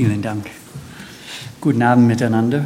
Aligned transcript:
Vielen 0.00 0.22
Dank. 0.22 0.46
Guten 1.60 1.82
Abend 1.82 2.06
miteinander. 2.06 2.64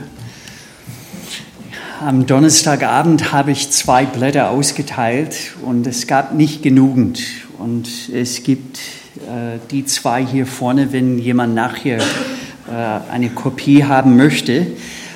Am 2.01 2.27
Donnerstagabend 2.27 3.33
habe 3.33 3.51
ich 3.51 3.73
zwei 3.73 4.07
Blätter 4.07 4.51
ausgeteilt 4.51 5.35
und 5.65 5.85
es 5.89 6.07
gab 6.07 6.35
nicht 6.35 6.63
genügend. 6.63 7.21
Und 7.59 7.89
es 8.15 8.45
gibt 8.45 8.79
äh, 9.17 9.59
die 9.73 9.85
zwei 9.85 10.25
hier 10.25 10.47
vorne, 10.47 10.93
wenn 10.93 11.19
jemand 11.19 11.57
nachher 11.57 11.99
äh, 11.99 13.11
eine 13.11 13.31
Kopie 13.31 13.83
haben 13.83 14.17
möchte. 14.17 14.69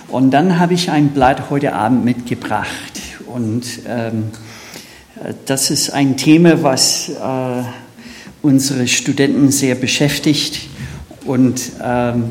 Und 0.09 0.33
dann 0.33 0.59
habe 0.59 0.75
ich 0.75 0.91
ein 0.91 1.11
Blatt 1.11 1.51
heute 1.51 1.73
Abend 1.73 2.05
mitgebracht. 2.05 3.01
Und 3.27 3.63
ähm, 3.87 4.25
das 5.47 5.71
ist 5.71 5.91
ein 5.91 6.17
Thema, 6.17 6.65
was 6.65 7.11
äh, 7.11 7.63
unsere 8.43 8.89
Studenten 8.89 9.53
sehr 9.53 9.77
beschäftigt. 9.77 10.68
Und 11.29 11.61
ähm, 11.85 12.31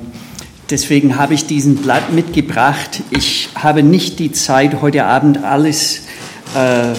deswegen 0.71 1.17
habe 1.17 1.35
ich 1.35 1.45
diesen 1.45 1.76
Blatt 1.76 2.12
mitgebracht. 2.12 3.04
Ich 3.12 3.49
habe 3.54 3.84
nicht 3.84 4.17
die 4.17 4.31
Zeit, 4.31 4.81
heute 4.81 5.05
Abend 5.05 5.44
alles 5.44 6.02
äh, 6.55 6.95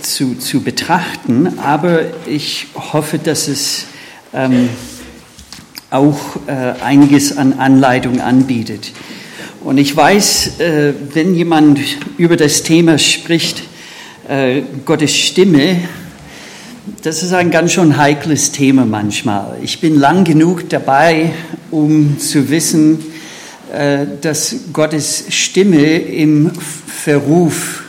zu, 0.00 0.36
zu 0.36 0.62
betrachten, 0.62 1.58
aber 1.58 2.00
ich 2.26 2.68
hoffe, 2.74 3.18
dass 3.18 3.46
es 3.46 3.84
ähm, 4.32 4.70
auch 5.90 6.18
äh, 6.46 6.82
einiges 6.82 7.36
an 7.36 7.52
Anleitung 7.52 8.22
anbietet. 8.22 8.92
Und 9.60 9.76
ich 9.76 9.94
weiß, 9.94 10.60
äh, 10.60 10.94
wenn 11.12 11.34
jemand 11.34 11.78
über 12.16 12.38
das 12.38 12.62
Thema 12.62 12.96
spricht, 12.96 13.64
äh, 14.30 14.62
Gottes 14.86 15.14
Stimme, 15.14 15.76
das 17.02 17.22
ist 17.22 17.32
ein 17.32 17.52
ganz 17.52 17.72
schön 17.72 17.96
heikles 17.96 18.50
Thema 18.50 18.84
manchmal. 18.84 19.56
Ich 19.62 19.80
bin 19.80 19.94
lang 19.94 20.24
genug 20.24 20.68
dabei, 20.68 21.32
um 21.70 22.18
zu 22.18 22.50
wissen, 22.50 22.98
äh, 23.72 24.04
dass 24.20 24.56
Gottes 24.72 25.26
Stimme 25.28 25.98
im 25.98 26.50
Verruf 26.50 27.84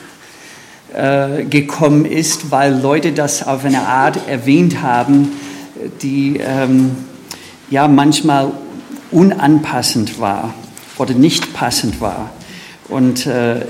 äh, 0.93 1.43
gekommen 1.45 2.05
ist, 2.05 2.51
weil 2.51 2.79
Leute 2.79 3.13
das 3.13 3.41
auf 3.41 3.65
eine 3.65 3.81
Art 3.81 4.27
erwähnt 4.27 4.83
haben, 4.83 5.31
die 6.03 6.37
ähm, 6.37 6.91
ja 7.71 7.87
manchmal 7.87 8.51
unanpassend 9.09 10.19
war 10.19 10.53
oder 10.99 11.15
nicht 11.15 11.51
passend 11.53 11.99
war. 11.99 12.29
Und 12.89 13.25
äh, 13.25 13.61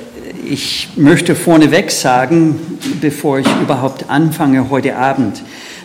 ich 0.48 0.90
möchte 0.96 1.36
vorneweg 1.36 1.92
sagen, 1.92 2.60
bevor 3.02 3.40
ich 3.40 3.48
überhaupt 3.62 4.10
anfange 4.10 4.70
heute 4.70 4.96
Abend, 4.96 5.42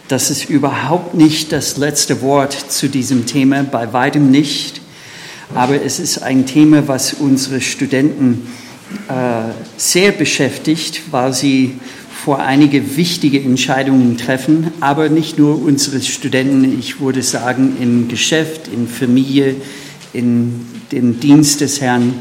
dass 0.08 0.30
es 0.30 0.44
überhaupt 0.44 1.14
nicht 1.14 1.52
das 1.52 1.76
letzte 1.76 2.22
Wort 2.22 2.52
zu 2.52 2.88
diesem 2.88 3.26
Thema, 3.26 3.62
bei 3.62 3.92
weitem 3.92 4.30
nicht. 4.30 4.80
Aber 5.54 5.82
es 5.82 5.98
ist 5.98 6.18
ein 6.22 6.46
Thema, 6.46 6.88
was 6.88 7.14
unsere 7.14 7.60
Studenten 7.60 8.46
äh, 9.08 9.52
sehr 9.76 10.12
beschäftigt, 10.12 11.02
weil 11.10 11.32
sie 11.32 11.78
vor 12.24 12.40
einige 12.40 12.96
wichtige 12.96 13.40
Entscheidungen 13.40 14.16
treffen, 14.16 14.72
aber 14.80 15.08
nicht 15.08 15.38
nur 15.38 15.62
unsere 15.62 16.00
Studenten, 16.00 16.78
ich 16.78 17.00
würde 17.00 17.22
sagen, 17.22 17.76
im 17.80 18.08
Geschäft, 18.08 18.68
in 18.68 18.88
Familie, 18.88 19.56
in 20.12 20.66
dem 20.90 21.20
Dienst 21.20 21.60
des 21.60 21.80
Herrn 21.80 22.14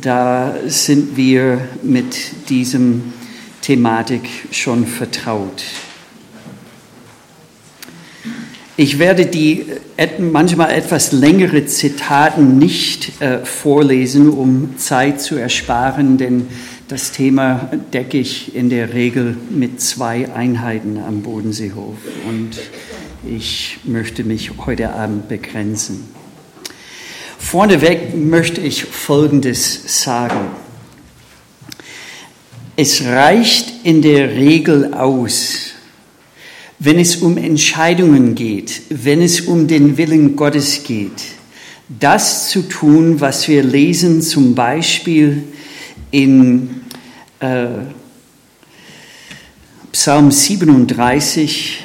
da 0.00 0.54
sind 0.66 1.16
wir 1.16 1.68
mit 1.82 2.48
diesem 2.48 3.12
Thematik 3.60 4.22
schon 4.50 4.86
vertraut. 4.86 5.62
Ich 8.76 8.98
werde 8.98 9.26
die 9.26 9.66
manchmal 10.18 10.72
etwas 10.72 11.12
längere 11.12 11.66
Zitaten 11.66 12.58
nicht 12.58 13.20
äh, 13.20 13.44
vorlesen, 13.44 14.30
um 14.30 14.78
Zeit 14.78 15.20
zu 15.20 15.36
ersparen, 15.36 16.16
denn 16.16 16.48
das 16.88 17.12
Thema 17.12 17.70
decke 17.92 18.18
ich 18.18 18.56
in 18.56 18.70
der 18.70 18.94
Regel 18.94 19.36
mit 19.50 19.80
zwei 19.80 20.30
Einheiten 20.32 20.98
am 20.98 21.22
Bodenseehof 21.22 21.96
und 22.28 22.58
ich 23.24 23.78
möchte 23.84 24.24
mich 24.24 24.50
heute 24.66 24.92
Abend 24.94 25.28
begrenzen. 25.28 26.21
Vorneweg 27.52 28.14
möchte 28.14 28.62
ich 28.62 28.82
Folgendes 28.82 30.02
sagen. 30.02 30.52
Es 32.76 33.04
reicht 33.04 33.84
in 33.84 34.00
der 34.00 34.30
Regel 34.30 34.94
aus, 34.94 35.72
wenn 36.78 36.98
es 36.98 37.16
um 37.16 37.36
Entscheidungen 37.36 38.34
geht, 38.34 38.80
wenn 38.88 39.20
es 39.20 39.42
um 39.42 39.68
den 39.68 39.98
Willen 39.98 40.34
Gottes 40.34 40.82
geht, 40.82 41.10
das 41.90 42.48
zu 42.48 42.62
tun, 42.62 43.20
was 43.20 43.46
wir 43.48 43.62
lesen, 43.62 44.22
zum 44.22 44.54
Beispiel 44.54 45.44
in 46.10 46.80
äh, 47.40 47.66
Psalm 49.92 50.30
37, 50.30 51.80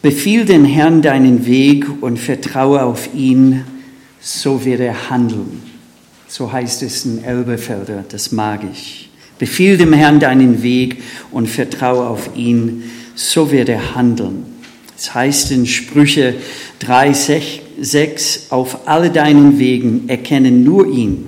Befiehl 0.00 0.44
den 0.44 0.64
Herrn 0.64 1.02
deinen 1.02 1.44
Weg 1.44 1.86
und 2.00 2.20
vertraue 2.20 2.84
auf 2.84 3.12
ihn 3.12 3.64
so 4.20 4.64
wird 4.64 4.80
er 4.80 5.10
handeln. 5.10 5.62
So 6.28 6.52
heißt 6.52 6.82
es 6.82 7.04
in 7.04 7.24
Elbefelder, 7.24 8.04
das 8.08 8.30
mag 8.30 8.60
ich. 8.70 9.10
Befiehl 9.38 9.78
dem 9.78 9.92
Herrn 9.92 10.20
deinen 10.20 10.62
Weg 10.62 11.02
und 11.32 11.48
vertraue 11.48 12.06
auf 12.06 12.30
ihn, 12.36 12.84
so 13.14 13.50
wird 13.50 13.68
er 13.68 13.94
handeln. 13.94 14.44
Es 14.96 15.14
heißt 15.14 15.50
in 15.50 15.66
Sprüche 15.66 16.34
3, 16.80 17.12
6, 17.80 18.46
auf 18.50 18.86
alle 18.86 19.10
deinen 19.10 19.58
Wegen 19.58 20.08
erkenne 20.08 20.50
nur 20.50 20.86
ihn, 20.86 21.26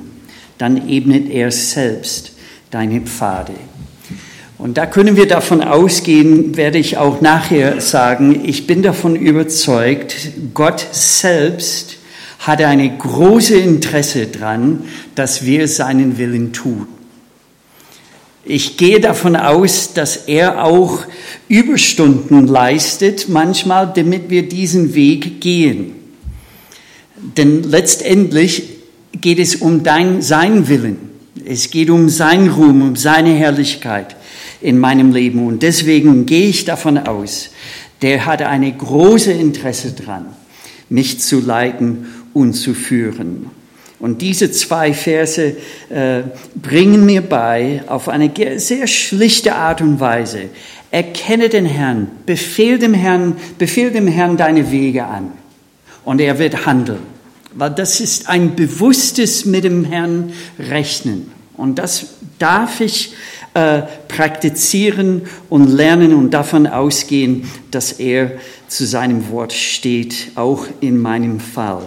dann 0.58 0.88
ebnet 0.88 1.30
er 1.30 1.50
selbst 1.50 2.32
deine 2.70 3.00
Pfade. 3.00 3.54
Und 4.58 4.76
da 4.76 4.86
können 4.86 5.16
wir 5.16 5.26
davon 5.26 5.62
ausgehen, 5.62 6.56
werde 6.56 6.78
ich 6.78 6.98
auch 6.98 7.20
nachher 7.20 7.80
sagen, 7.80 8.42
ich 8.44 8.66
bin 8.66 8.82
davon 8.82 9.16
überzeugt, 9.16 10.14
Gott 10.54 10.86
selbst 10.92 11.96
hat 12.42 12.60
er 12.60 12.68
eine 12.68 12.96
große 12.96 13.56
Interesse 13.56 14.26
daran, 14.26 14.84
dass 15.14 15.46
wir 15.46 15.68
seinen 15.68 16.18
Willen 16.18 16.52
tun. 16.52 16.88
Ich 18.44 18.76
gehe 18.76 18.98
davon 18.98 19.36
aus, 19.36 19.94
dass 19.94 20.16
er 20.16 20.64
auch 20.64 21.04
Überstunden 21.46 22.48
leistet, 22.48 23.28
manchmal, 23.28 23.92
damit 23.94 24.28
wir 24.28 24.48
diesen 24.48 24.96
Weg 24.96 25.40
gehen. 25.40 25.92
Denn 27.36 27.62
letztendlich 27.62 28.64
geht 29.20 29.38
es 29.38 29.54
um 29.54 29.84
dein, 29.84 30.20
sein 30.20 30.66
Willen. 30.66 30.96
Es 31.44 31.70
geht 31.70 31.90
um 31.90 32.08
sein 32.08 32.48
Ruhm, 32.48 32.82
um 32.82 32.96
seine 32.96 33.34
Herrlichkeit 33.34 34.16
in 34.60 34.80
meinem 34.80 35.12
Leben. 35.12 35.46
Und 35.46 35.62
deswegen 35.62 36.26
gehe 36.26 36.48
ich 36.48 36.64
davon 36.64 36.98
aus, 36.98 37.50
der 38.00 38.26
hat 38.26 38.42
eine 38.42 38.72
große 38.72 39.30
Interesse 39.30 39.92
dran, 39.92 40.26
mich 40.88 41.20
zu 41.20 41.38
leiten 41.38 42.06
und 42.32 42.54
zu 42.54 42.74
führen. 42.74 43.50
Und 43.98 44.20
diese 44.20 44.50
zwei 44.50 44.92
Verse 44.94 45.56
äh, 45.88 46.22
bringen 46.54 47.06
mir 47.06 47.22
bei, 47.22 47.84
auf 47.86 48.08
eine 48.08 48.32
sehr 48.56 48.88
schlichte 48.88 49.54
Art 49.54 49.80
und 49.80 50.00
Weise, 50.00 50.50
erkenne 50.90 51.48
den 51.48 51.66
Herrn, 51.66 52.08
befehl 52.26 52.78
dem 52.78 52.94
Herrn, 52.94 53.36
befehl 53.58 53.92
dem 53.92 54.08
Herrn 54.08 54.36
deine 54.36 54.72
Wege 54.72 55.04
an 55.04 55.32
und 56.04 56.20
er 56.20 56.38
wird 56.38 56.66
handeln. 56.66 56.98
Weil 57.54 57.70
das 57.70 58.00
ist 58.00 58.28
ein 58.28 58.56
bewusstes 58.56 59.44
mit 59.44 59.64
dem 59.64 59.84
Herrn 59.84 60.32
rechnen. 60.58 61.30
Und 61.56 61.78
das 61.78 62.06
darf 62.38 62.80
ich 62.80 63.14
äh, 63.54 63.82
praktizieren 64.08 65.22
und 65.48 65.68
lernen 65.68 66.14
und 66.14 66.30
davon 66.30 66.66
ausgehen, 66.66 67.48
dass 67.70 67.92
er 67.92 68.32
zu 68.68 68.86
seinem 68.86 69.30
Wort 69.30 69.52
steht, 69.52 70.32
auch 70.34 70.66
in 70.80 70.98
meinem 70.98 71.38
Fall. 71.38 71.82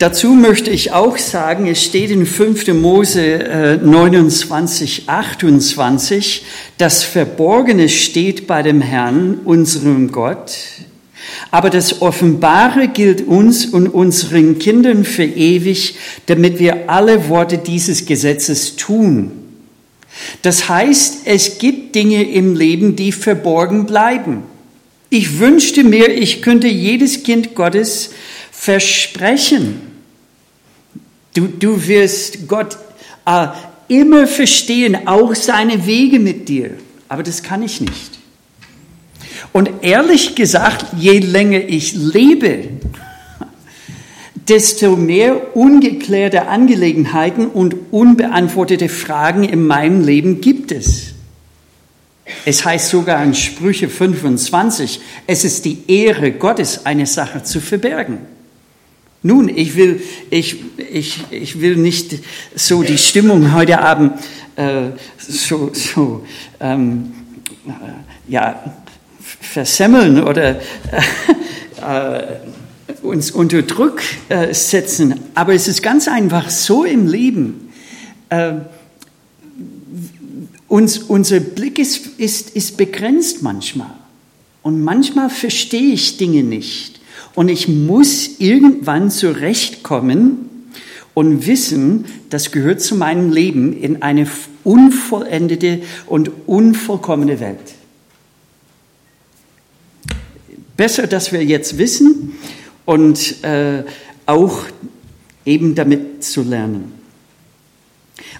Dazu 0.00 0.28
möchte 0.28 0.70
ich 0.70 0.92
auch 0.92 1.18
sagen, 1.18 1.66
es 1.66 1.84
steht 1.84 2.10
in 2.10 2.24
5. 2.24 2.68
Mose 2.68 3.78
29, 3.84 5.00
äh, 5.00 5.10
28, 5.10 6.42
das 6.78 7.02
Verborgene 7.02 7.86
steht 7.90 8.46
bei 8.46 8.62
dem 8.62 8.80
Herrn, 8.80 9.40
unserem 9.44 10.10
Gott, 10.10 10.56
aber 11.50 11.68
das 11.68 12.00
Offenbare 12.00 12.88
gilt 12.88 13.28
uns 13.28 13.66
und 13.66 13.88
unseren 13.88 14.58
Kindern 14.58 15.04
für 15.04 15.24
ewig, 15.24 15.96
damit 16.24 16.58
wir 16.58 16.88
alle 16.88 17.28
Worte 17.28 17.58
dieses 17.58 18.06
Gesetzes 18.06 18.76
tun. 18.76 19.32
Das 20.40 20.70
heißt, 20.70 21.26
es 21.26 21.58
gibt 21.58 21.94
Dinge 21.94 22.22
im 22.22 22.56
Leben, 22.56 22.96
die 22.96 23.12
verborgen 23.12 23.84
bleiben. 23.84 24.44
Ich 25.10 25.40
wünschte 25.40 25.84
mir, 25.84 26.08
ich 26.08 26.40
könnte 26.40 26.68
jedes 26.68 27.22
Kind 27.22 27.54
Gottes 27.54 28.12
versprechen, 28.50 29.89
Du, 31.34 31.46
du 31.46 31.86
wirst 31.86 32.48
Gott 32.48 32.76
äh, 33.24 33.48
immer 33.88 34.26
verstehen, 34.26 35.06
auch 35.06 35.34
seine 35.34 35.86
Wege 35.86 36.18
mit 36.18 36.48
dir. 36.48 36.72
Aber 37.08 37.22
das 37.22 37.42
kann 37.42 37.62
ich 37.62 37.80
nicht. 37.80 38.18
Und 39.52 39.70
ehrlich 39.82 40.34
gesagt, 40.34 40.86
je 40.96 41.18
länger 41.18 41.60
ich 41.60 41.94
lebe, 41.94 42.68
desto 44.48 44.96
mehr 44.96 45.56
ungeklärte 45.56 46.46
Angelegenheiten 46.46 47.46
und 47.46 47.74
unbeantwortete 47.90 48.88
Fragen 48.88 49.44
in 49.44 49.66
meinem 49.66 50.04
Leben 50.04 50.40
gibt 50.40 50.72
es. 50.72 51.14
Es 52.44 52.64
heißt 52.64 52.90
sogar 52.90 53.24
in 53.24 53.34
Sprüche 53.34 53.88
25, 53.88 55.00
es 55.26 55.44
ist 55.44 55.64
die 55.64 55.78
Ehre 55.88 56.30
Gottes, 56.30 56.86
eine 56.86 57.06
Sache 57.06 57.42
zu 57.42 57.60
verbergen. 57.60 58.18
Nun, 59.22 59.50
ich 59.50 59.76
will, 59.76 60.00
ich, 60.30 60.56
ich, 60.78 61.24
ich 61.30 61.60
will 61.60 61.76
nicht 61.76 62.20
so 62.54 62.82
die 62.82 62.96
Stimmung 62.96 63.52
heute 63.54 63.80
Abend 63.80 64.14
äh, 64.56 64.90
so, 65.18 65.70
so 65.74 66.24
ähm, 66.58 67.12
äh, 67.66 68.32
ja, 68.32 68.74
versemmeln 69.18 70.22
oder 70.22 70.60
äh, 71.82 72.22
uns 73.02 73.30
unter 73.30 73.60
Druck 73.62 74.00
äh, 74.30 74.54
setzen. 74.54 75.14
Aber 75.34 75.54
es 75.54 75.68
ist 75.68 75.82
ganz 75.82 76.08
einfach 76.08 76.48
so 76.48 76.84
im 76.84 77.06
Leben. 77.06 77.72
Äh, 78.30 78.52
uns, 80.66 80.98
unser 80.98 81.40
Blick 81.40 81.78
ist, 81.78 82.06
ist, 82.18 82.50
ist 82.50 82.78
begrenzt 82.78 83.42
manchmal. 83.42 83.92
Und 84.62 84.82
manchmal 84.82 85.28
verstehe 85.28 85.92
ich 85.92 86.16
Dinge 86.16 86.42
nicht. 86.42 86.99
Und 87.40 87.48
ich 87.48 87.68
muss 87.68 88.38
irgendwann 88.38 89.10
zurechtkommen 89.10 90.66
und 91.14 91.46
wissen, 91.46 92.04
das 92.28 92.52
gehört 92.52 92.82
zu 92.82 92.96
meinem 92.96 93.32
Leben 93.32 93.72
in 93.72 94.02
eine 94.02 94.26
unvollendete 94.62 95.80
und 96.04 96.30
unvollkommene 96.44 97.40
Welt. 97.40 97.56
Besser, 100.76 101.06
dass 101.06 101.32
wir 101.32 101.42
jetzt 101.42 101.78
wissen 101.78 102.34
und 102.84 103.42
äh, 103.42 103.84
auch 104.26 104.64
eben 105.46 105.74
damit 105.74 106.22
zu 106.22 106.42
lernen. 106.42 106.99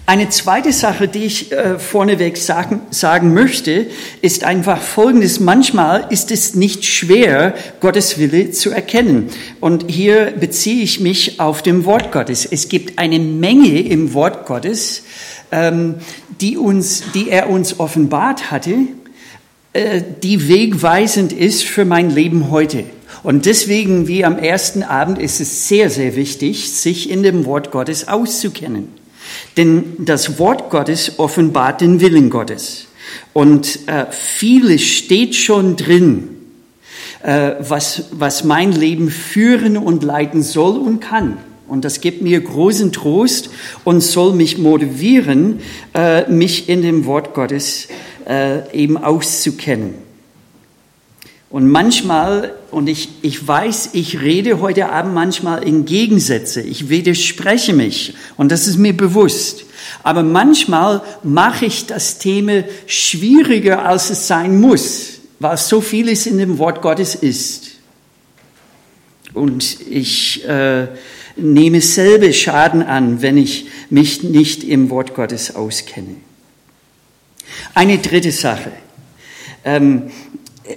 Eine 0.07 0.29
zweite 0.29 0.73
Sache, 0.73 1.07
die 1.07 1.25
ich 1.25 1.51
äh, 1.51 1.77
vorneweg 1.77 2.35
sagen, 2.35 2.81
sagen 2.89 3.33
möchte, 3.33 3.87
ist 4.21 4.43
einfach 4.43 4.81
Folgendes. 4.81 5.39
Manchmal 5.39 6.07
ist 6.09 6.31
es 6.31 6.55
nicht 6.55 6.83
schwer, 6.85 7.53
Gottes 7.79 8.17
Wille 8.17 8.51
zu 8.51 8.71
erkennen. 8.71 9.29
Und 9.59 9.85
hier 9.89 10.33
beziehe 10.37 10.83
ich 10.83 10.99
mich 10.99 11.39
auf 11.39 11.61
dem 11.61 11.85
Wort 11.85 12.11
Gottes. 12.11 12.45
Es 12.45 12.67
gibt 12.67 12.97
eine 12.99 13.19
Menge 13.19 13.79
im 13.79 14.13
Wort 14.13 14.47
Gottes, 14.47 15.03
ähm, 15.51 15.95
die, 16.41 16.57
uns, 16.57 17.03
die 17.13 17.29
er 17.29 17.49
uns 17.49 17.79
offenbart 17.79 18.51
hatte, 18.51 18.75
äh, 19.73 20.01
die 20.23 20.49
wegweisend 20.49 21.31
ist 21.31 21.63
für 21.63 21.85
mein 21.85 22.09
Leben 22.09 22.49
heute. 22.49 22.85
Und 23.23 23.45
deswegen, 23.45 24.07
wie 24.07 24.25
am 24.25 24.39
ersten 24.39 24.81
Abend, 24.83 25.19
ist 25.19 25.39
es 25.39 25.67
sehr, 25.67 25.89
sehr 25.89 26.15
wichtig, 26.15 26.71
sich 26.71 27.09
in 27.09 27.21
dem 27.23 27.45
Wort 27.45 27.71
Gottes 27.71 28.07
auszukennen. 28.07 29.00
Denn 29.57 29.93
das 29.99 30.39
Wort 30.39 30.69
Gottes 30.69 31.19
offenbart 31.19 31.81
den 31.81 32.01
Willen 32.01 32.29
Gottes. 32.29 32.87
Und 33.33 33.87
äh, 33.87 34.05
vieles 34.11 34.83
steht 34.83 35.35
schon 35.35 35.75
drin, 35.75 36.29
äh, 37.23 37.53
was, 37.59 38.05
was 38.11 38.43
mein 38.43 38.71
Leben 38.71 39.09
führen 39.09 39.77
und 39.77 40.03
leiten 40.03 40.43
soll 40.43 40.77
und 40.77 40.99
kann. 40.99 41.37
Und 41.67 41.85
das 41.85 42.01
gibt 42.01 42.21
mir 42.21 42.41
großen 42.41 42.91
Trost 42.91 43.49
und 43.85 44.01
soll 44.01 44.33
mich 44.33 44.57
motivieren, 44.57 45.61
äh, 45.93 46.29
mich 46.29 46.67
in 46.67 46.81
dem 46.81 47.05
Wort 47.05 47.33
Gottes 47.33 47.87
äh, 48.27 48.69
eben 48.77 48.97
auszukennen. 48.97 50.10
Und 51.51 51.67
manchmal, 51.67 52.53
und 52.71 52.87
ich, 52.87 53.09
ich 53.21 53.45
weiß, 53.45 53.89
ich 53.93 54.21
rede 54.21 54.61
heute 54.61 54.89
Abend 54.89 55.13
manchmal 55.13 55.63
in 55.63 55.83
Gegensätze, 55.83 56.61
ich 56.61 56.89
widerspreche 56.89 57.73
mich 57.73 58.13
und 58.37 58.51
das 58.53 58.67
ist 58.67 58.77
mir 58.77 58.95
bewusst. 58.95 59.65
Aber 60.01 60.23
manchmal 60.23 61.01
mache 61.23 61.65
ich 61.65 61.87
das 61.87 62.19
Thema 62.19 62.63
schwieriger, 62.87 63.85
als 63.85 64.09
es 64.09 64.27
sein 64.27 64.61
muss, 64.61 65.19
weil 65.39 65.57
so 65.57 65.81
vieles 65.81 66.25
in 66.25 66.37
dem 66.37 66.57
Wort 66.57 66.81
Gottes 66.81 67.15
ist. 67.15 67.71
Und 69.33 69.77
ich 69.89 70.47
äh, 70.47 70.87
nehme 71.35 71.81
selber 71.81 72.31
Schaden 72.31 72.81
an, 72.81 73.21
wenn 73.21 73.37
ich 73.37 73.67
mich 73.89 74.23
nicht 74.23 74.63
im 74.63 74.89
Wort 74.89 75.15
Gottes 75.15 75.53
auskenne. 75.55 76.15
Eine 77.73 77.97
dritte 77.97 78.31
Sache. 78.31 78.71
Ähm, 79.63 80.11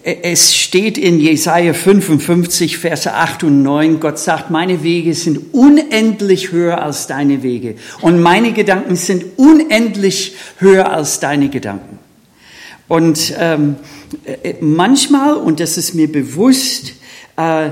es 0.03 0.57
steht 0.57 0.99
in 0.99 1.21
Jesaja 1.21 1.75
55, 1.75 2.79
Verse 2.79 3.13
8 3.13 3.45
und 3.45 3.63
9, 3.63 4.01
Gott 4.01 4.19
sagt, 4.19 4.51
meine 4.51 4.83
Wege 4.83 5.15
sind 5.15 5.53
unendlich 5.53 6.53
höher 6.53 6.83
als 6.83 7.07
deine 7.07 7.43
Wege 7.43 7.77
und 8.01 8.21
meine 8.21 8.53
Gedanken 8.53 8.97
sind 8.97 9.25
unendlich 9.37 10.37
höher 10.59 10.91
als 10.91 11.21
deine 11.21 11.49
Gedanken. 11.49 11.99
Und 12.89 13.35
ähm, 13.39 13.77
äh, 14.25 14.55
manchmal, 14.61 15.35
und 15.35 15.61
das 15.61 15.79
ist 15.79 15.95
mir 15.95 16.11
bewusst, 16.11 16.95
äh, 17.37 17.71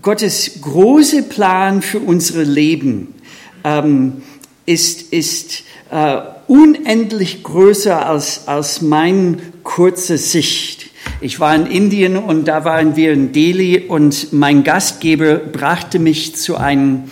Gottes 0.00 0.60
große 0.60 1.24
Plan 1.24 1.82
für 1.82 1.98
unsere 1.98 2.44
Leben 2.44 3.14
ähm, 3.64 4.22
ist, 4.66 5.12
ist 5.12 5.64
äh, 5.90 6.18
unendlich 6.46 7.42
größer 7.42 8.06
als, 8.06 8.46
als 8.46 8.80
meine 8.80 9.38
kurze 9.62 10.18
Sicht. 10.18 10.91
Ich 11.20 11.40
war 11.40 11.54
in 11.54 11.66
Indien 11.66 12.16
und 12.16 12.46
da 12.46 12.64
waren 12.64 12.96
wir 12.96 13.12
in 13.12 13.32
Delhi 13.32 13.78
und 13.86 14.32
mein 14.32 14.64
Gastgeber 14.64 15.36
brachte 15.36 15.98
mich 15.98 16.36
zu 16.36 16.56
einem, 16.56 17.04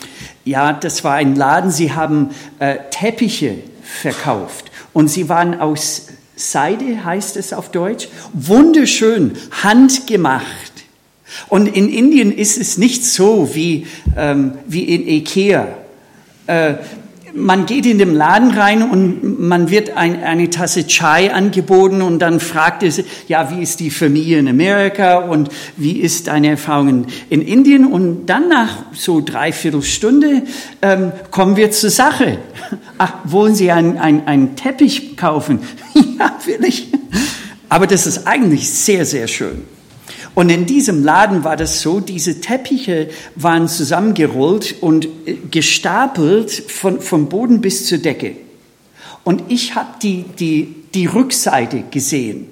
ja, 0.44 0.72
das 0.72 1.04
war 1.04 1.14
ein 1.14 1.36
Laden, 1.36 1.70
sie 1.70 1.92
haben 1.92 2.30
äh, 2.58 2.76
Teppiche 2.90 3.56
verkauft 3.82 4.70
und 4.92 5.08
sie 5.08 5.28
waren 5.28 5.60
aus 5.60 6.08
Seide, 6.36 7.04
heißt 7.04 7.36
es 7.36 7.52
auf 7.52 7.70
Deutsch, 7.70 8.08
wunderschön, 8.32 9.32
handgemacht. 9.62 10.72
Und 11.48 11.66
in 11.66 11.88
Indien 11.88 12.32
ist 12.32 12.58
es 12.58 12.78
nicht 12.78 13.04
so 13.04 13.54
wie, 13.54 13.86
ähm, 14.16 14.52
wie 14.66 14.84
in 14.84 15.06
Ikea. 15.06 15.68
Äh, 16.46 16.74
man 17.40 17.66
geht 17.66 17.86
in 17.86 17.98
den 17.98 18.14
Laden 18.14 18.50
rein 18.52 18.88
und 18.88 19.40
man 19.40 19.70
wird 19.70 19.96
ein, 19.96 20.22
eine 20.22 20.50
Tasse 20.50 20.86
Chai 20.86 21.32
angeboten 21.32 22.02
und 22.02 22.20
dann 22.20 22.40
fragt 22.40 22.82
es, 22.82 23.02
ja, 23.28 23.50
wie 23.50 23.62
ist 23.62 23.80
die 23.80 23.90
Familie 23.90 24.38
in 24.38 24.48
Amerika 24.48 25.18
und 25.18 25.48
wie 25.76 25.98
ist 26.00 26.28
deine 26.28 26.50
Erfahrung 26.50 27.06
in 27.28 27.42
Indien? 27.42 27.86
Und 27.86 28.26
dann 28.26 28.48
nach 28.48 28.84
so 28.92 29.20
dreiviertel 29.20 29.82
Stunde 29.82 30.42
ähm, 30.82 31.12
kommen 31.30 31.56
wir 31.56 31.70
zur 31.70 31.90
Sache. 31.90 32.38
Ach, 32.98 33.14
wollen 33.24 33.54
Sie 33.54 33.70
einen 33.70 33.98
ein 33.98 34.56
Teppich 34.56 35.16
kaufen? 35.16 35.60
ja, 35.94 36.36
will 36.44 36.64
ich. 36.64 36.92
Aber 37.68 37.86
das 37.86 38.06
ist 38.06 38.26
eigentlich 38.26 38.70
sehr, 38.70 39.04
sehr 39.06 39.28
schön. 39.28 39.62
Und 40.40 40.48
in 40.48 40.64
diesem 40.64 41.04
Laden 41.04 41.44
war 41.44 41.54
das 41.54 41.82
so, 41.82 42.00
diese 42.00 42.40
Teppiche 42.40 43.10
waren 43.36 43.68
zusammengerollt 43.68 44.76
und 44.80 45.06
äh, 45.26 45.34
gestapelt 45.50 46.50
von, 46.50 47.02
vom 47.02 47.28
Boden 47.28 47.60
bis 47.60 47.84
zur 47.84 47.98
Decke. 47.98 48.36
Und 49.22 49.42
ich 49.48 49.74
habe 49.74 49.90
die, 50.02 50.24
die, 50.38 50.74
die 50.94 51.04
Rückseite 51.04 51.84
gesehen. 51.90 52.46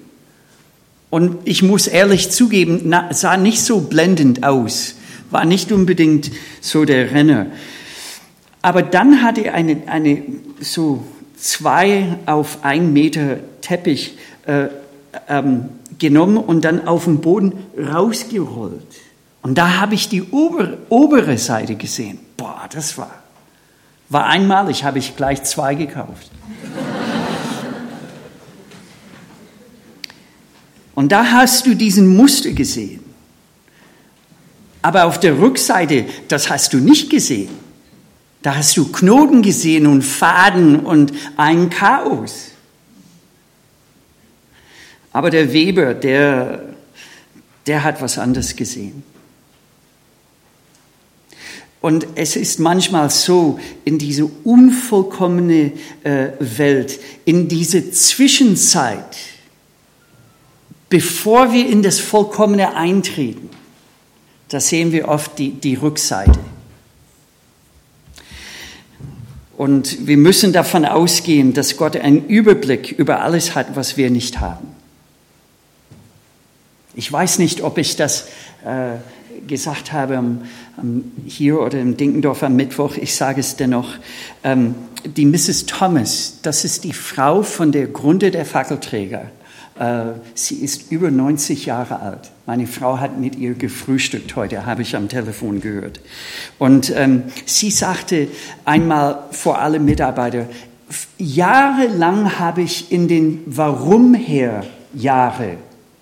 Und 1.09 1.39
ich 1.47 1.63
muss 1.63 1.87
ehrlich 1.87 2.29
zugeben, 2.31 2.83
na, 2.85 3.11
sah 3.15 3.39
nicht 3.39 3.63
so 3.63 3.81
blendend 3.81 4.45
aus, 4.45 4.97
war 5.31 5.47
nicht 5.47 5.73
unbedingt 5.73 6.31
so 6.61 6.85
der 6.85 7.13
Renner. 7.13 7.47
Aber 8.61 8.83
dann 8.83 9.23
hatte 9.23 9.55
eine, 9.55 9.85
eine 9.87 10.25
so 10.61 11.05
zwei 11.39 12.19
auf 12.27 12.59
ein 12.65 12.93
Meter 12.93 13.39
Teppich 13.63 14.19
äh, 14.45 14.67
ähm, 15.27 15.71
genommen 15.99 16.37
und 16.37 16.65
dann 16.65 16.87
auf 16.87 17.05
den 17.05 17.21
Boden 17.21 17.53
rausgerollt. 17.77 18.97
Und 19.43 19.57
da 19.57 19.81
habe 19.81 19.95
ich 19.95 20.09
die 20.09 20.23
obere, 20.23 20.79
obere 20.89 21.39
Seite 21.39 21.75
gesehen. 21.77 22.19
Boah, 22.37 22.69
das 22.73 22.99
war, 22.99 23.11
war 24.09 24.27
einmalig, 24.27 24.85
habe 24.85 24.99
ich 24.99 25.17
gleich 25.17 25.43
zwei 25.45 25.75
gekauft. 25.75 26.31
Und 30.95 31.13
da 31.13 31.31
hast 31.31 31.65
du 31.67 31.75
diesen 31.75 32.17
Muster 32.17 32.51
gesehen. 32.51 33.05
Aber 34.83 35.05
auf 35.05 35.21
der 35.21 35.39
Rückseite, 35.39 36.07
das 36.27 36.51
hast 36.51 36.73
du 36.73 36.79
nicht 36.79 37.09
gesehen. 37.09 37.51
Da 38.43 38.57
hast 38.57 38.77
du 38.77 38.91
Knoten 38.91 39.43
gesehen 39.43 39.87
und 39.87 40.03
Faden 40.03 40.81
und 40.81 41.13
ein 41.37 41.71
Chaos. 41.71 42.53
Aber 45.13 45.31
der 45.31 45.53
Weber, 45.53 45.95
der, 45.95 46.65
der 47.67 47.85
hat 47.85 48.01
was 48.03 48.19
anderes 48.19 48.57
gesehen. 48.57 49.03
Und 51.81 52.07
es 52.17 52.35
ist 52.35 52.59
manchmal 52.59 53.09
so, 53.09 53.59
in 53.85 53.99
diese 53.99 54.25
unvollkommene 54.27 55.73
äh, 56.03 56.29
Welt, 56.41 56.99
in 57.25 57.47
diese 57.49 57.91
Zwischenzeit, 57.93 59.17
bevor 60.89 61.53
wir 61.53 61.69
in 61.69 61.83
das 61.83 62.01
Vollkommene 62.01 62.75
eintreten, 62.75 63.49
da 64.49 64.61
sehen 64.61 64.93
wir 64.93 65.09
oft 65.09 65.39
die, 65.39 65.51
die 65.51 65.75
Rückseite. 65.75 66.41
Und 69.57 70.07
wir 70.07 70.17
müssen 70.17 70.53
davon 70.53 70.85
ausgehen, 70.85 71.53
dass 71.53 71.77
Gott 71.77 71.97
einen 71.97 72.27
Überblick 72.27 72.93
über 72.93 73.23
alles 73.23 73.55
hat, 73.55 73.77
was 73.77 73.97
wir 73.97 74.11
nicht 74.11 74.41
haben. 74.41 74.68
Ich 76.99 77.13
weiß 77.13 77.39
nicht, 77.39 77.63
ob 77.63 77.79
ich 77.79 77.95
das 77.95 78.27
äh, 78.65 78.97
gesagt 79.47 79.93
habe 79.93 80.19
um, 80.19 80.43
um, 80.79 81.13
hier 81.27 81.61
oder 81.61 81.79
im 81.79 81.97
Dinkendorf 81.97 82.43
am 82.43 82.57
Mittwoch. 82.57 82.97
Ich 82.97 83.15
sage 83.15 83.39
es 83.39 83.55
dennoch. 83.55 83.95
Ähm, 84.43 84.75
die 85.05 85.25
Mrs. 85.25 85.67
Thomas, 85.67 86.41
das 86.43 86.65
ist 86.65 86.83
die 86.83 86.93
Frau 86.93 87.45
von 87.45 87.71
der 87.71 87.87
Gründer 87.87 88.33
der 88.33 88.45
Fackelträger. 88.45 89.31
Äh, 89.79 90.07
sie 90.35 90.57
ist 90.57 90.91
über 90.91 91.13
90 91.13 91.67
Jahre 91.67 92.01
alt. 92.01 92.33
Meine 92.47 92.67
Frau 92.67 92.99
hat 92.99 93.21
mit 93.21 93.37
ihr 93.37 93.55
gefrühstückt 93.55 94.35
heute, 94.35 94.67
habe 94.67 94.83
ich 94.83 94.97
am 94.97 95.09
Telefon 95.09 95.61
gehört. 95.61 96.01
Und 96.59 96.93
ähm, 96.97 97.23
sie 97.47 97.71
sagte 97.71 98.27
einmal 98.65 99.23
vor 99.31 99.61
alle 99.61 99.79
Mitarbeiter, 99.79 100.49
jahrelang 101.17 102.41
habe 102.41 102.63
ich 102.63 102.91
in 102.91 103.07
den 103.07 103.45
Warum 103.47 104.15
her 104.15 104.65
Jahre 104.95 105.59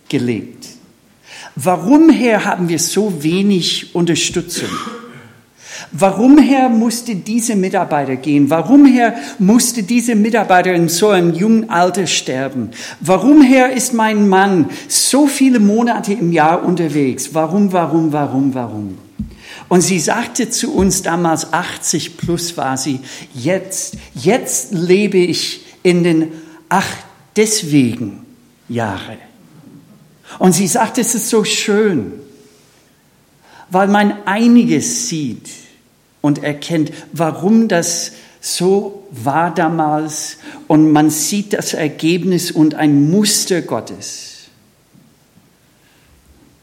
gelebt. 0.09 0.55
Warum 1.56 2.10
her 2.10 2.44
haben 2.44 2.68
wir 2.68 2.78
so 2.78 3.22
wenig 3.22 3.94
Unterstützung? 3.94 4.68
Warum 5.90 6.36
her 6.38 6.68
musste 6.68 7.14
diese 7.14 7.56
Mitarbeiter 7.56 8.16
gehen? 8.16 8.50
Warum 8.50 8.84
her 8.84 9.14
musste 9.38 9.82
diese 9.82 10.14
Mitarbeiter 10.14 10.75
in 10.75 10.88
so 10.88 11.08
einem 11.08 11.34
jungen 11.34 11.70
Alter 11.70 12.06
sterben? 12.06 12.70
Warum 13.00 13.40
her 13.40 13.72
ist 13.72 13.94
mein 13.94 14.28
Mann 14.28 14.68
so 14.88 15.26
viele 15.26 15.58
Monate 15.58 16.12
im 16.12 16.32
Jahr 16.32 16.62
unterwegs? 16.62 17.30
Warum, 17.32 17.72
warum, 17.72 18.12
warum, 18.12 18.54
warum? 18.54 18.98
Und 19.68 19.80
sie 19.80 19.98
sagte 19.98 20.50
zu 20.50 20.75
uns 20.75 21.02
damals, 21.02 21.52
80 21.52 22.18
plus 22.18 22.56
war 22.58 22.76
sie, 22.76 23.00
jetzt, 23.34 23.96
jetzt 24.14 24.72
lebe 24.72 25.18
ich 25.18 25.64
in 25.82 26.04
den, 26.04 26.32
ach, 26.68 26.88
deswegen 27.34 28.26
Jahre. 28.68 29.25
Und 30.38 30.52
sie 30.52 30.66
sagte, 30.66 31.00
es 31.00 31.14
ist 31.14 31.28
so 31.28 31.45
schön, 31.45 32.12
weil 33.71 33.88
man 33.88 34.14
einiges 34.26 35.09
sieht 35.09 35.50
und 36.21 36.42
erkennt, 36.42 36.92
warum 37.12 37.68
das 37.68 38.12
so 38.40 39.06
war 39.11 39.52
damals 39.54 40.38
und 40.68 40.92
man 40.92 41.11
sieht 41.11 41.52
das 41.52 41.75
Ergebnis 41.75 42.50
und 42.50 42.75
ein 42.75 43.11
Muster 43.11 43.62
Gottes. 43.62 44.37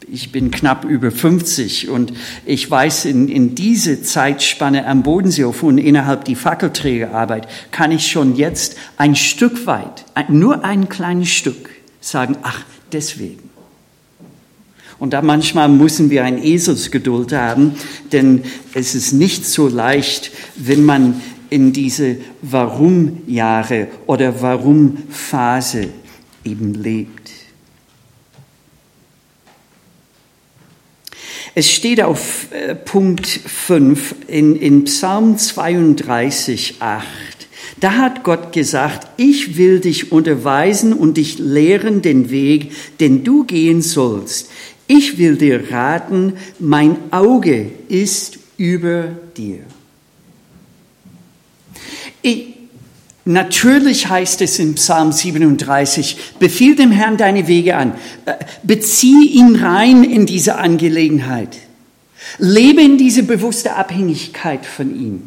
Ich 0.06 0.32
bin 0.32 0.50
knapp 0.50 0.84
über 0.84 1.10
50 1.10 1.88
und 1.88 2.12
ich 2.44 2.70
weiß, 2.70 3.06
in, 3.06 3.28
in 3.28 3.54
diese 3.54 4.02
Zeitspanne 4.02 4.86
am 4.86 5.02
Bodenseehof 5.02 5.62
und 5.62 5.78
innerhalb 5.78 6.24
die 6.24 6.34
Fackelträgerarbeit 6.34 7.48
kann 7.70 7.90
ich 7.90 8.06
schon 8.10 8.36
jetzt 8.36 8.76
ein 8.96 9.16
Stück 9.16 9.66
weit, 9.66 10.04
nur 10.28 10.64
ein 10.64 10.88
kleines 10.88 11.30
Stück 11.30 11.70
sagen, 12.00 12.36
ach, 12.42 12.64
deswegen. 12.92 13.53
Und 14.98 15.12
da 15.12 15.22
manchmal 15.22 15.68
müssen 15.68 16.10
wir 16.10 16.24
ein 16.24 16.42
Eselsgeduld 16.42 17.32
haben, 17.32 17.74
denn 18.12 18.42
es 18.74 18.94
ist 18.94 19.12
nicht 19.12 19.44
so 19.44 19.68
leicht, 19.68 20.30
wenn 20.56 20.84
man 20.84 21.20
in 21.50 21.72
diese 21.72 22.16
Warum-Jahre 22.42 23.88
oder 24.06 24.40
Warum-Phase 24.40 25.88
eben 26.44 26.74
lebt. 26.74 27.30
Es 31.56 31.70
steht 31.70 32.02
auf 32.02 32.48
äh, 32.50 32.74
Punkt 32.74 33.26
5 33.26 34.16
in, 34.26 34.56
in 34.56 34.84
Psalm 34.84 35.38
32, 35.38 36.76
8. 36.80 37.04
Da 37.78 37.92
hat 37.92 38.24
Gott 38.24 38.52
gesagt, 38.52 39.08
ich 39.18 39.56
will 39.56 39.78
dich 39.78 40.10
unterweisen 40.10 40.92
und 40.92 41.16
dich 41.16 41.38
lehren 41.38 42.02
den 42.02 42.30
Weg, 42.30 42.72
den 42.98 43.22
du 43.22 43.44
gehen 43.44 43.82
sollst. 43.82 44.50
Ich 44.86 45.16
will 45.16 45.36
dir 45.36 45.72
raten, 45.72 46.34
mein 46.58 46.96
Auge 47.10 47.70
ist 47.88 48.38
über 48.56 49.08
dir. 49.36 49.60
Ich, 52.20 52.54
natürlich 53.24 54.08
heißt 54.08 54.42
es 54.42 54.58
in 54.58 54.74
Psalm 54.74 55.12
37, 55.12 56.16
befiehl 56.38 56.76
dem 56.76 56.90
Herrn 56.90 57.16
deine 57.16 57.48
Wege 57.48 57.76
an, 57.76 57.94
äh, 58.26 58.34
bezieh 58.62 59.26
ihn 59.28 59.56
rein 59.56 60.04
in 60.04 60.26
diese 60.26 60.56
Angelegenheit, 60.56 61.56
lebe 62.38 62.82
in 62.82 62.98
diese 62.98 63.22
bewusste 63.22 63.76
Abhängigkeit 63.76 64.66
von 64.66 64.94
ihm. 64.94 65.22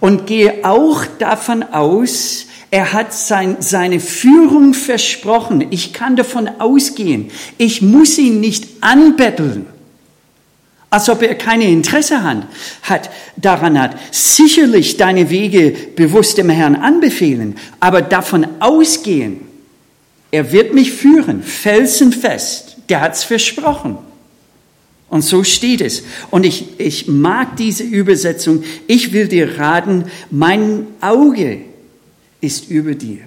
Und 0.00 0.26
gehe 0.26 0.64
auch 0.64 1.04
davon 1.18 1.62
aus, 1.62 2.46
er 2.74 2.92
hat 2.92 3.14
sein, 3.14 3.58
seine 3.60 4.00
Führung 4.00 4.74
versprochen. 4.74 5.64
Ich 5.70 5.92
kann 5.92 6.16
davon 6.16 6.48
ausgehen. 6.58 7.30
Ich 7.56 7.82
muss 7.82 8.18
ihn 8.18 8.40
nicht 8.40 8.66
anbetteln, 8.80 9.66
als 10.90 11.08
ob 11.08 11.22
er 11.22 11.36
keine 11.36 11.68
Interesse 11.68 12.24
hat, 12.24 12.48
hat, 12.82 13.10
daran 13.36 13.80
hat. 13.80 13.96
Sicherlich 14.10 14.96
deine 14.96 15.30
Wege 15.30 15.72
bewusst 15.94 16.36
dem 16.36 16.50
Herrn 16.50 16.74
anbefehlen, 16.74 17.54
aber 17.78 18.02
davon 18.02 18.44
ausgehen, 18.58 19.42
er 20.32 20.50
wird 20.50 20.74
mich 20.74 20.90
führen, 20.90 21.44
felsenfest. 21.44 22.78
Der 22.88 23.02
hat's 23.02 23.22
versprochen. 23.22 23.98
Und 25.08 25.22
so 25.22 25.44
steht 25.44 25.80
es. 25.80 26.02
Und 26.32 26.44
ich, 26.44 26.80
ich 26.80 27.06
mag 27.06 27.56
diese 27.56 27.84
Übersetzung. 27.84 28.64
Ich 28.88 29.12
will 29.12 29.28
dir 29.28 29.60
raten, 29.60 30.06
mein 30.32 30.88
Auge 31.00 31.60
ist 32.44 32.70
über 32.70 32.94
dir. 32.94 33.20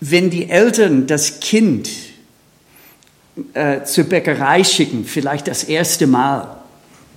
Wenn 0.00 0.30
die 0.30 0.50
Eltern 0.50 1.06
das 1.06 1.40
Kind 1.40 1.88
äh, 3.54 3.84
zur 3.84 4.04
Bäckerei 4.04 4.64
schicken, 4.64 5.04
vielleicht 5.04 5.48
das 5.48 5.64
erste 5.64 6.06
Mal, 6.06 6.62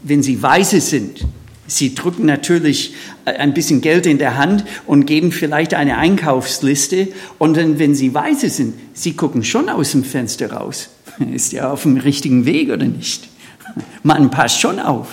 wenn 0.04 0.22
sie 0.22 0.42
weise 0.42 0.82
sind, 0.82 1.26
Sie 1.68 1.96
drücken 1.96 2.26
natürlich 2.26 2.94
äh, 3.26 3.32
ein 3.32 3.54
bisschen 3.54 3.82
Geld 3.82 4.06
in 4.06 4.18
der 4.18 4.38
Hand 4.38 4.66
und 4.86 5.06
geben 5.06 5.32
vielleicht 5.32 5.74
eine 5.74 5.98
Einkaufsliste. 5.98 7.08
Und 7.40 7.58
dann, 7.58 7.80
wenn 7.80 7.96
Sie 7.96 8.14
weise 8.14 8.50
sind, 8.50 8.76
Sie 8.94 9.14
gucken 9.14 9.44
schon 9.44 9.70
aus 9.70 9.92
dem 9.92 10.04
Fenster 10.04 10.52
raus. 10.52 10.90
Ist 11.34 11.54
er 11.54 11.72
auf 11.72 11.84
dem 11.84 11.98
richtigen 11.98 12.46
Weg 12.46 12.70
oder 12.70 12.86
nicht? 12.86 13.28
Man 14.04 14.30
passt 14.30 14.60
schon 14.60 14.80
auf. 14.80 15.08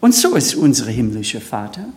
Und 0.00 0.14
so 0.14 0.36
ist 0.36 0.54
unser 0.54 0.86
himmlischer 0.86 1.40
Vater. 1.40 1.88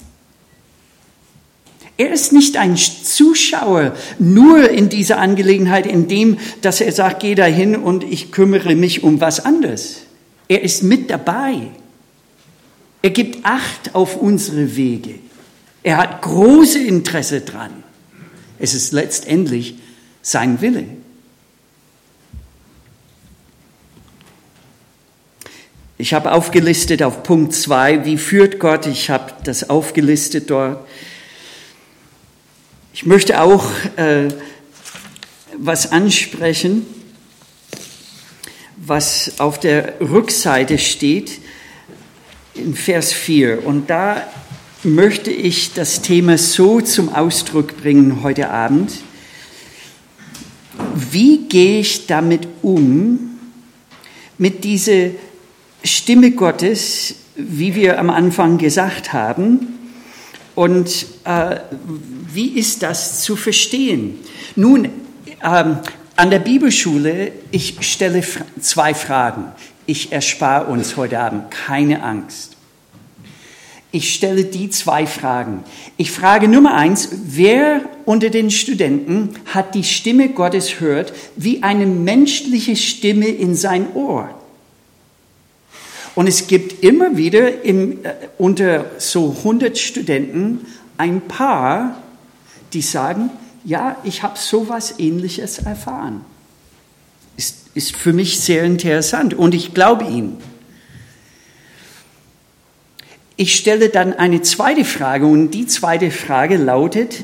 Er 2.01 2.11
ist 2.11 2.33
nicht 2.33 2.57
ein 2.57 2.75
Zuschauer 2.77 3.95
nur 4.17 4.67
in 4.71 4.89
dieser 4.89 5.19
Angelegenheit, 5.19 5.85
in 5.85 6.07
dem, 6.07 6.39
dass 6.61 6.81
er 6.81 6.91
sagt, 6.91 7.19
geh 7.19 7.35
dahin 7.35 7.75
und 7.75 8.03
ich 8.03 8.31
kümmere 8.31 8.73
mich 8.73 9.03
um 9.03 9.21
was 9.21 9.45
anderes. 9.45 9.97
Er 10.47 10.63
ist 10.63 10.81
mit 10.81 11.11
dabei. 11.11 11.67
Er 13.03 13.11
gibt 13.11 13.45
Acht 13.45 13.93
auf 13.93 14.17
unsere 14.17 14.75
Wege. 14.75 15.19
Er 15.83 15.97
hat 15.97 16.23
große 16.23 16.79
Interesse 16.79 17.41
dran. 17.41 17.83
Es 18.57 18.73
ist 18.73 18.93
letztendlich 18.93 19.75
sein 20.23 20.59
Wille. 20.59 20.85
Ich 25.99 26.15
habe 26.15 26.31
aufgelistet 26.31 27.03
auf 27.03 27.21
Punkt 27.21 27.53
2, 27.53 28.05
wie 28.05 28.17
führt 28.17 28.57
Gott? 28.57 28.87
Ich 28.87 29.11
habe 29.11 29.33
das 29.43 29.69
aufgelistet 29.69 30.49
dort. 30.49 30.79
Ich 32.93 33.05
möchte 33.05 33.41
auch 33.41 33.65
äh, 33.95 34.27
was 35.57 35.93
ansprechen, 35.93 36.85
was 38.75 39.39
auf 39.39 39.61
der 39.61 39.93
Rückseite 40.01 40.77
steht 40.77 41.39
in 42.53 42.75
Vers 42.75 43.13
4. 43.13 43.65
Und 43.65 43.89
da 43.89 44.27
möchte 44.83 45.31
ich 45.31 45.73
das 45.73 46.01
Thema 46.01 46.37
so 46.37 46.81
zum 46.81 47.07
Ausdruck 47.07 47.77
bringen 47.77 48.23
heute 48.23 48.49
Abend. 48.49 48.91
Wie 50.93 51.47
gehe 51.47 51.79
ich 51.79 52.07
damit 52.07 52.45
um, 52.61 53.39
mit 54.37 54.65
dieser 54.65 55.11
Stimme 55.81 56.31
Gottes, 56.31 57.15
wie 57.35 57.73
wir 57.73 57.99
am 57.99 58.09
Anfang 58.09 58.57
gesagt 58.57 59.13
haben, 59.13 59.79
und 60.55 61.05
äh, 61.23 61.55
wie 62.33 62.49
ist 62.49 62.83
das 62.83 63.21
zu 63.23 63.35
verstehen? 63.35 64.19
Nun, 64.55 64.89
ähm, 65.43 65.77
an 66.15 66.29
der 66.29 66.39
Bibelschule, 66.39 67.31
ich 67.51 67.77
stelle 67.81 68.23
zwei 68.59 68.93
Fragen. 68.93 69.45
Ich 69.85 70.11
erspare 70.11 70.67
uns 70.67 70.95
heute 70.97 71.19
Abend 71.19 71.51
keine 71.51 72.03
Angst. 72.03 72.57
Ich 73.93 74.13
stelle 74.13 74.45
die 74.45 74.69
zwei 74.69 75.05
Fragen. 75.05 75.63
Ich 75.97 76.11
frage 76.11 76.47
Nummer 76.47 76.75
eins, 76.75 77.09
wer 77.25 77.81
unter 78.05 78.29
den 78.29 78.49
Studenten 78.49 79.31
hat 79.47 79.75
die 79.75 79.83
Stimme 79.83 80.29
Gottes 80.29 80.79
hört 80.79 81.13
wie 81.35 81.61
eine 81.61 81.85
menschliche 81.85 82.77
Stimme 82.77 83.27
in 83.27 83.55
sein 83.55 83.93
Ohr? 83.93 84.29
Und 86.15 86.27
es 86.27 86.47
gibt 86.47 86.83
immer 86.83 87.17
wieder 87.17 87.63
im, 87.63 88.03
äh, 88.03 88.13
unter 88.37 88.91
so 88.97 89.35
100 89.39 89.77
Studenten 89.77 90.65
ein 90.97 91.21
paar, 91.21 92.01
die 92.73 92.81
sagen, 92.81 93.29
ja, 93.63 93.97
ich 94.03 94.23
habe 94.23 94.37
sowas 94.37 94.95
ähnliches 94.97 95.59
erfahren. 95.59 96.25
Ist, 97.37 97.67
ist 97.73 97.95
für 97.95 98.13
mich 98.13 98.39
sehr 98.39 98.63
interessant 98.63 99.33
und 99.33 99.53
ich 99.53 99.73
glaube 99.73 100.05
Ihnen. 100.05 100.37
Ich 103.35 103.55
stelle 103.55 103.89
dann 103.89 104.13
eine 104.13 104.41
zweite 104.41 104.85
Frage 104.85 105.25
und 105.25 105.51
die 105.51 105.65
zweite 105.65 106.11
Frage 106.11 106.57
lautet, 106.57 107.23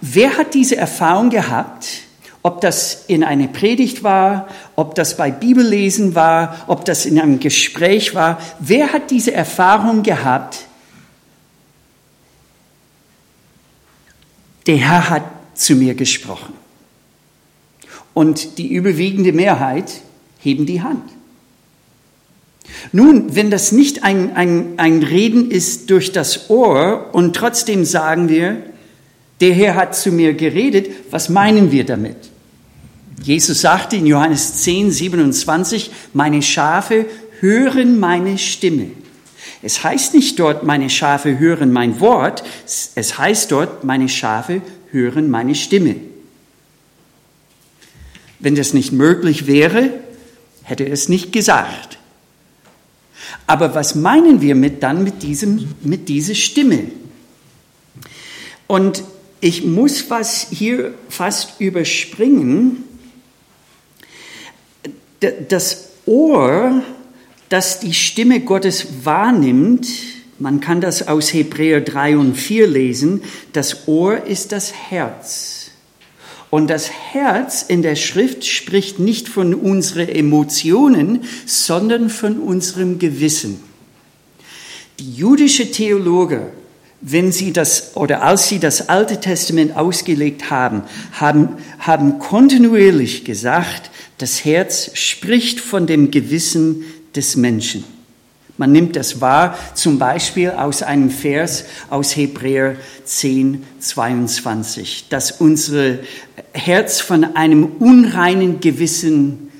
wer 0.00 0.36
hat 0.36 0.54
diese 0.54 0.76
Erfahrung 0.76 1.30
gehabt? 1.30 2.02
Ob 2.42 2.60
das 2.60 3.04
in 3.08 3.24
einer 3.24 3.48
Predigt 3.48 4.02
war, 4.04 4.48
ob 4.76 4.94
das 4.94 5.16
bei 5.16 5.30
Bibellesen 5.30 6.14
war, 6.14 6.64
ob 6.68 6.84
das 6.84 7.06
in 7.06 7.18
einem 7.18 7.40
Gespräch 7.40 8.14
war. 8.14 8.38
Wer 8.60 8.92
hat 8.92 9.10
diese 9.10 9.32
Erfahrung 9.32 10.02
gehabt? 10.02 10.65
Der 14.66 14.76
Herr 14.76 15.10
hat 15.10 15.24
zu 15.54 15.74
mir 15.74 15.94
gesprochen. 15.94 16.54
Und 18.14 18.58
die 18.58 18.72
überwiegende 18.72 19.32
Mehrheit 19.32 20.00
heben 20.40 20.66
die 20.66 20.82
Hand. 20.82 21.02
Nun, 22.92 23.34
wenn 23.34 23.50
das 23.50 23.72
nicht 23.72 24.02
ein, 24.02 24.34
ein, 24.34 24.78
ein 24.78 25.02
Reden 25.02 25.50
ist 25.50 25.90
durch 25.90 26.12
das 26.12 26.50
Ohr 26.50 27.10
und 27.12 27.36
trotzdem 27.36 27.84
sagen 27.84 28.28
wir, 28.28 28.62
der 29.40 29.52
Herr 29.52 29.74
hat 29.74 29.94
zu 29.94 30.10
mir 30.10 30.34
geredet, 30.34 30.88
was 31.10 31.28
meinen 31.28 31.70
wir 31.70 31.84
damit? 31.84 32.16
Jesus 33.22 33.60
sagte 33.60 33.96
in 33.96 34.06
Johannes 34.06 34.62
10, 34.62 34.90
27, 34.90 35.90
meine 36.12 36.42
Schafe 36.42 37.06
hören 37.40 37.98
meine 37.98 38.38
Stimme. 38.38 38.90
Es 39.66 39.82
heißt 39.82 40.14
nicht 40.14 40.38
dort, 40.38 40.62
meine 40.62 40.88
Schafe 40.88 41.40
hören 41.40 41.72
mein 41.72 41.98
Wort, 41.98 42.44
es 42.94 43.18
heißt 43.18 43.50
dort, 43.50 43.82
meine 43.82 44.08
Schafe 44.08 44.62
hören 44.92 45.28
meine 45.28 45.56
Stimme. 45.56 45.96
Wenn 48.38 48.54
das 48.54 48.74
nicht 48.74 48.92
möglich 48.92 49.48
wäre, 49.48 49.90
hätte 50.62 50.84
er 50.84 50.92
es 50.92 51.08
nicht 51.08 51.32
gesagt. 51.32 51.98
Aber 53.48 53.74
was 53.74 53.96
meinen 53.96 54.40
wir 54.40 54.54
mit 54.54 54.84
dann 54.84 55.02
mit, 55.02 55.24
diesem, 55.24 55.74
mit 55.82 56.08
dieser 56.08 56.36
Stimme? 56.36 56.84
Und 58.68 59.02
ich 59.40 59.64
muss 59.64 60.08
was 60.10 60.46
hier 60.48 60.94
fast 61.08 61.60
überspringen. 61.60 62.84
Das 65.48 65.88
Ohr, 66.06 66.84
das 67.48 67.80
die 67.80 67.94
Stimme 67.94 68.40
Gottes 68.40 68.86
wahrnimmt, 69.04 69.86
man 70.38 70.60
kann 70.60 70.80
das 70.80 71.08
aus 71.08 71.32
Hebräer 71.32 71.80
3 71.80 72.18
und 72.18 72.34
4 72.34 72.66
lesen, 72.66 73.22
das 73.52 73.88
Ohr 73.88 74.24
ist 74.24 74.52
das 74.52 74.72
Herz. 74.72 75.70
Und 76.50 76.68
das 76.68 76.90
Herz 76.90 77.62
in 77.62 77.82
der 77.82 77.96
Schrift 77.96 78.44
spricht 78.44 78.98
nicht 78.98 79.28
von 79.28 79.54
unseren 79.54 80.08
Emotionen, 80.08 81.24
sondern 81.44 82.08
von 82.10 82.38
unserem 82.38 82.98
Gewissen. 82.98 83.60
Die 84.98 85.14
jüdische 85.14 85.70
Theologe, 85.70 86.52
wenn 87.00 87.32
sie 87.32 87.52
das 87.52 87.96
oder 87.96 88.22
als 88.22 88.48
sie 88.48 88.58
das 88.58 88.88
Alte 88.88 89.20
Testament 89.20 89.76
ausgelegt 89.76 90.50
haben, 90.50 90.82
haben, 91.12 91.56
haben 91.78 92.18
kontinuierlich 92.18 93.24
gesagt, 93.24 93.90
das 94.18 94.44
Herz 94.44 94.90
spricht 94.94 95.60
von 95.60 95.86
dem 95.86 96.10
Gewissen 96.10 96.84
des 97.16 97.36
Menschen. 97.36 97.84
Man 98.58 98.72
nimmt 98.72 98.96
das 98.96 99.20
wahr, 99.20 99.58
zum 99.74 99.98
Beispiel 99.98 100.50
aus 100.50 100.82
einem 100.82 101.10
Vers 101.10 101.64
aus 101.90 102.16
Hebräer 102.16 102.76
10, 103.04 103.64
22, 103.80 105.08
dass 105.10 105.32
unser 105.32 105.98
Herz 106.52 107.00
von 107.00 107.36
einem 107.36 107.64
unreinen 107.78 108.60
Gewissen 108.60 109.50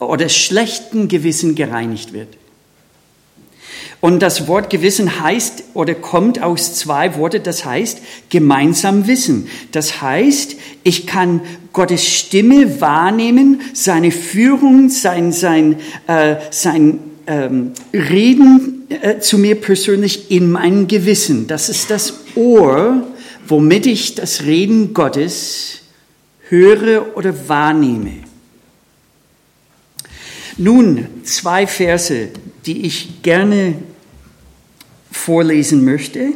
oder 0.00 0.28
schlechten 0.28 1.06
Gewissen 1.06 1.54
gereinigt 1.54 2.12
wird. 2.12 2.36
Und 4.02 4.18
das 4.18 4.48
Wort 4.48 4.68
Gewissen 4.68 5.20
heißt 5.20 5.62
oder 5.74 5.94
kommt 5.94 6.42
aus 6.42 6.74
zwei 6.74 7.14
Worte, 7.14 7.38
das 7.38 7.64
heißt 7.64 7.98
gemeinsam 8.30 9.06
wissen. 9.06 9.46
Das 9.70 10.02
heißt, 10.02 10.56
ich 10.82 11.06
kann 11.06 11.40
Gottes 11.72 12.04
Stimme 12.04 12.80
wahrnehmen, 12.80 13.60
seine 13.74 14.10
Führung, 14.10 14.88
sein, 14.88 15.30
sein, 15.30 15.76
äh, 16.08 16.34
sein 16.50 16.98
ähm, 17.28 17.74
Reden 17.94 18.88
äh, 18.88 19.20
zu 19.20 19.38
mir 19.38 19.54
persönlich 19.54 20.32
in 20.32 20.50
meinem 20.50 20.88
Gewissen. 20.88 21.46
Das 21.46 21.68
ist 21.68 21.88
das 21.88 22.14
Ohr, 22.34 23.06
womit 23.46 23.86
ich 23.86 24.16
das 24.16 24.42
Reden 24.42 24.94
Gottes 24.94 25.78
höre 26.48 27.16
oder 27.16 27.48
wahrnehme. 27.48 28.14
Nun, 30.56 31.06
zwei 31.22 31.68
Verse, 31.68 32.30
die 32.66 32.84
ich 32.84 33.22
gerne 33.22 33.76
vorlesen 35.12 35.84
möchte. 35.84 36.32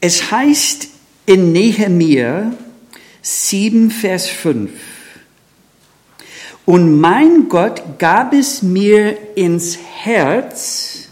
Es 0.00 0.30
heißt 0.30 0.88
in 1.26 1.52
Nehemiah 1.52 2.52
7, 3.22 3.90
Vers 3.90 4.28
5, 4.28 4.70
und 6.66 6.98
mein 6.98 7.48
Gott 7.48 7.98
gab 7.98 8.32
es 8.32 8.62
mir 8.62 9.18
ins 9.34 9.78
Herz, 10.02 11.08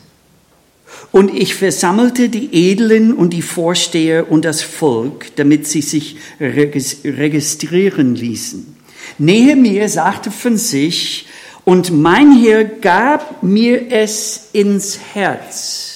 und 1.11 1.35
ich 1.35 1.55
versammelte 1.55 2.31
die 2.31 2.71
Edlen 2.71 3.13
und 3.13 3.35
die 3.35 3.43
Vorsteher 3.43 4.31
und 4.31 4.47
das 4.47 4.63
Volk, 4.63 5.37
damit 5.37 5.67
sie 5.67 5.83
sich 5.83 6.17
registrieren 6.41 8.15
ließen. 8.15 8.75
Nehemiah 9.19 9.89
sagte 9.89 10.31
von 10.31 10.57
sich, 10.57 11.27
und 11.65 11.93
mein 11.93 12.33
Herr 12.43 12.65
gab 12.65 13.43
mir 13.43 13.93
es 13.93 14.49
ins 14.53 14.99
Herz. 15.13 15.92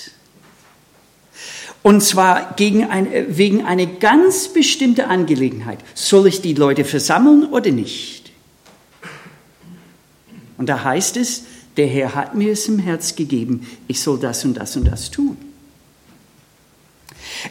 Und 1.86 2.00
zwar 2.00 2.54
gegen 2.56 2.90
ein, 2.90 3.06
wegen 3.28 3.64
einer 3.64 3.86
ganz 3.86 4.48
bestimmten 4.48 5.02
Angelegenheit. 5.02 5.78
Soll 5.94 6.26
ich 6.26 6.40
die 6.40 6.54
Leute 6.54 6.84
versammeln 6.84 7.44
oder 7.44 7.70
nicht? 7.70 8.32
Und 10.58 10.68
da 10.68 10.82
heißt 10.82 11.16
es, 11.16 11.44
der 11.76 11.86
Herr 11.86 12.16
hat 12.16 12.34
mir 12.34 12.50
es 12.50 12.66
im 12.66 12.80
Herz 12.80 13.14
gegeben, 13.14 13.68
ich 13.86 14.00
soll 14.00 14.18
das 14.18 14.44
und 14.44 14.54
das 14.54 14.76
und 14.76 14.86
das 14.88 15.12
tun. 15.12 15.36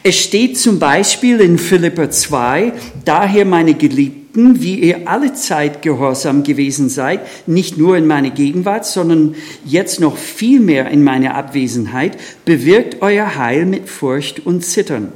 Es 0.02 0.16
steht 0.16 0.58
zum 0.58 0.78
Beispiel 0.78 1.40
in 1.40 1.58
Philippa 1.58 2.10
2, 2.10 2.72
daher 3.04 3.44
meine 3.44 3.74
Geliebten, 3.74 4.60
wie 4.60 4.80
ihr 4.80 5.08
alle 5.08 5.34
Zeit 5.34 5.82
gehorsam 5.82 6.42
gewesen 6.42 6.88
seid, 6.88 7.20
nicht 7.48 7.78
nur 7.78 7.96
in 7.96 8.06
meiner 8.06 8.30
Gegenwart, 8.30 8.86
sondern 8.86 9.34
jetzt 9.64 10.00
noch 10.00 10.16
viel 10.16 10.60
mehr 10.60 10.90
in 10.90 11.02
meiner 11.02 11.34
Abwesenheit, 11.34 12.18
bewirkt 12.44 13.02
euer 13.02 13.36
Heil 13.36 13.66
mit 13.66 13.88
Furcht 13.88 14.44
und 14.44 14.64
Zittern. 14.64 15.12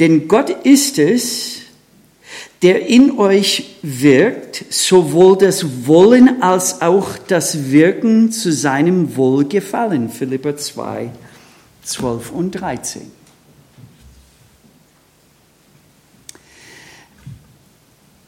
Denn 0.00 0.28
Gott 0.28 0.50
ist 0.64 0.98
es, 0.98 1.58
der 2.62 2.86
in 2.88 3.18
euch 3.18 3.76
wirkt, 3.82 4.64
sowohl 4.70 5.36
das 5.36 5.86
Wollen 5.86 6.42
als 6.42 6.80
auch 6.80 7.10
das 7.28 7.70
Wirken 7.70 8.32
zu 8.32 8.52
seinem 8.52 9.16
Wohlgefallen. 9.16 10.08
Philippa 10.08 10.56
2, 10.56 11.10
12 11.82 12.32
und 12.32 12.52
13. 12.52 13.02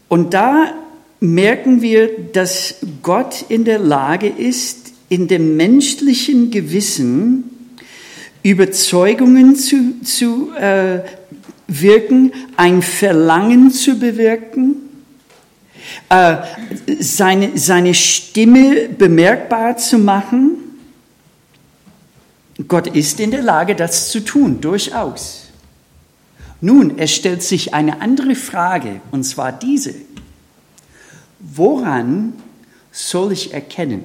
Und 0.09 0.35
da 0.35 0.73
merken 1.21 1.83
wir, 1.83 2.11
dass 2.33 2.77
Gott 3.03 3.45
in 3.49 3.64
der 3.64 3.79
Lage 3.79 4.29
ist, 4.29 4.92
in 5.09 5.29
dem 5.29 5.57
menschlichen 5.57 6.51
Gewissen 6.51 7.45
Überzeugungen 8.42 9.57
zu, 9.57 10.01
zu 10.03 10.53
äh, 10.55 11.01
wirken, 11.66 12.33
ein 12.57 12.83
Verlangen 12.83 13.71
zu 13.73 13.99
bewirken, 13.99 14.77
äh, 16.09 16.37
seine, 17.01 17.59
seine 17.59 17.95
Stimme 17.95 18.88
bemerkbar 18.88 19.77
zu 19.77 19.99
machen. 19.99 20.59
Gott 22.69 22.87
ist 22.88 23.21
in 23.21 23.33
der 23.33 23.42
Lage, 23.42 23.75
das 23.75 24.11
zu 24.11 24.21
tun, 24.21 24.61
durchaus. 24.61 25.46
Nun, 26.61 26.99
es 26.99 27.14
stellt 27.14 27.42
sich 27.42 27.75
eine 27.75 28.01
andere 28.01 28.35
Frage, 28.35 29.01
und 29.11 29.25
zwar 29.25 29.53
diese. 29.53 29.95
Woran 31.38 32.33
soll 32.90 33.33
ich 33.33 33.53
erkennen, 33.53 34.05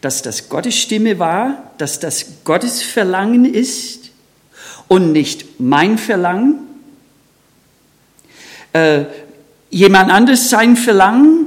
dass 0.00 0.22
das 0.22 0.48
Gottes 0.48 0.76
Stimme 0.76 1.18
war, 1.18 1.72
dass 1.78 1.98
das 1.98 2.44
Gottes 2.44 2.82
Verlangen 2.82 3.44
ist 3.44 4.10
und 4.86 5.12
nicht 5.12 5.58
mein 5.58 5.98
Verlangen? 5.98 6.60
Äh, 8.72 9.06
jemand 9.70 10.12
anderes 10.12 10.50
sein 10.50 10.76
Verlangen? 10.76 11.46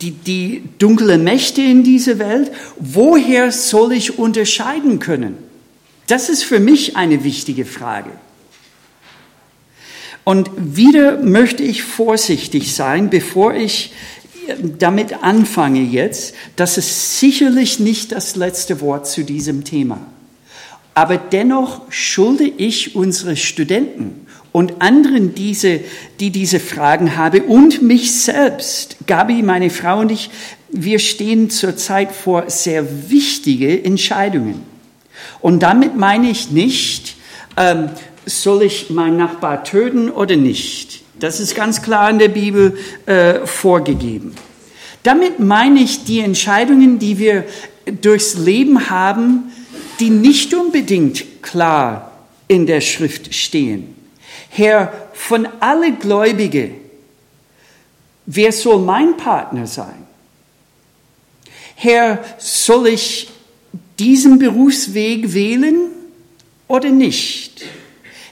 Die, 0.00 0.12
die 0.12 0.62
dunkle 0.78 1.18
Mächte 1.18 1.60
in 1.60 1.82
dieser 1.82 2.18
Welt? 2.18 2.52
Woher 2.76 3.50
soll 3.52 3.92
ich 3.92 4.18
unterscheiden 4.18 5.00
können? 5.00 5.45
Das 6.06 6.28
ist 6.28 6.44
für 6.44 6.60
mich 6.60 6.96
eine 6.96 7.24
wichtige 7.24 7.64
Frage. 7.64 8.10
Und 10.24 10.50
wieder 10.56 11.22
möchte 11.22 11.62
ich 11.62 11.82
vorsichtig 11.82 12.74
sein, 12.74 13.10
bevor 13.10 13.54
ich 13.54 13.92
damit 14.78 15.22
anfange 15.22 15.82
jetzt, 15.82 16.34
dass 16.56 16.76
es 16.76 17.20
sicherlich 17.20 17.80
nicht 17.80 18.12
das 18.12 18.36
letzte 18.36 18.80
Wort 18.80 19.06
zu 19.06 19.24
diesem 19.24 19.64
Thema. 19.64 20.00
Aber 20.94 21.16
dennoch 21.16 21.82
schulde 21.90 22.44
ich 22.44 22.96
unsere 22.96 23.36
Studenten 23.36 24.26
und 24.52 24.80
anderen, 24.80 25.34
diese, 25.34 25.80
die 26.20 26.30
diese 26.30 26.58
Fragen 26.58 27.16
haben 27.16 27.42
und 27.42 27.82
mich 27.82 28.14
selbst, 28.14 28.96
Gabi, 29.06 29.42
meine 29.42 29.68
Frau 29.68 30.00
und 30.00 30.10
ich, 30.10 30.30
wir 30.70 30.98
stehen 30.98 31.50
zurzeit 31.50 32.12
vor 32.12 32.48
sehr 32.48 33.10
wichtige 33.10 33.84
Entscheidungen. 33.84 34.75
Und 35.46 35.60
damit 35.60 35.96
meine 35.96 36.28
ich 36.28 36.50
nicht, 36.50 37.14
ähm, 37.56 37.90
soll 38.24 38.62
ich 38.62 38.90
meinen 38.90 39.16
Nachbar 39.16 39.62
töten 39.62 40.10
oder 40.10 40.34
nicht? 40.34 41.04
Das 41.20 41.38
ist 41.38 41.54
ganz 41.54 41.82
klar 41.82 42.10
in 42.10 42.18
der 42.18 42.30
Bibel 42.30 42.76
äh, 43.06 43.46
vorgegeben. 43.46 44.34
Damit 45.04 45.38
meine 45.38 45.78
ich 45.78 46.02
die 46.02 46.18
Entscheidungen, 46.18 46.98
die 46.98 47.20
wir 47.20 47.44
durchs 48.02 48.34
Leben 48.34 48.90
haben, 48.90 49.52
die 50.00 50.10
nicht 50.10 50.52
unbedingt 50.52 51.44
klar 51.44 52.10
in 52.48 52.66
der 52.66 52.80
Schrift 52.80 53.32
stehen. 53.32 53.94
Herr, 54.48 54.92
von 55.12 55.46
alle 55.60 55.92
Gläubige, 55.92 56.72
wer 58.26 58.50
soll 58.50 58.80
mein 58.80 59.16
Partner 59.16 59.68
sein? 59.68 60.08
Herr, 61.76 62.18
soll 62.36 62.88
ich 62.88 63.28
diesen 63.98 64.38
Berufsweg 64.38 65.32
wählen 65.32 65.76
oder 66.68 66.90
nicht? 66.90 67.64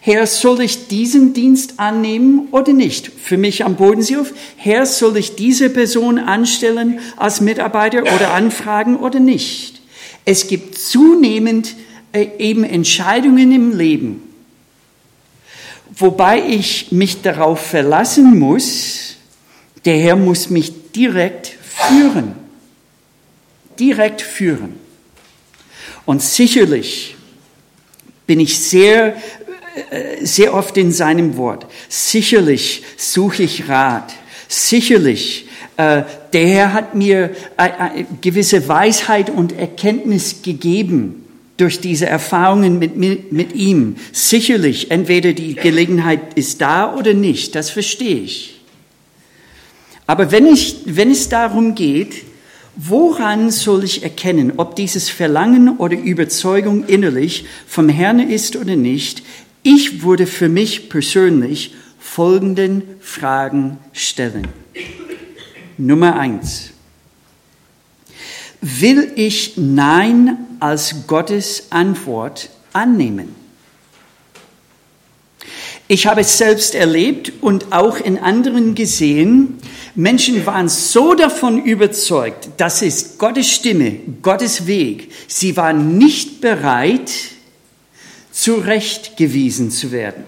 Herr, 0.01 0.27
soll 0.27 0.61
ich 0.61 0.89
diesen 0.89 1.33
Dienst 1.33 1.81
annehmen 1.81 2.49
oder 2.51 2.75
nicht? 2.75 3.07
Für 3.09 3.39
mich 3.39 3.65
am 3.65 3.77
Bodenseehof, 3.77 4.35
Herr, 4.57 4.85
soll 4.85 5.17
ich 5.17 5.35
diese 5.35 5.71
Person 5.71 6.19
anstellen 6.19 7.01
als 7.17 7.41
Mitarbeiter 7.41 8.03
oder 8.03 8.35
anfragen 8.35 8.97
oder 8.97 9.19
nicht? 9.19 9.81
Es 10.27 10.47
gibt 10.47 10.77
zunehmend 10.77 11.75
äh, 12.13 12.27
eben 12.39 12.65
Entscheidungen 12.65 13.51
im 13.51 13.77
Leben, 13.77 14.23
wobei 15.97 16.49
ich 16.49 16.93
mich 16.93 17.23
darauf 17.23 17.61
verlassen 17.61 18.39
muss, 18.39 19.17
der 19.87 19.99
Herr 19.99 20.17
muss 20.17 20.51
mich 20.51 20.93
direkt 20.93 21.57
führen. 21.63 22.33
Direkt 23.79 24.21
führen. 24.21 24.84
Und 26.07 26.23
sicherlich 26.23 27.17
bin 28.27 28.41
ich 28.41 28.59
sehr 28.59 29.17
äh, 29.91 30.25
sehr 30.25 30.55
oft 30.55 30.77
in 30.77 30.93
seinem 30.93 31.37
Wort. 31.37 31.67
Sicherlich 31.89 32.83
suche 32.97 33.43
ich 33.43 33.69
Rat. 33.69 34.13
Sicherlich, 34.47 35.49
äh, 35.77 36.03
der 36.33 36.47
Herr 36.47 36.73
hat 36.73 36.95
mir 36.95 37.31
eine 37.57 38.07
gewisse 38.21 38.69
Weisheit 38.69 39.31
und 39.31 39.59
Erkenntnis 39.59 40.43
gegeben 40.43 41.25
durch 41.57 41.81
diese 41.81 42.07
Erfahrungen 42.07 42.79
mit, 42.79 42.97
mit 42.97 43.55
ihm. 43.55 43.97
Sicherlich, 44.13 44.93
entweder 44.93 45.33
die 45.33 45.55
Gelegenheit 45.55 46.35
ist 46.35 46.61
da 46.61 46.95
oder 46.95 47.13
nicht, 47.13 47.57
das 47.57 47.71
verstehe 47.71 48.21
ich. 48.21 48.61
Aber 50.07 50.31
wenn, 50.31 50.47
ich, 50.47 50.77
wenn 50.85 51.11
es 51.11 51.29
darum 51.29 51.75
geht, 51.75 52.23
woran 52.77 53.51
soll 53.51 53.85
ich 53.85 54.03
erkennen, 54.03 54.55
ob 54.57 54.77
dieses 54.77 55.09
Verlangen 55.09 55.77
oder 55.79 55.97
Überzeugung 55.97 56.85
innerlich 56.87 57.47
vom 57.67 57.89
Herrn 57.89 58.19
ist 58.19 58.57
oder 58.57 58.77
nicht, 58.77 59.23
ich 59.63 60.03
würde 60.03 60.27
für 60.27 60.49
mich 60.49 60.89
persönlich 60.89 61.75
folgenden 61.99 62.83
Fragen 63.01 63.79
stellen. 63.93 64.47
Nummer 65.79 66.19
eins. 66.19 66.71
Will 68.61 69.13
ich 69.17 69.55
Nein 69.57 70.39
als 70.61 71.07
Gottes 71.07 71.69
Antwort 71.71 72.51
annehmen? 72.73 73.44
Ich 75.87 76.07
habe 76.07 76.23
es 76.23 76.39
selbst 76.39 76.75
erlebt 76.75 77.33
und 77.43 77.73
auch 77.73 77.99
in 77.99 78.19
anderen 78.19 78.75
gesehen, 78.75 79.59
Menschen 79.95 80.45
waren 80.47 80.69
so 80.69 81.15
davon 81.15 81.63
überzeugt, 81.63 82.49
das 82.57 82.81
ist 82.81 83.19
Gottes 83.19 83.51
Stimme, 83.51 83.97
Gottes 84.23 84.67
Weg. 84.67 85.13
Sie 85.29 85.57
waren 85.57 85.99
nicht 85.99 86.41
bereit, 86.41 87.11
zurechtgewiesen 88.33 89.71
zu 89.71 89.93
werden. 89.93 90.25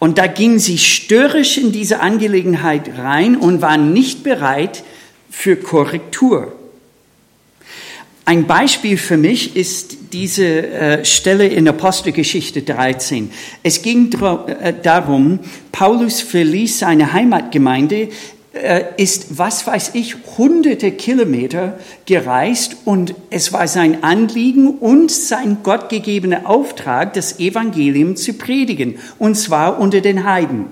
Und 0.00 0.18
da 0.18 0.26
gingen 0.26 0.58
sie 0.58 0.78
störrisch 0.78 1.56
in 1.56 1.72
diese 1.72 2.00
Angelegenheit 2.00 2.98
rein 2.98 3.36
und 3.36 3.62
waren 3.62 3.92
nicht 3.92 4.24
bereit 4.24 4.82
für 5.30 5.56
Korrektur. 5.56 6.52
Ein 8.24 8.46
Beispiel 8.46 8.96
für 8.98 9.16
mich 9.16 9.56
ist 9.56 9.96
diese 10.12 10.44
äh, 10.44 11.04
Stelle 11.04 11.46
in 11.46 11.68
Apostelgeschichte 11.68 12.62
13. 12.62 13.30
Es 13.62 13.82
ging 13.82 14.12
äh, 14.12 14.74
darum, 14.82 15.40
Paulus 15.72 16.20
verließ 16.20 16.80
seine 16.80 17.12
Heimatgemeinde 17.12 18.08
äh, 18.52 18.82
ist, 18.96 19.38
was 19.38 19.64
weiß 19.66 19.92
ich, 19.94 20.16
hunderte 20.36 20.90
Kilometer 20.90 21.78
gereist 22.04 22.78
und 22.84 23.14
es 23.30 23.52
war 23.52 23.68
sein 23.68 24.02
Anliegen 24.02 24.70
und 24.78 25.12
sein 25.12 25.58
gottgegebener 25.62 26.50
Auftrag, 26.50 27.14
das 27.14 27.38
Evangelium 27.38 28.16
zu 28.16 28.32
predigen, 28.32 28.98
und 29.20 29.36
zwar 29.36 29.78
unter 29.78 30.00
den 30.00 30.24
Heiden. 30.24 30.66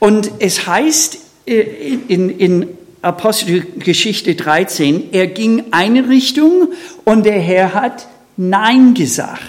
Und 0.00 0.32
es 0.40 0.66
heißt 0.66 1.18
äh, 1.46 1.60
in, 2.08 2.30
in 2.30 2.66
Apostelgeschichte 3.04 4.34
13, 4.34 5.12
er 5.12 5.26
ging 5.28 5.64
eine 5.70 6.08
Richtung 6.08 6.68
und 7.04 7.24
der 7.24 7.40
Herr 7.40 7.74
hat 7.74 8.08
Nein 8.36 8.94
gesagt. 8.94 9.40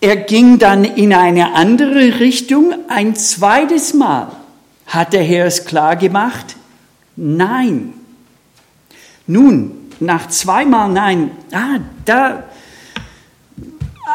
Er 0.00 0.16
ging 0.16 0.58
dann 0.58 0.84
in 0.84 1.12
eine 1.12 1.54
andere 1.54 2.18
Richtung. 2.18 2.74
Ein 2.88 3.14
zweites 3.14 3.94
Mal 3.94 4.32
hat 4.86 5.12
der 5.12 5.22
Herr 5.22 5.46
es 5.46 5.64
klar 5.64 5.96
gemacht. 5.96 6.56
Nein. 7.14 7.92
Nun, 9.26 9.82
nach 10.00 10.28
zweimal 10.28 10.88
Nein, 10.88 11.30
ah, 11.52 11.78
da, 12.04 12.44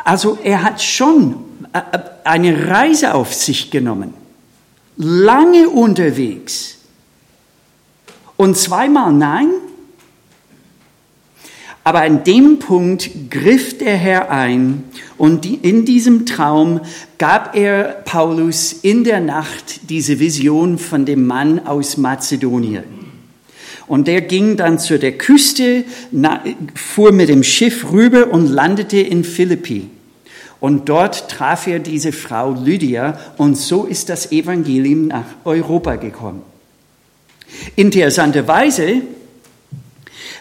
also 0.04 0.38
er 0.44 0.64
hat 0.64 0.82
schon 0.82 1.36
äh, 1.74 1.80
äh, 1.80 2.00
eine 2.24 2.68
Reise 2.68 3.14
auf 3.14 3.34
sich 3.34 3.72
genommen, 3.72 4.14
lange 4.98 5.70
unterwegs. 5.70 6.78
Und 8.36 8.58
zweimal 8.58 9.14
Nein? 9.14 9.50
Aber 11.84 12.02
an 12.02 12.26
dem 12.26 12.60
Punkt 12.60 13.32
griff 13.32 13.78
der 13.78 13.96
Herr 13.96 14.30
ein 14.30 14.84
und 15.18 15.46
in 15.46 15.86
diesem 15.86 16.26
Traum 16.26 16.82
gab 17.18 17.56
er 17.56 18.02
Paulus 18.04 18.74
in 18.74 19.06
der 19.06 19.22
Nacht 19.22 19.90
diese 19.90 20.20
Vision 20.20 20.80
von 20.80 21.06
dem 21.06 21.26
Mann 21.26 21.66
aus 21.66 21.96
Mazedonien. 21.96 22.84
Und 23.88 24.10
der 24.10 24.20
ging 24.20 24.58
dann 24.58 24.80
zu 24.80 25.00
der 25.00 25.18
Küste, 25.18 25.86
fuhr 26.76 27.14
mit 27.14 27.30
dem 27.30 27.42
Schiff 27.42 27.90
rüber 27.90 28.32
und 28.32 28.48
landete 28.48 28.98
in 28.98 29.24
Philippi. 29.24 29.90
Und 30.60 30.90
dort 30.90 31.30
traf 31.30 31.68
er 31.68 31.80
diese 31.80 32.12
Frau 32.12 32.52
Lydia 32.52 33.20
und 33.38 33.56
so 33.56 33.86
ist 33.86 34.10
das 34.10 34.32
Evangelium 34.32 35.08
nach 35.08 35.26
Europa 35.46 35.96
gekommen. 35.96 36.42
Interessanterweise 37.76 39.02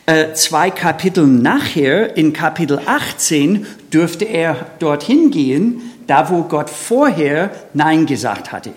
äh, 0.06 0.32
zwei 0.34 0.70
Kapitel 0.70 1.26
nachher, 1.26 2.16
in 2.16 2.32
Kapitel 2.32 2.80
18, 2.84 3.66
dürfte 3.92 4.24
er 4.24 4.66
dorthin 4.78 5.30
gehen, 5.30 5.82
da 6.06 6.30
wo 6.30 6.42
Gott 6.44 6.70
vorher 6.70 7.50
Nein 7.74 8.06
gesagt 8.06 8.52
hatte. 8.52 8.70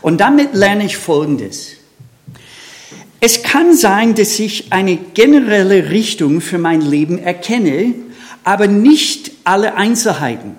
Und 0.00 0.20
damit 0.20 0.54
lerne 0.54 0.84
ich 0.84 0.96
Folgendes. 0.96 1.72
Es 3.20 3.42
kann 3.42 3.76
sein, 3.76 4.14
dass 4.14 4.38
ich 4.38 4.72
eine 4.72 4.96
generelle 4.96 5.90
Richtung 5.90 6.40
für 6.40 6.58
mein 6.58 6.80
Leben 6.80 7.18
erkenne, 7.18 7.94
aber 8.44 8.66
nicht 8.66 9.32
alle 9.44 9.74
Einzelheiten. 9.74 10.56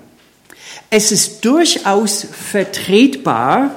Es 0.89 1.11
ist 1.11 1.43
durchaus 1.45 2.25
vertretbar, 2.31 3.75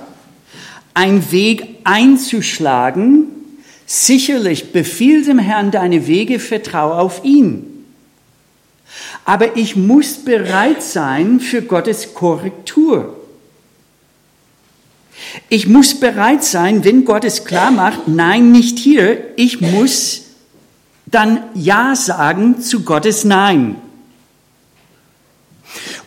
einen 0.94 1.30
Weg 1.30 1.76
einzuschlagen, 1.84 3.26
sicherlich 3.86 4.72
befiehl 4.72 5.24
dem 5.24 5.38
Herrn 5.38 5.70
deine 5.70 6.06
Wege, 6.06 6.38
vertraue 6.38 6.94
auf 6.94 7.24
ihn. 7.24 7.84
Aber 9.24 9.56
ich 9.56 9.76
muss 9.76 10.16
bereit 10.16 10.82
sein 10.82 11.40
für 11.40 11.62
Gottes 11.62 12.14
Korrektur. 12.14 13.16
Ich 15.48 15.66
muss 15.66 15.98
bereit 15.98 16.44
sein, 16.44 16.84
wenn 16.84 17.04
Gott 17.04 17.24
es 17.24 17.44
klar 17.44 17.70
macht, 17.70 18.08
nein, 18.08 18.52
nicht 18.52 18.78
hier, 18.78 19.18
ich 19.36 19.60
muss 19.60 20.22
dann 21.06 21.42
Ja 21.54 21.94
sagen 21.94 22.60
zu 22.60 22.82
Gottes 22.82 23.24
Nein. 23.24 23.76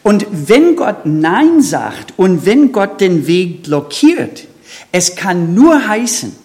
Und 0.04 0.26
wenn 0.32 0.76
Gott 0.76 1.06
Nein 1.06 1.62
sagt 1.62 2.14
und 2.18 2.46
wenn 2.46 2.72
Gott 2.72 3.02
den 3.02 3.28
Weg 3.28 3.64
blockiert, 3.64 4.46
es 4.92 5.16
kann 5.16 5.54
nur 5.54 5.88
heißen, 5.88 6.36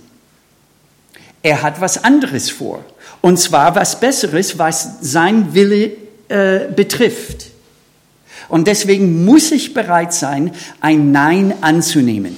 er 1.43 1.63
hat 1.63 1.81
was 1.81 2.03
anderes 2.03 2.51
vor. 2.51 2.85
Und 3.21 3.39
zwar 3.39 3.75
was 3.75 4.01
Besseres, 4.01 4.59
was 4.59 4.99
sein 5.01 5.55
Wille 5.55 5.93
äh, 6.29 6.73
betrifft. 6.75 7.51
Und 8.49 8.67
deswegen 8.67 9.25
muss 9.25 9.51
ich 9.53 9.73
bereit 9.73 10.13
sein, 10.13 10.53
ein 10.81 11.13
Nein 11.13 11.55
anzunehmen, 11.61 12.37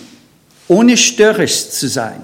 ohne 0.68 0.96
störrisch 0.96 1.70
zu 1.70 1.88
sein. 1.88 2.20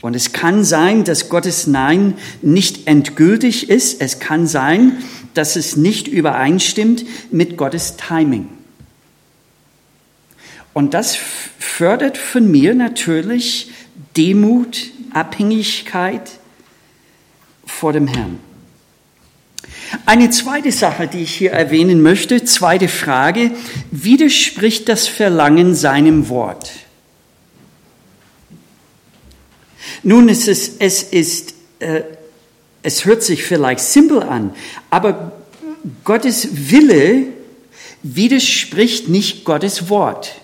Und 0.00 0.16
es 0.16 0.32
kann 0.32 0.64
sein, 0.64 1.04
dass 1.04 1.28
Gottes 1.28 1.66
Nein 1.66 2.14
nicht 2.40 2.86
endgültig 2.86 3.68
ist. 3.68 4.00
Es 4.00 4.18
kann 4.18 4.46
sein, 4.46 4.98
dass 5.34 5.56
es 5.56 5.76
nicht 5.76 6.08
übereinstimmt 6.08 7.04
mit 7.30 7.56
Gottes 7.56 7.96
Timing. 7.96 8.48
Und 10.72 10.94
das 10.94 11.16
fördert 11.58 12.16
von 12.16 12.50
mir 12.50 12.74
natürlich 12.74 13.70
Demut, 14.16 14.90
Abhängigkeit 15.12 16.30
vor 17.66 17.92
dem 17.92 18.06
Herrn. 18.06 18.38
Eine 20.06 20.30
zweite 20.30 20.72
Sache, 20.72 21.08
die 21.08 21.22
ich 21.22 21.34
hier 21.34 21.52
erwähnen 21.52 22.00
möchte, 22.00 22.44
zweite 22.44 22.88
Frage, 22.88 23.50
widerspricht 23.90 24.88
das 24.88 25.08
Verlangen 25.08 25.74
seinem 25.74 26.28
Wort? 26.28 26.70
Nun, 30.02 30.28
es 30.28 30.48
ist, 30.48 30.80
es 30.80 31.02
ist, 31.02 31.54
äh, 31.78 32.02
es 32.82 33.04
hört 33.04 33.22
sich 33.22 33.44
vielleicht 33.44 33.80
simpel 33.80 34.22
an, 34.22 34.54
aber 34.88 35.32
Gottes 36.04 36.48
Wille 36.70 37.26
widerspricht 38.02 39.08
nicht 39.08 39.44
Gottes 39.44 39.88
Wort. 39.90 40.40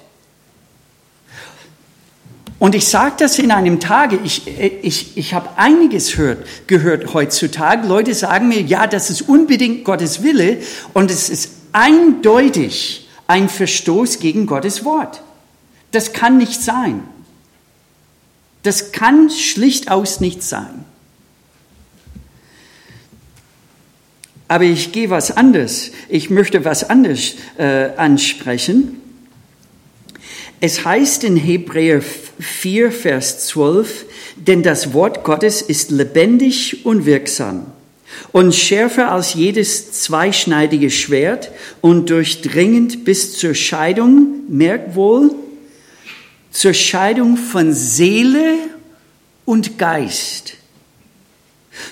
Und 2.59 2.75
ich 2.75 2.87
sage 2.87 3.17
das 3.19 3.39
in 3.39 3.51
einem 3.51 3.81
Tage, 3.81 4.19
ich, 4.25 4.47
ich, 4.83 5.17
ich 5.17 5.35
habe 5.35 5.59
einiges 5.59 6.17
hört, 6.17 6.47
gehört 6.67 7.13
heutzutage. 7.13 7.87
Leute 7.87 8.15
sagen 8.15 8.49
mir, 8.49 8.63
ja, 8.63 8.87
das 8.87 9.11
ist 9.11 9.23
unbedingt 9.23 9.85
Gottes 9.85 10.23
Wille 10.23 10.59
und 10.95 11.11
es 11.11 11.29
ist 11.29 11.51
eindeutig 11.73 13.09
ein 13.27 13.51
Verstoß 13.51 14.21
gegen 14.21 14.47
Gottes 14.47 14.85
Wort. 14.85 15.23
Das 15.91 16.15
kann 16.15 16.39
nicht 16.39 16.63
sein. 16.63 17.03
Das 18.67 18.91
kann 18.91 19.31
schlicht 19.31 19.93
aus 19.93 20.19
nicht 20.19 20.43
sein. 20.43 20.85
Aber 24.49 24.65
ich 24.65 24.91
gehe 24.91 25.09
was 25.09 25.31
anderes. 25.31 25.93
Ich 26.09 26.31
möchte 26.31 26.65
was 26.65 26.91
anderes 26.91 27.37
äh, 27.59 27.91
ansprechen. 27.97 29.01
Es 30.61 30.85
heißt 30.85 31.23
in 31.23 31.37
Hebräer 31.37 32.03
4, 32.41 32.91
Vers 32.91 33.47
12, 33.47 34.07
denn 34.35 34.65
das 34.65 34.93
Wort 34.93 35.23
Gottes 35.23 35.63
ist 35.63 35.93
lebendig 35.93 36.85
und 36.85 37.07
wirksam 37.07 37.67
und 38.33 38.55
schärfer 38.55 39.13
als 39.13 39.35
jedes 39.35 39.93
zweischneidige 39.93 40.91
Schwert 40.91 41.51
und 41.83 42.11
durchdringend 42.11 43.05
bis 43.05 43.37
zur 43.37 43.55
Scheidung, 43.55 44.41
merkt 44.49 44.95
wohl, 44.95 45.35
zur 46.57 46.73
Scheidung 46.73 47.37
von 47.37 47.75
Seele 47.75 48.55
und 49.45 49.79
Geist, 49.79 50.55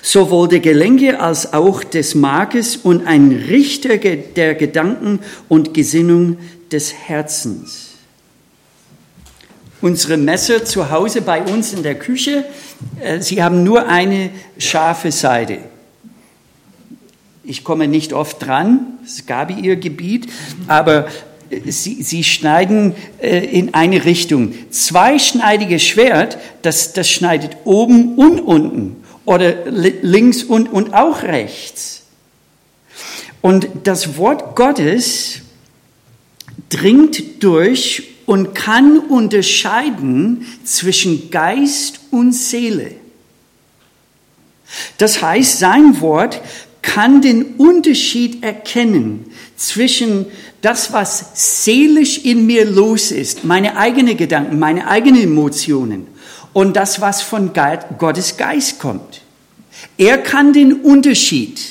sowohl 0.01 0.47
der 0.47 0.59
Gelenke 0.59 1.19
als 1.19 1.53
auch 1.53 1.83
des 1.83 2.15
Markes 2.15 2.75
und 2.75 3.05
ein 3.05 3.31
Richter 3.47 3.97
der 3.97 4.55
Gedanken 4.55 5.19
und 5.49 5.75
Gesinnung 5.75 6.39
des 6.71 6.91
Herzens. 6.91 7.91
Unsere 9.81 10.17
Messer 10.17 10.65
zu 10.65 10.89
Hause 10.89 11.21
bei 11.21 11.43
uns 11.43 11.71
in 11.71 11.83
der 11.83 11.93
Küche, 11.93 12.43
äh, 12.99 13.21
sie 13.21 13.43
haben 13.43 13.63
nur 13.63 13.87
eine 13.87 14.31
scharfe 14.57 15.11
Seite. 15.11 15.59
Ich 17.43 17.63
komme 17.63 17.87
nicht 17.87 18.13
oft 18.13 18.43
dran, 18.43 18.97
es 19.05 19.27
Gabi 19.27 19.53
ihr 19.53 19.75
Gebiet, 19.75 20.27
aber 20.65 21.07
sie, 21.65 22.03
sie 22.03 22.23
schneiden 22.23 22.95
äh, 23.21 23.39
in 23.39 23.73
eine 23.73 24.05
Richtung. 24.05 24.53
Zweischneidiges 24.69 25.83
Schwert, 25.83 26.37
das, 26.61 26.93
das 26.93 27.09
schneidet 27.09 27.57
oben 27.65 28.15
und 28.15 28.39
unten 28.39 29.03
oder 29.25 29.65
links 29.69 30.43
und, 30.43 30.71
und 30.71 30.93
auch 30.93 31.23
rechts. 31.23 32.03
Und 33.41 33.67
das 33.83 34.17
Wort 34.17 34.55
Gottes 34.55 35.41
dringt 36.69 37.43
durch 37.43 38.03
und 38.25 38.55
kann 38.55 38.97
unterscheiden 38.97 40.45
zwischen 40.63 41.29
Geist 41.29 41.99
und 42.11 42.33
Seele. 42.33 42.95
Das 44.97 45.21
heißt, 45.21 45.59
sein 45.59 46.01
Wort 46.01 46.41
kann 46.81 47.21
den 47.21 47.55
Unterschied 47.55 48.43
erkennen 48.43 49.31
zwischen 49.55 50.27
das, 50.65 50.91
was 50.91 51.25
seelisch 51.63 52.17
in 52.17 52.47
mir 52.47 52.65
los 52.65 53.11
ist, 53.11 53.43
meine 53.43 53.77
eigenen 53.77 54.17
Gedanken, 54.17 54.57
meine 54.57 54.87
eigenen 54.87 55.21
Emotionen 55.21 56.07
und 56.53 56.75
das, 56.75 57.01
was 57.01 57.21
von 57.21 57.51
Gottes 57.99 58.35
Geist 58.35 58.79
kommt. 58.79 59.21
Er 59.95 60.17
kann 60.17 60.53
den 60.53 60.81
Unterschied 60.81 61.61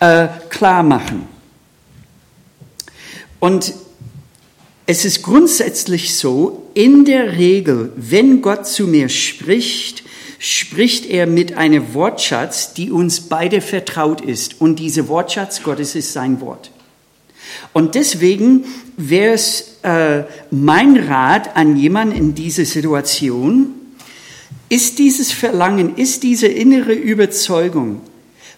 äh, 0.00 0.28
klar 0.48 0.82
machen. 0.82 1.28
Und 3.40 3.74
es 4.86 5.04
ist 5.04 5.22
grundsätzlich 5.22 6.16
so, 6.16 6.70
in 6.72 7.04
der 7.04 7.36
Regel, 7.36 7.92
wenn 7.96 8.40
Gott 8.40 8.66
zu 8.66 8.86
mir 8.86 9.10
spricht, 9.10 10.02
spricht 10.38 11.04
er 11.04 11.26
mit 11.26 11.58
einem 11.58 11.92
Wortschatz, 11.92 12.72
die 12.72 12.90
uns 12.90 13.20
beide 13.20 13.60
vertraut 13.60 14.22
ist. 14.22 14.62
Und 14.62 14.78
dieser 14.78 15.08
Wortschatz 15.08 15.62
Gottes 15.62 15.94
ist 15.94 16.14
sein 16.14 16.40
Wort. 16.40 16.70
Und 17.72 17.94
deswegen 17.94 18.64
wäre 18.96 19.34
es 19.34 19.78
äh, 19.82 20.24
mein 20.50 20.96
Rat 20.96 21.56
an 21.56 21.76
jemanden 21.76 22.16
in 22.16 22.34
dieser 22.34 22.64
Situation, 22.64 23.74
ist 24.68 24.98
dieses 24.98 25.32
Verlangen, 25.32 25.96
ist 25.96 26.22
diese 26.22 26.48
innere 26.48 26.92
Überzeugung 26.92 28.00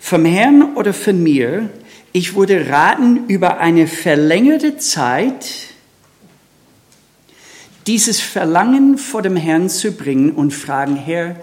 vom 0.01 0.25
Herrn 0.25 0.75
oder 0.75 0.95
von 0.95 1.23
mir, 1.23 1.71
ich 2.13 2.35
würde 2.35 2.69
raten, 2.69 3.27
über 3.29 3.59
eine 3.59 3.87
verlängerte 3.87 4.79
Zeit 4.79 5.47
dieses 7.87 8.21
Verlangen 8.21 8.99
vor 8.99 9.23
dem 9.23 9.37
Herrn 9.37 9.69
zu 9.69 9.93
bringen 9.93 10.33
und 10.33 10.53
fragen, 10.53 10.97
Herr, 10.97 11.37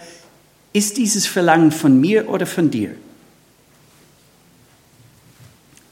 ist 0.74 0.98
dieses 0.98 1.26
Verlangen 1.26 1.72
von 1.72 2.00
mir 2.00 2.30
oder 2.30 2.46
von 2.46 2.70
dir? 2.70 2.92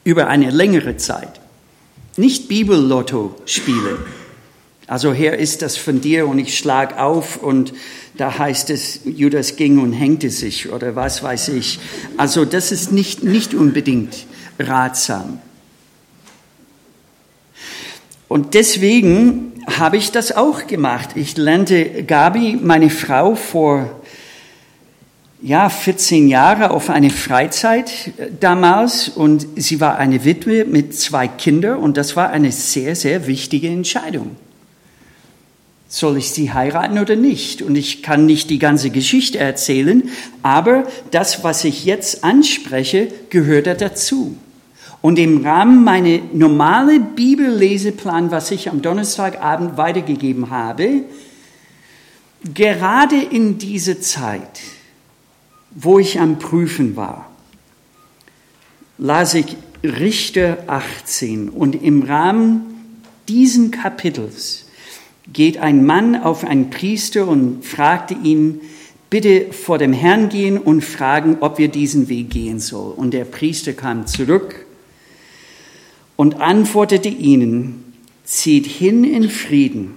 Über 0.04 0.28
eine 0.28 0.50
längere 0.50 0.98
Zeit. 0.98 1.43
Nicht 2.16 2.48
Bibellotto 2.48 3.36
spielen. 3.46 3.98
Also 4.88 5.14
Herr, 5.14 5.38
ist 5.38 5.62
das 5.62 5.78
von 5.78 6.02
dir 6.02 6.28
und 6.28 6.40
ich 6.40 6.58
schlag 6.58 7.00
auf 7.00 7.38
und 7.38 7.74
da 8.16 8.38
heißt 8.38 8.70
es, 8.70 9.00
Judas 9.06 9.56
ging 9.56 9.80
und 9.80 9.94
hängte 9.94 10.30
sich 10.30 10.72
oder 10.72 10.96
was 10.96 11.24
weiß 11.24 11.50
ich. 11.50 11.80
Also 12.18 12.46
das 12.46 12.72
ist 12.72 12.92
nicht, 12.92 13.24
nicht 13.24 13.54
unbedingt 13.54 14.28
ratsam. 14.60 15.40
Und 18.28 18.54
deswegen 18.54 19.54
habe 19.68 19.98
ich 19.98 20.12
das 20.12 20.36
auch 20.36 20.68
gemacht. 20.68 21.12
Ich 21.16 21.38
lernte 21.38 22.04
Gabi, 22.04 22.60
meine 22.62 22.90
Frau, 22.90 23.36
vor 23.36 24.02
ja, 25.44 25.68
14 25.68 26.30
Jahre 26.30 26.72
auf 26.72 26.90
eine 26.90 27.10
Freizeit 27.10 28.14
äh, 28.18 28.30
damals 28.40 29.10
und 29.10 29.46
sie 29.58 29.82
war 29.82 29.98
eine 29.98 30.24
Witwe 30.24 30.64
mit 30.64 30.96
zwei 30.96 31.28
Kindern 31.28 31.80
und 31.80 31.98
das 31.98 32.16
war 32.16 32.30
eine 32.30 32.52
sehr, 32.52 32.96
sehr 32.96 33.28
wichtige 33.28 33.68
Entscheidung. 33.68 34.38
Soll 35.90 36.18
ich 36.18 36.32
sie 36.32 36.54
heiraten 36.54 36.98
oder 36.98 37.18
nicht? 37.18 37.62
Und 37.62 37.76
ich 37.76 38.02
kann 38.02 38.26
nicht 38.26 38.50
die 38.50 38.58
ganze 38.58 38.90
Geschichte 38.90 39.38
erzählen, 39.38 40.10
aber 40.42 40.86
das, 41.12 41.44
was 41.44 41.66
ich 41.66 41.86
jetzt 41.86 42.24
anspreche, 42.24 43.10
gehört 43.30 43.68
dazu. 43.82 44.38
Und 45.02 45.20
im 45.20 45.46
Rahmen 45.46 45.84
meiner 45.84 46.20
normale 46.32 47.02
Bibelleseplan, 47.02 48.32
was 48.32 48.50
ich 48.50 48.70
am 48.70 48.82
Donnerstagabend 48.82 49.76
weitergegeben 49.76 50.50
habe, 50.50 51.04
gerade 52.54 53.18
in 53.22 53.58
dieser 53.58 54.00
Zeit, 54.00 54.62
wo 55.76 56.00
ich 56.00 56.20
am 56.20 56.40
Prüfen 56.40 56.96
war, 56.96 57.30
las 58.98 59.34
ich 59.34 59.58
Richter 59.84 60.64
18 60.68 61.50
und 61.50 61.82
im 61.82 62.04
Rahmen 62.04 62.96
diesen 63.28 63.72
Kapitels 63.72 64.66
geht 65.32 65.58
ein 65.58 65.86
Mann 65.86 66.16
auf 66.16 66.44
einen 66.44 66.70
Priester 66.70 67.28
und 67.28 67.64
fragte 67.66 68.16
ihn, 68.24 68.62
bitte 69.10 69.52
vor 69.52 69.78
dem 69.78 69.94
Herrn 69.94 70.30
gehen 70.30 70.58
und 70.58 70.84
fragen, 70.84 71.38
ob 71.40 71.58
wir 71.58 71.68
diesen 71.68 72.10
Weg 72.10 72.32
gehen 72.32 72.60
sollen. 72.60 72.94
Und 72.94 73.12
der 73.12 73.26
Priester 73.26 73.74
kam 73.74 74.08
zurück 74.08 74.66
und 76.16 76.42
antwortete 76.42 77.10
ihnen, 77.10 77.94
zieht 78.24 78.66
hin 78.66 79.04
in 79.04 79.30
Frieden, 79.30 79.96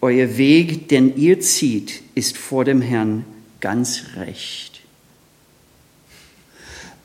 euer 0.00 0.36
Weg, 0.36 0.88
den 0.88 1.16
ihr 1.16 1.40
zieht, 1.40 2.02
ist 2.14 2.36
vor 2.36 2.64
dem 2.64 2.80
Herrn 2.80 3.24
ganz 3.60 4.04
recht. 4.16 4.73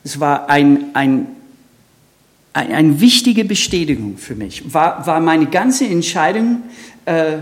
Es 0.02 0.18
war 0.18 0.48
ein, 0.48 0.94
ein, 0.94 1.26
ein, 2.52 2.72
eine 2.72 3.00
wichtige 3.00 3.44
Bestätigung 3.44 4.16
für 4.16 4.34
mich. 4.34 4.72
War, 4.72 5.06
war 5.06 5.20
meine 5.20 5.46
ganze 5.46 5.86
Entscheidung 5.86 6.62
äh, 7.04 7.38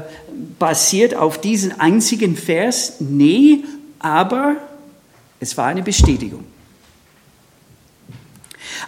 basiert 0.58 1.14
auf 1.14 1.40
diesen 1.40 1.78
einzigen 1.80 2.36
Vers? 2.36 2.96
Nee, 3.00 3.64
aber 3.98 4.56
es 5.40 5.56
war 5.56 5.66
eine 5.66 5.82
Bestätigung. 5.82 6.44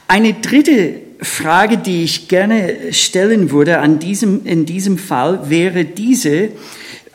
Eine 0.08 0.34
dritte 0.34 1.00
Frage, 1.22 1.78
die 1.78 2.02
ich 2.04 2.28
gerne 2.28 2.92
stellen 2.92 3.50
würde 3.50 3.78
an 3.78 3.98
diesem, 3.98 4.44
in 4.46 4.66
diesem 4.66 4.98
Fall, 4.98 5.50
wäre 5.50 5.84
diese. 5.84 6.50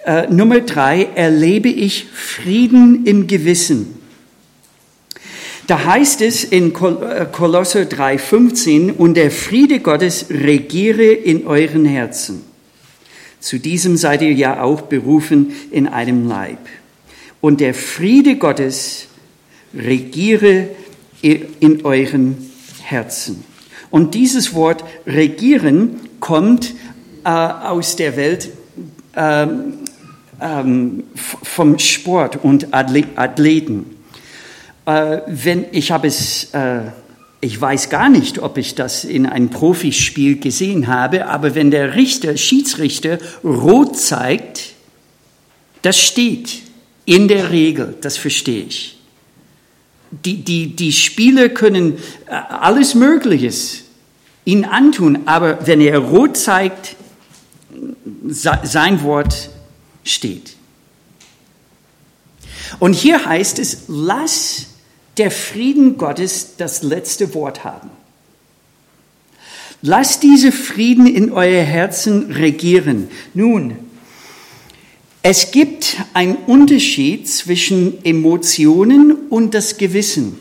Äh, 0.05 0.27
Nummer 0.29 0.61
drei, 0.61 1.09
erlebe 1.15 1.69
ich 1.69 2.05
Frieden 2.13 3.05
im 3.05 3.27
Gewissen. 3.27 4.04
Da 5.67 5.84
heißt 5.84 6.21
es 6.21 6.43
in 6.43 6.67
äh, 6.67 7.25
Kolosser 7.32 7.82
3,15, 7.82 8.91
und 8.93 9.15
der 9.15 9.32
Friede 9.32 9.80
Gottes 9.80 10.28
regiere 10.30 11.12
in 11.12 11.47
euren 11.47 11.86
Herzen. 11.86 12.43
Zu 13.39 13.60
diesem 13.60 13.97
seid 13.97 14.21
ihr 14.21 14.34
ja 14.34 14.62
auch 14.62 14.82
berufen 14.82 15.54
in 15.71 15.88
einem 15.88 16.28
Leib. 16.28 16.60
Und 17.41 17.62
der 17.62 17.73
Friede 17.73 18.38
Gottes 18.38 19.08
regiere 19.73 20.69
in 21.21 21.84
euren 21.84 22.51
Herzen. 22.84 23.43
Und 23.89 24.13
dieses 24.13 24.54
Wort 24.54 24.84
regieren 25.08 25.99
kommt 26.19 26.75
äh, 27.23 27.30
aus 27.30 27.95
der 27.95 28.15
Welt 28.17 28.49
ähm, 29.15 29.73
ähm, 30.41 31.04
vom 31.15 31.80
Sport 31.80 32.43
und 32.43 32.73
Athleten. 32.73 33.94
Äh, 34.86 35.21
wenn 35.28 35.65
ich 35.71 35.91
habe 35.91 36.08
es, 36.08 36.54
äh, 36.54 36.82
ich 37.41 37.60
weiß 37.60 37.89
gar 37.89 38.10
nicht, 38.10 38.39
ob 38.39 38.58
ich 38.58 38.76
das 38.76 39.04
in 39.04 39.26
einem 39.26 39.50
Profispiel 39.50 40.39
gesehen 40.39 40.88
habe, 40.88 41.28
aber 41.28 41.56
wenn 41.56 41.71
der 41.71 41.95
Richter, 41.95 42.38
Schiedsrichter 42.38 43.17
rot 43.43 43.98
zeigt, 43.98 44.74
das 45.82 46.00
steht 46.00 46.62
in 47.06 47.28
der 47.28 47.52
Regel, 47.52 47.95
das 48.02 48.17
verstehe 48.17 48.65
ich. 48.65 48.98
Die, 50.12 50.43
die, 50.43 50.76
die 50.76 50.93
Spieler 50.93 51.50
können 51.50 51.98
äh, 52.28 52.32
alles 52.32 52.95
Mögliche 52.95 53.52
ihn 54.45 54.63
antun, 54.63 55.24
aber 55.26 55.65
wenn 55.65 55.82
er 55.82 55.98
rot 55.98 56.38
zeigt, 56.38 56.95
sein 58.28 59.02
Wort 59.04 59.50
steht. 60.04 60.56
Und 62.80 62.93
hier 62.93 63.26
heißt 63.26 63.60
es, 63.60 63.86
lass 63.88 64.67
der 65.17 65.32
Frieden 65.32 65.97
Gottes 65.97 66.56
das 66.58 66.84
letzte 66.84 67.34
Wort 67.34 67.63
haben. 67.63 67.89
Lass 69.82 70.19
diese 70.19 70.51
Frieden 70.51 71.06
in 71.06 71.32
euer 71.32 71.63
Herzen 71.63 72.32
regieren. 72.32 73.10
Nun, 73.34 73.75
es 75.21 75.51
gibt 75.51 75.97
einen 76.13 76.36
Unterschied 76.36 77.28
zwischen 77.28 78.04
Emotionen 78.04 79.28
und 79.30 79.54
das 79.54 79.78
Gewissen. 79.78 80.39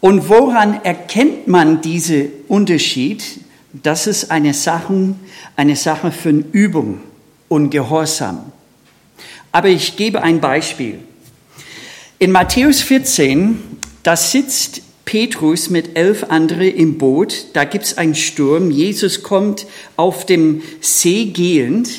Und 0.00 0.28
woran 0.28 0.84
erkennt 0.84 1.48
man 1.48 1.80
diesen 1.80 2.28
Unterschied? 2.48 3.40
Das 3.72 4.06
ist 4.06 4.30
eine 4.30 4.52
Sache, 4.52 5.14
eine 5.56 5.76
Sache 5.76 6.12
von 6.12 6.44
Übung 6.52 7.00
und 7.48 7.70
Gehorsam. 7.70 8.52
Aber 9.50 9.68
ich 9.68 9.96
gebe 9.96 10.22
ein 10.22 10.40
Beispiel. 10.40 10.98
In 12.24 12.32
Matthäus 12.32 12.80
14, 12.80 13.58
da 14.02 14.16
sitzt 14.16 14.80
Petrus 15.04 15.68
mit 15.68 15.94
elf 15.94 16.24
anderen 16.30 16.74
im 16.74 16.96
Boot, 16.96 17.48
da 17.52 17.64
gibt 17.64 17.84
es 17.84 17.98
einen 17.98 18.14
Sturm, 18.14 18.70
Jesus 18.70 19.22
kommt 19.22 19.66
auf 19.96 20.24
dem 20.24 20.62
See 20.80 21.26
gehend 21.26 21.90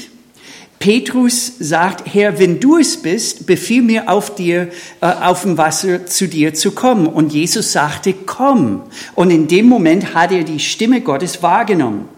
Petrus 0.79 1.53
sagt, 1.59 2.11
Herr, 2.11 2.39
wenn 2.39 2.59
du 2.59 2.79
es 2.79 2.97
bist, 2.97 3.45
befiehl 3.45 3.83
mir 3.83 4.09
auf 4.09 4.33
dir, 4.33 4.69
äh, 4.99 5.05
auf 5.05 5.43
dem 5.43 5.59
Wasser 5.59 6.07
zu 6.07 6.27
dir 6.27 6.55
zu 6.55 6.71
kommen. 6.71 7.05
Und 7.05 7.31
Jesus 7.31 7.71
sagte, 7.71 8.13
komm. 8.13 8.81
Und 9.13 9.29
in 9.29 9.47
dem 9.47 9.67
Moment 9.67 10.15
hat 10.15 10.31
er 10.31 10.43
die 10.43 10.59
Stimme 10.59 11.01
Gottes 11.01 11.43
wahrgenommen. 11.43 12.09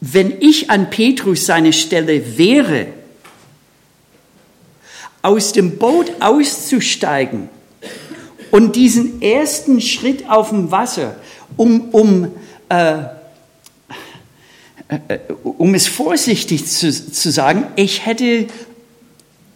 Wenn 0.00 0.40
ich 0.40 0.70
an 0.70 0.90
Petrus 0.90 1.44
seine 1.44 1.72
Stelle 1.72 2.38
wäre, 2.38 2.86
aus 5.22 5.52
dem 5.52 5.78
Boot 5.78 6.10
auszusteigen 6.20 7.48
und 8.50 8.76
diesen 8.76 9.20
ersten 9.20 9.80
Schritt 9.80 10.28
auf 10.28 10.50
dem 10.50 10.70
Wasser, 10.70 11.16
um, 11.56 11.88
um 11.90 12.28
äh, 12.68 13.02
äh, 14.88 15.18
um 15.42 15.74
es 15.74 15.86
vorsichtig 15.86 16.66
zu, 16.66 16.90
zu 16.90 17.30
sagen, 17.30 17.66
ich 17.76 18.06
hätte 18.06 18.46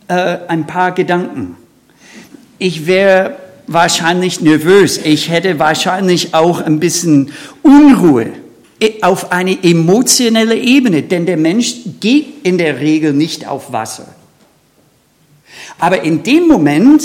äh, 0.09 0.39
ein 0.49 0.67
paar 0.67 0.93
Gedanken. 0.93 1.57
Ich 2.59 2.87
wäre 2.87 3.39
wahrscheinlich 3.67 4.43
nervös. 4.43 4.99
Ich 4.99 5.31
hätte 5.31 5.59
wahrscheinlich 5.59 6.35
auch 6.35 6.61
ein 6.61 6.81
bisschen 6.81 7.33
Unruhe 7.63 8.33
auf 9.01 9.33
eine 9.33 9.63
emotionelle 9.63 10.57
Ebene, 10.57 11.03
denn 11.03 11.25
der 11.25 11.37
Mensch 11.37 11.77
geht 12.01 12.45
in 12.45 12.59
der 12.59 12.81
Regel 12.81 13.13
nicht 13.13 13.47
auf 13.47 13.73
Wasser. 13.73 14.15
Aber 15.79 16.03
in 16.03 16.23
dem 16.23 16.47
Moment 16.47 17.03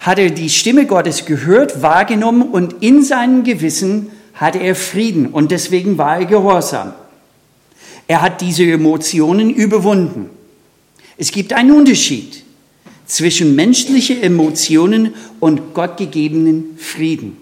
hat 0.00 0.18
er 0.18 0.30
die 0.30 0.50
Stimme 0.50 0.86
Gottes 0.86 1.24
gehört, 1.26 1.82
wahrgenommen 1.82 2.42
und 2.42 2.82
in 2.82 3.04
seinem 3.04 3.44
Gewissen 3.44 4.10
hatte 4.34 4.58
er 4.58 4.74
Frieden 4.74 5.26
und 5.26 5.50
deswegen 5.50 5.98
war 5.98 6.18
er 6.18 6.26
gehorsam. 6.26 6.92
Er 8.08 8.20
hat 8.20 8.40
diese 8.40 8.64
Emotionen 8.64 9.50
überwunden. 9.50 10.28
Es 11.16 11.30
gibt 11.30 11.52
einen 11.52 11.70
Unterschied 11.70 12.42
zwischen 13.06 13.54
menschlichen 13.54 14.22
Emotionen 14.22 15.14
und 15.38 15.74
gottgegebenen 15.74 16.76
Frieden. 16.78 17.36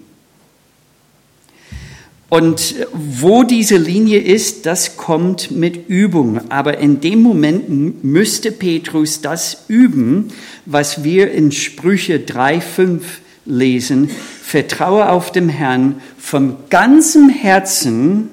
Und 2.31 2.75
wo 2.93 3.43
diese 3.43 3.75
Linie 3.75 4.21
ist, 4.21 4.65
das 4.65 4.95
kommt 4.95 5.51
mit 5.51 5.89
Übung. 5.89 6.49
Aber 6.49 6.77
in 6.77 7.01
dem 7.01 7.21
Moment 7.21 8.05
müsste 8.05 8.53
Petrus 8.53 9.19
das 9.19 9.65
üben, 9.67 10.29
was 10.65 11.03
wir 11.03 11.33
in 11.33 11.51
Sprüche 11.51 12.19
3,5 12.19 13.01
lesen, 13.45 14.09
vertraue 14.41 15.09
auf 15.09 15.33
den 15.33 15.49
Herrn 15.49 16.01
von 16.17 16.55
ganzem 16.69 17.27
Herzen 17.27 18.29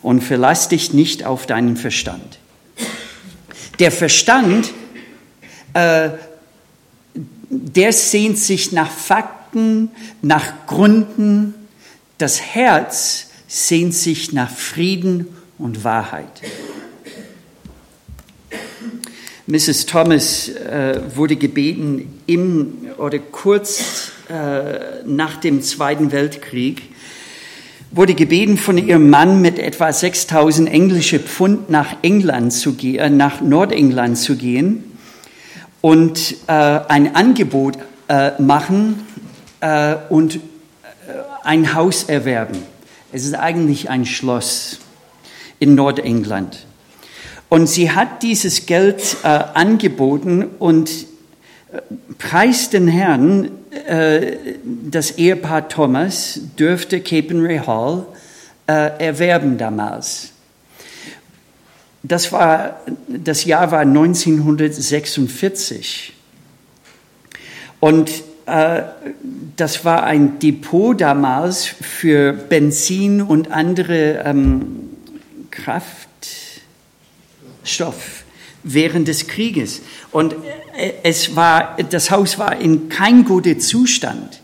und 0.00 0.22
verlass 0.22 0.70
dich 0.70 0.94
nicht 0.94 1.26
auf 1.26 1.44
deinen 1.44 1.76
Verstand. 1.76 2.38
Der 3.78 3.92
Verstand, 3.92 4.72
äh, 5.74 6.08
der 7.50 7.92
sehnt 7.92 8.38
sich 8.38 8.72
nach 8.72 8.90
Fakten, 8.90 9.90
nach 10.22 10.66
Gründen. 10.66 11.52
Das 12.18 12.40
Herz 12.40 13.28
sehnt 13.46 13.94
sich 13.94 14.32
nach 14.32 14.50
Frieden 14.50 15.28
und 15.56 15.84
Wahrheit. 15.84 16.42
Mrs. 19.46 19.86
Thomas 19.86 20.48
äh, 20.48 21.00
wurde 21.14 21.36
gebeten, 21.36 22.20
im 22.26 22.88
oder 22.98 23.20
kurz 23.20 24.10
äh, 24.28 25.04
nach 25.06 25.36
dem 25.36 25.62
Zweiten 25.62 26.10
Weltkrieg, 26.10 26.82
wurde 27.92 28.14
gebeten 28.14 28.58
von 28.58 28.76
ihrem 28.76 29.08
Mann 29.08 29.40
mit 29.40 29.60
etwa 29.60 29.92
6000 29.92 30.68
englische 30.68 31.20
Pfund 31.20 31.70
nach 31.70 31.96
England 32.02 32.52
zu 32.52 32.74
gehen, 32.74 32.98
äh, 32.98 33.10
nach 33.10 33.40
Nordengland 33.40 34.18
zu 34.18 34.36
gehen 34.36 34.82
und 35.80 36.34
äh, 36.48 36.52
ein 36.52 37.14
Angebot 37.14 37.78
äh, 38.08 38.32
machen 38.42 39.06
äh, 39.60 39.94
und 40.10 40.40
ein 41.44 41.74
Haus 41.74 42.04
erwerben. 42.04 42.58
Es 43.12 43.24
ist 43.24 43.34
eigentlich 43.34 43.90
ein 43.90 44.04
Schloss 44.04 44.78
in 45.58 45.74
Nordengland. 45.74 46.66
Und 47.48 47.66
sie 47.66 47.90
hat 47.90 48.22
dieses 48.22 48.66
Geld 48.66 49.16
äh, 49.22 49.28
angeboten 49.28 50.44
und 50.58 50.90
äh, 51.72 51.80
preist 52.18 52.74
den 52.74 52.88
Herrn, 52.88 53.50
äh, 53.86 54.36
das 54.64 55.12
Ehepaar 55.12 55.68
Thomas 55.68 56.40
dürfte 56.58 57.00
Capenray 57.00 57.58
Hall 57.58 58.04
äh, 58.66 59.06
erwerben 59.06 59.56
damals. 59.56 60.32
Das, 62.02 62.32
war, 62.32 62.80
das 63.08 63.44
Jahr 63.44 63.70
war 63.70 63.80
1946. 63.80 66.12
Und 67.80 68.10
das 69.56 69.84
war 69.84 70.04
ein 70.04 70.38
Depot 70.38 70.98
damals 70.98 71.66
für 71.66 72.32
Benzin 72.32 73.20
und 73.22 73.50
andere 73.50 74.22
ähm, 74.24 74.90
Kraftstoff 75.50 76.64
während 78.62 79.08
des 79.08 79.26
Krieges. 79.26 79.82
Und 80.10 80.34
äh, 80.76 80.92
es 81.02 81.36
war, 81.36 81.76
das 81.90 82.10
Haus 82.10 82.38
war 82.38 82.56
in 82.60 82.88
kein 82.88 83.24
guter 83.24 83.58
Zustand. 83.58 84.40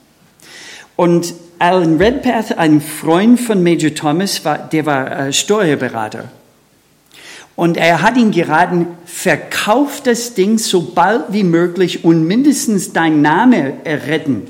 Und 0.97 1.35
Alan 1.59 1.97
Redpath, 1.99 2.59
ein 2.59 2.81
Freund 2.81 3.41
von 3.41 3.63
Major 3.63 3.95
Thomas, 3.95 4.45
war, 4.45 4.59
der 4.59 4.87
war 4.87 5.29
äh, 5.29 5.33
Steuerberater. 5.33 6.31
Und 7.57 7.77
er 7.77 8.03
hat 8.03 8.17
ihn 8.17 8.33
geraten, 8.33 8.87
verkauf 9.05 10.03
das 10.03 10.35
Ding 10.35 10.59
so 10.59 10.83
bald 10.83 11.27
wie 11.31 11.45
möglich 11.45 12.05
und 12.05 12.27
mindestens 12.27 12.93
dein 12.93 13.23
Name 13.23 13.75
retten. 13.85 14.49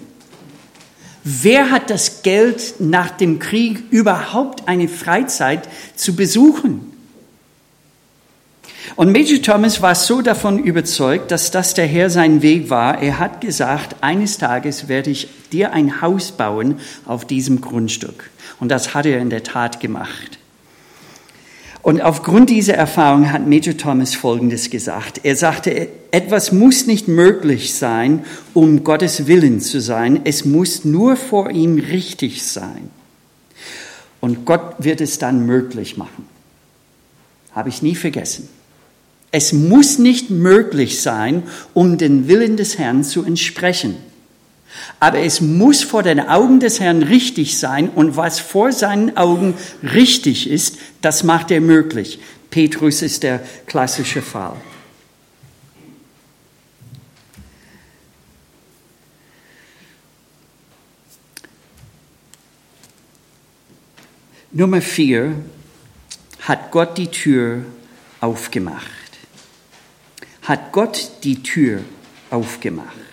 Wer 1.23 1.71
hat 1.71 1.91
das 1.91 2.23
Geld 2.23 2.75
nach 2.81 3.11
dem 3.11 3.39
Krieg 3.39 3.85
überhaupt 3.91 4.69
eine 4.69 4.89
Freizeit 4.89 5.69
zu 5.97 6.17
besuchen? 6.17 6.93
Und 8.97 9.13
Major 9.13 9.41
Thomas 9.41 9.83
war 9.83 9.95
so 9.95 10.21
davon 10.21 10.59
überzeugt, 10.59 11.31
dass 11.31 11.51
das 11.51 11.75
der 11.75 11.87
Herr 11.87 12.11
sein 12.11 12.43
Weg 12.43 12.71
war. 12.71 13.03
Er 13.03 13.19
hat 13.19 13.41
gesagt, 13.41 13.97
eines 14.03 14.39
Tages 14.39 14.89
werde 14.89 15.11
ich 15.11 15.29
dir 15.51 15.73
ein 15.73 16.01
Haus 16.01 16.33
bauen 16.33 16.79
auf 17.07 17.27
diesem 17.27 17.61
Grundstück. 17.61 18.31
Und 18.61 18.69
das 18.69 18.95
hat 18.95 19.07
er 19.07 19.19
in 19.19 19.31
der 19.31 19.43
Tat 19.43 19.81
gemacht. 19.81 20.39
Und 21.85 22.01
aufgrund 22.01 22.49
dieser 22.49 22.73
Erfahrung 22.73 23.31
hat 23.31 23.47
Major 23.47 23.77
Thomas 23.77 24.15
Folgendes 24.15 24.71
gesagt. 24.71 25.21
Er 25.23 25.37
sagte, 25.37 25.89
etwas 26.13 26.51
muss 26.51 26.87
nicht 26.87 27.09
möglich 27.09 27.75
sein, 27.75 28.25
um 28.55 28.85
Gottes 28.85 29.27
Willen 29.27 29.61
zu 29.61 29.83
sein. 29.83 30.23
Es 30.25 30.47
muss 30.47 30.87
nur 30.87 31.15
vor 31.17 31.51
ihm 31.51 31.79
richtig 31.79 32.43
sein. 32.43 32.89
Und 34.21 34.47
Gott 34.47 34.77
wird 34.79 35.03
es 35.03 35.19
dann 35.19 35.45
möglich 35.45 35.99
machen. 35.99 36.27
Habe 37.53 37.69
ich 37.69 37.83
nie 37.83 37.95
vergessen. 37.95 38.49
Es 39.31 39.53
muss 39.53 39.99
nicht 39.99 40.31
möglich 40.31 41.03
sein, 41.03 41.43
um 41.75 41.99
den 41.99 42.29
Willen 42.29 42.57
des 42.57 42.79
Herrn 42.79 43.05
zu 43.05 43.25
entsprechen. 43.25 43.97
Aber 45.01 45.19
es 45.19 45.41
muss 45.41 45.83
vor 45.83 46.03
den 46.03 46.21
Augen 46.21 46.61
des 46.61 46.81
Herrn 46.81 47.03
richtig 47.03 47.59
sein 47.59 47.89
und 47.89 48.17
was 48.17 48.41
vor 48.41 48.73
seinen 48.73 49.17
Augen 49.17 49.55
richtig 49.83 50.49
ist, 50.49 50.79
das 51.01 51.23
macht 51.23 51.51
er 51.51 51.61
möglich. 51.61 52.19
Petrus 52.51 53.03
ist 53.03 53.23
der 53.23 53.41
klassische 53.67 54.23
Fall. 54.23 54.57
Nummer 64.57 64.81
vier 64.81 65.35
hat 66.43 66.71
Gott 66.71 66.97
die 66.97 67.09
Tür 67.09 67.65
aufgemacht. 68.21 68.85
Hat 70.43 70.71
Gott 70.71 71.11
die 71.25 71.43
Tür 71.43 71.81
aufgemacht. 72.31 73.04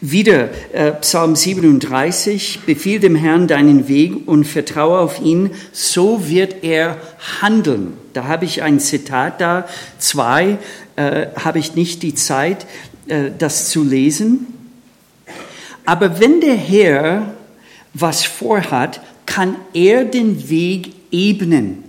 Wieder 0.00 0.50
äh, 0.72 0.92
Psalm 1.00 1.36
37, 1.36 2.60
befiehl 2.66 3.00
dem 3.00 3.16
Herrn 3.16 3.46
deinen 3.46 3.88
Weg 3.88 4.26
und 4.26 4.44
vertraue 4.44 4.98
auf 4.98 5.20
ihn, 5.20 5.50
so 5.72 6.28
wird 6.28 6.62
er 6.62 6.98
handeln. 7.40 7.94
Da 8.12 8.24
habe 8.24 8.44
ich 8.44 8.62
ein 8.62 8.80
Zitat 8.80 9.40
da, 9.40 9.66
zwei 9.98 10.58
äh, 10.96 11.26
habe 11.36 11.58
ich 11.58 11.74
nicht 11.74 12.02
die 12.02 12.14
Zeit, 12.14 12.66
äh, 13.08 13.30
das 13.36 13.68
zu 13.68 13.82
lesen. 13.82 14.46
Aber 15.84 16.20
wenn 16.20 16.40
der 16.40 16.56
Herr 16.56 17.34
was 17.92 18.24
vorhat, 18.24 19.00
kann 19.26 19.56
er 19.72 20.04
den 20.04 20.48
Weg 20.48 20.92
ebnen. 21.10 21.84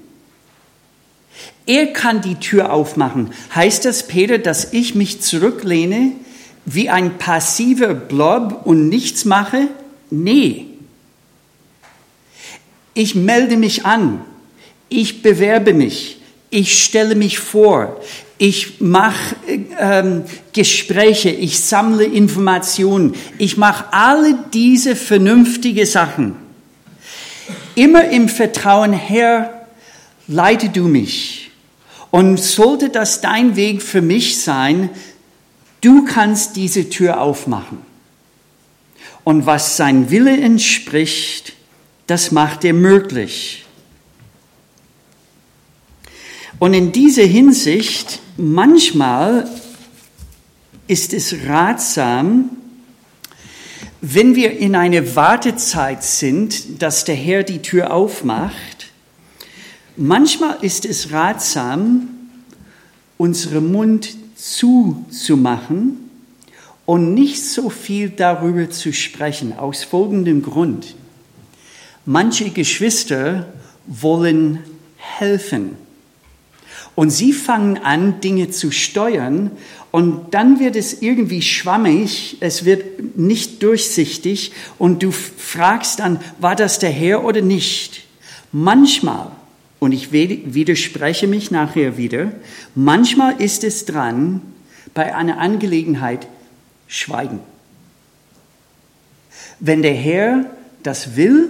Er 1.66 1.88
kann 1.88 2.22
die 2.22 2.36
Tür 2.36 2.72
aufmachen. 2.72 3.32
Heißt 3.54 3.86
das, 3.86 4.08
Peter, 4.08 4.38
dass 4.38 4.72
ich 4.72 4.93
mich 4.93 5.22
zurücklehne 5.22 6.12
wie 6.66 6.89
ein 6.89 7.18
passiver 7.18 7.93
Blob 7.93 8.66
und 8.66 8.89
nichts 8.89 9.26
mache? 9.26 9.68
Nee. 10.09 10.66
Ich 12.93 13.16
melde 13.16 13.57
mich 13.57 13.86
an. 13.86 14.22
Ich 14.89 15.22
bewerbe 15.22 15.74
mich. 15.74 16.22
Ich 16.49 16.84
stelle 16.84 17.16
mich 17.16 17.39
vor. 17.39 18.01
Ich 18.38 18.82
mache 18.82 19.36
ähm, 19.80 20.24
Gespräche. 20.53 21.30
Ich 21.30 21.59
sammle 21.59 22.05
Informationen. 22.05 23.16
Ich 23.38 23.57
mache 23.57 23.86
alle 23.91 24.38
diese 24.53 24.95
vernünftige 24.95 25.86
Sachen. 25.86 26.36
Immer 27.76 28.09
im 28.09 28.30
Vertrauen, 28.30 28.93
Herr, 28.93 29.68
leite 30.28 30.70
du 30.70 30.88
mich. 30.88 31.51
Und 32.11 32.39
sollte 32.39 32.89
das 32.89 33.20
dein 33.20 33.57
Weg 33.57 33.82
für 33.82 34.01
mich 34.01 34.41
sein, 34.41 34.89
Du 35.86 36.04
kannst 36.04 36.56
diese 36.56 36.90
Tür 36.90 37.22
aufmachen. 37.22 37.78
Und 39.24 39.46
was 39.46 39.78
sein 39.78 40.10
Wille 40.10 40.36
entspricht, 40.36 41.54
das 42.08 42.32
macht 42.32 42.66
er 42.66 42.74
möglich. 42.74 43.68
Und 46.58 46.74
in 46.74 46.92
dieser 46.92 47.26
Hinsicht, 47.26 48.20
manchmal 48.36 49.48
ist 50.88 51.14
es 51.14 51.46
ratsam, 51.46 52.50
wenn 54.02 54.34
wir 54.34 54.58
in 54.58 54.76
einer 54.76 55.16
Wartezeit 55.16 56.04
sind, 56.04 56.82
dass 56.82 57.04
der 57.04 57.14
Herr 57.14 57.44
die 57.44 57.62
Tür 57.62 57.94
aufmacht, 57.94 58.92
manchmal 59.96 60.58
ist 60.64 60.84
es 60.84 61.12
ratsam, 61.12 62.08
unseren 63.20 63.72
Mund 63.72 64.24
zuzumachen 64.46 66.10
und 66.86 67.16
nicht 67.16 67.43
so 67.43 67.70
viel 67.72 68.10
darüber 68.12 68.70
zu 68.70 68.93
sprechen, 68.93 69.58
aus 69.58 69.84
folgendem 69.84 70.43
Grund. 70.43 70.96
Manche 72.06 72.52
Geschwister 72.52 73.52
wollen 73.88 74.60
helfen 74.98 75.76
und 76.93 77.10
sie 77.10 77.34
fangen 77.34 77.80
an, 77.80 78.22
Dinge 78.22 78.52
zu 78.52 78.70
steuern 78.70 79.50
und 79.89 80.36
dann 80.36 80.60
wird 80.60 80.76
es 80.76 81.02
irgendwie 81.02 81.41
schwammig, 81.41 82.38
es 82.39 82.66
wird 82.66 83.18
nicht 83.18 83.64
durchsichtig 83.64 84.52
und 84.78 85.02
du 85.02 85.12
fragst 85.12 86.00
dann, 86.00 86.20
war 86.39 86.56
das 86.56 86.78
der 86.78 86.91
Herr 86.91 87.24
oder 87.24 87.41
nicht? 87.41 88.04
Manchmal 88.52 89.32
und 89.80 89.91
ich 89.91 90.11
widerspreche 90.11 91.28
mich 91.28 91.51
nachher 91.51 91.97
wieder, 91.97 92.32
manchmal 92.73 93.41
ist 93.41 93.63
es 93.63 93.86
dran, 93.86 94.41
bei 94.93 95.15
einer 95.15 95.39
Angelegenheit 95.39 96.28
schweigen. 96.88 97.39
Wenn 99.59 99.82
der 99.82 99.93
Herr 99.93 100.45
das 100.84 101.15
will, 101.15 101.49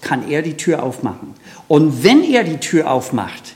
kann 0.00 0.28
er 0.28 0.42
die 0.42 0.56
Tür 0.56 0.82
aufmachen. 0.82 1.34
Und 1.68 2.04
wenn 2.04 2.22
er 2.22 2.44
die 2.44 2.58
Tür 2.58 2.90
aufmacht, 2.90 3.54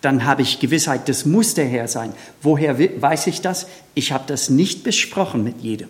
dann 0.00 0.24
habe 0.24 0.42
ich 0.42 0.60
Gewissheit, 0.60 1.08
das 1.08 1.24
muss 1.24 1.54
der 1.54 1.66
Herr 1.66 1.88
sein. 1.88 2.12
Woher 2.42 2.78
weiß 2.78 3.26
ich 3.26 3.40
das? 3.40 3.66
Ich 3.94 4.12
habe 4.12 4.24
das 4.26 4.50
nicht 4.50 4.84
besprochen 4.84 5.42
mit 5.44 5.60
jedem. 5.60 5.88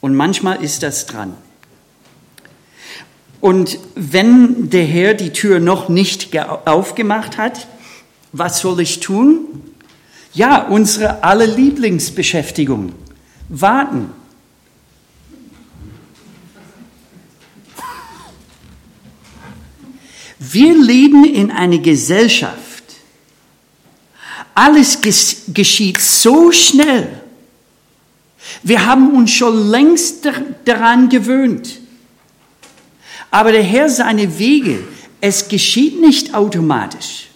Und 0.00 0.14
manchmal 0.14 0.62
ist 0.62 0.82
das 0.82 1.06
dran. 1.06 1.34
Und 3.40 3.78
wenn 3.94 4.68
der 4.70 4.84
Herr 4.84 5.14
die 5.14 5.32
Tür 5.32 5.60
noch 5.60 5.88
nicht 5.88 6.36
aufgemacht 6.66 7.38
hat, 7.38 7.68
was 8.32 8.60
soll 8.60 8.80
ich 8.80 9.00
tun? 9.00 9.62
Ja, 10.34 10.66
unsere 10.66 11.22
alle 11.22 11.46
Lieblingsbeschäftigung. 11.46 12.92
Warten. 13.48 14.10
Wir 20.38 20.76
leben 20.76 21.24
in 21.24 21.50
einer 21.50 21.78
Gesellschaft. 21.78 22.84
Alles 24.54 25.00
geschieht 25.00 26.00
so 26.00 26.52
schnell. 26.52 27.22
Wir 28.62 28.86
haben 28.86 29.14
uns 29.14 29.30
schon 29.30 29.68
längst 29.68 30.28
daran 30.64 31.08
gewöhnt 31.08 31.77
Aber 33.30 33.52
der 33.52 33.62
Herr 33.62 33.88
seine 33.88 34.38
Wege, 34.38 34.80
es 35.20 35.48
geschieht 35.48 36.00
nicht 36.00 36.34
automatisch. 36.34 37.28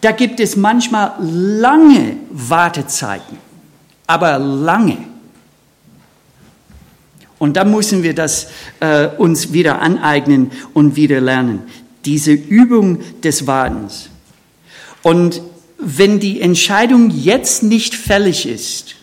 Da 0.00 0.12
gibt 0.12 0.38
es 0.38 0.56
manchmal 0.56 1.14
lange 1.20 2.16
Wartezeiten, 2.30 3.38
aber 4.06 4.38
lange. 4.38 4.98
Und 7.38 7.56
da 7.56 7.64
müssen 7.64 8.02
wir 8.02 8.14
das 8.14 8.48
äh, 8.80 9.08
uns 9.18 9.52
wieder 9.52 9.80
aneignen 9.80 10.52
und 10.72 10.96
wieder 10.96 11.20
lernen. 11.20 11.62
Diese 12.04 12.32
Übung 12.32 13.00
des 13.22 13.46
Wartens. 13.46 14.10
Und 15.02 15.42
wenn 15.78 16.20
die 16.20 16.40
Entscheidung 16.40 17.10
jetzt 17.10 17.62
nicht 17.62 17.94
fällig 17.94 18.46
ist, 18.46 18.94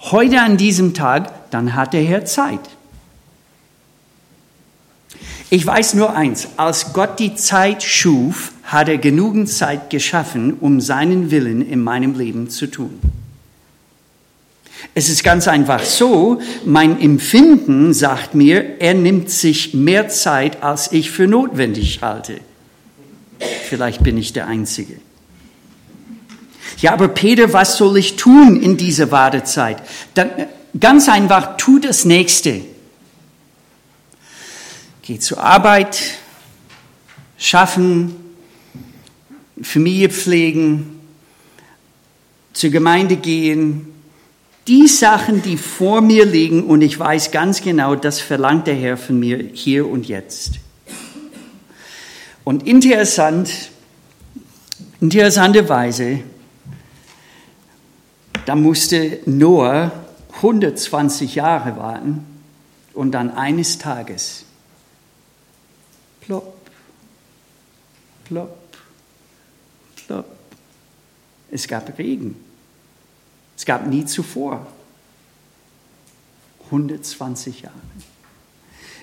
heute 0.00 0.40
an 0.40 0.56
diesem 0.56 0.94
Tag, 0.94 1.50
dann 1.50 1.74
hat 1.74 1.92
der 1.92 2.02
Herr 2.02 2.24
Zeit. 2.24 2.60
Ich 5.54 5.66
weiß 5.66 5.92
nur 5.92 6.16
eins, 6.16 6.48
als 6.56 6.94
Gott 6.94 7.18
die 7.18 7.34
Zeit 7.34 7.82
schuf, 7.82 8.52
hat 8.64 8.88
er 8.88 8.96
genügend 8.96 9.50
Zeit 9.50 9.90
geschaffen, 9.90 10.54
um 10.58 10.80
seinen 10.80 11.30
Willen 11.30 11.60
in 11.60 11.84
meinem 11.84 12.14
Leben 12.18 12.48
zu 12.48 12.68
tun. 12.68 12.98
Es 14.94 15.10
ist 15.10 15.22
ganz 15.22 15.48
einfach 15.48 15.84
so, 15.84 16.40
mein 16.64 16.98
Empfinden 16.98 17.92
sagt 17.92 18.34
mir, 18.34 18.80
er 18.80 18.94
nimmt 18.94 19.28
sich 19.28 19.74
mehr 19.74 20.08
Zeit, 20.08 20.62
als 20.62 20.90
ich 20.90 21.10
für 21.10 21.26
notwendig 21.26 22.00
halte. 22.00 22.40
Vielleicht 23.68 24.02
bin 24.02 24.16
ich 24.16 24.32
der 24.32 24.46
Einzige. 24.46 24.94
Ja, 26.78 26.94
aber 26.94 27.08
Peter, 27.08 27.52
was 27.52 27.76
soll 27.76 27.98
ich 27.98 28.16
tun 28.16 28.58
in 28.58 28.78
dieser 28.78 29.10
Wartezeit? 29.10 29.82
Dann, 30.14 30.30
ganz 30.80 31.10
einfach, 31.10 31.58
tu 31.58 31.78
das 31.78 32.06
Nächste. 32.06 32.62
Geh 35.04 35.18
zur 35.18 35.42
Arbeit, 35.42 36.00
schaffen, 37.36 38.14
Familie 39.60 40.08
pflegen, 40.08 41.00
zur 42.52 42.70
Gemeinde 42.70 43.16
gehen. 43.16 43.88
Die 44.68 44.86
Sachen, 44.86 45.42
die 45.42 45.56
vor 45.56 46.02
mir 46.02 46.24
liegen 46.24 46.62
und 46.62 46.82
ich 46.82 46.96
weiß 46.96 47.32
ganz 47.32 47.62
genau, 47.62 47.96
das 47.96 48.20
verlangt 48.20 48.68
der 48.68 48.76
Herr 48.76 48.96
von 48.96 49.18
mir 49.18 49.38
hier 49.52 49.88
und 49.88 50.06
jetzt. 50.06 50.60
Und 52.44 52.68
interessant, 52.68 53.50
interessanterweise, 55.00 56.20
da 58.46 58.54
musste 58.54 59.18
Noah 59.26 59.90
120 60.36 61.34
Jahre 61.34 61.76
warten 61.76 62.24
und 62.94 63.10
dann 63.10 63.30
eines 63.30 63.78
Tages 63.78 64.44
plopp, 66.22 66.70
plopp, 68.24 68.78
plopp. 70.06 70.36
Es 71.50 71.68
gab 71.68 71.98
Regen. 71.98 72.36
Es 73.56 73.64
gab 73.64 73.86
nie 73.86 74.04
zuvor. 74.06 74.66
120 76.66 77.62
Jahre. 77.62 77.74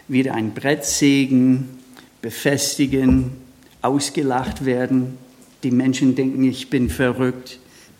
Wieder 0.07 0.33
ein 0.33 0.53
Brett 0.55 0.85
sägen, 0.85 1.79
befestigen, 2.21 3.31
ausgelacht 3.81 4.65
werden. 4.65 5.17
Die 5.61 5.71
Menschen 5.71 6.15
denken, 6.15 6.43
ich 6.43 6.69
bin 6.69 6.89
verrückt. 6.89 7.59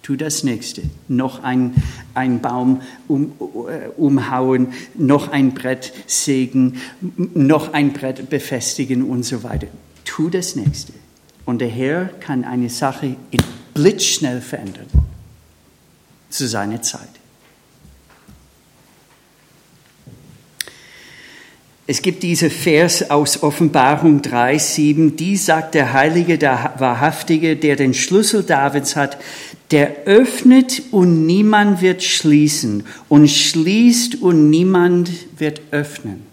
Tu 0.09 0.15
das 0.15 0.43
nächste. 0.43 0.81
Noch 1.07 1.43
ein, 1.43 1.75
ein 2.15 2.41
Baum 2.41 2.81
um, 3.07 3.31
uh, 3.39 3.67
umhauen, 3.95 4.73
noch 4.95 5.31
ein 5.31 5.53
Brett 5.53 5.93
sägen, 6.07 6.81
noch 7.35 7.73
ein 7.73 7.93
Brett 7.93 8.27
befestigen 8.27 9.03
und 9.03 9.21
so 9.21 9.43
weiter. 9.43 9.67
Tu 10.05 10.31
das 10.31 10.55
nächste. 10.55 10.93
Und 11.45 11.61
der 11.61 11.67
Herr 11.67 12.05
kann 12.21 12.43
eine 12.43 12.71
Sache 12.71 13.17
blitzschnell 13.75 14.41
verändern. 14.41 14.87
Zu 16.31 16.47
seiner 16.47 16.81
Zeit. 16.81 17.19
Es 21.91 22.03
gibt 22.03 22.21
diese 22.21 22.51
Vers 22.51 23.09
aus 23.09 23.41
Offenbarung 23.41 24.21
3, 24.21 24.59
7, 24.59 25.15
die 25.15 25.35
sagt 25.35 25.73
der 25.73 25.91
Heilige, 25.91 26.37
der 26.37 26.75
Wahrhaftige, 26.77 27.55
der 27.55 27.75
den 27.77 27.95
Schlüssel 27.95 28.43
Davids 28.43 28.95
hat, 28.95 29.17
der 29.71 30.05
öffnet 30.05 30.81
und 30.91 31.25
niemand 31.25 31.81
wird 31.81 32.03
schließen 32.03 32.85
und 33.07 33.29
schließt 33.29 34.21
und 34.21 34.49
niemand 34.49 35.11
wird 35.37 35.61
öffnen. 35.71 36.23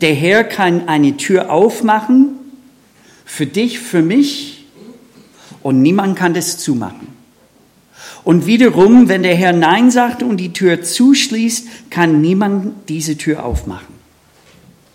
Der 0.00 0.14
Herr 0.14 0.44
kann 0.44 0.88
eine 0.88 1.16
Tür 1.16 1.50
aufmachen, 1.50 2.30
für 3.24 3.46
dich, 3.46 3.78
für 3.78 4.02
mich, 4.02 4.66
und 5.62 5.82
niemand 5.82 6.16
kann 6.16 6.34
das 6.34 6.58
zumachen. 6.58 7.08
Und 8.24 8.46
wiederum, 8.46 9.08
wenn 9.08 9.22
der 9.22 9.34
Herr 9.34 9.52
Nein 9.52 9.90
sagt 9.90 10.22
und 10.22 10.36
die 10.36 10.52
Tür 10.52 10.82
zuschließt, 10.82 11.90
kann 11.90 12.20
niemand 12.20 12.88
diese 12.88 13.16
Tür 13.16 13.44
aufmachen. 13.44 13.94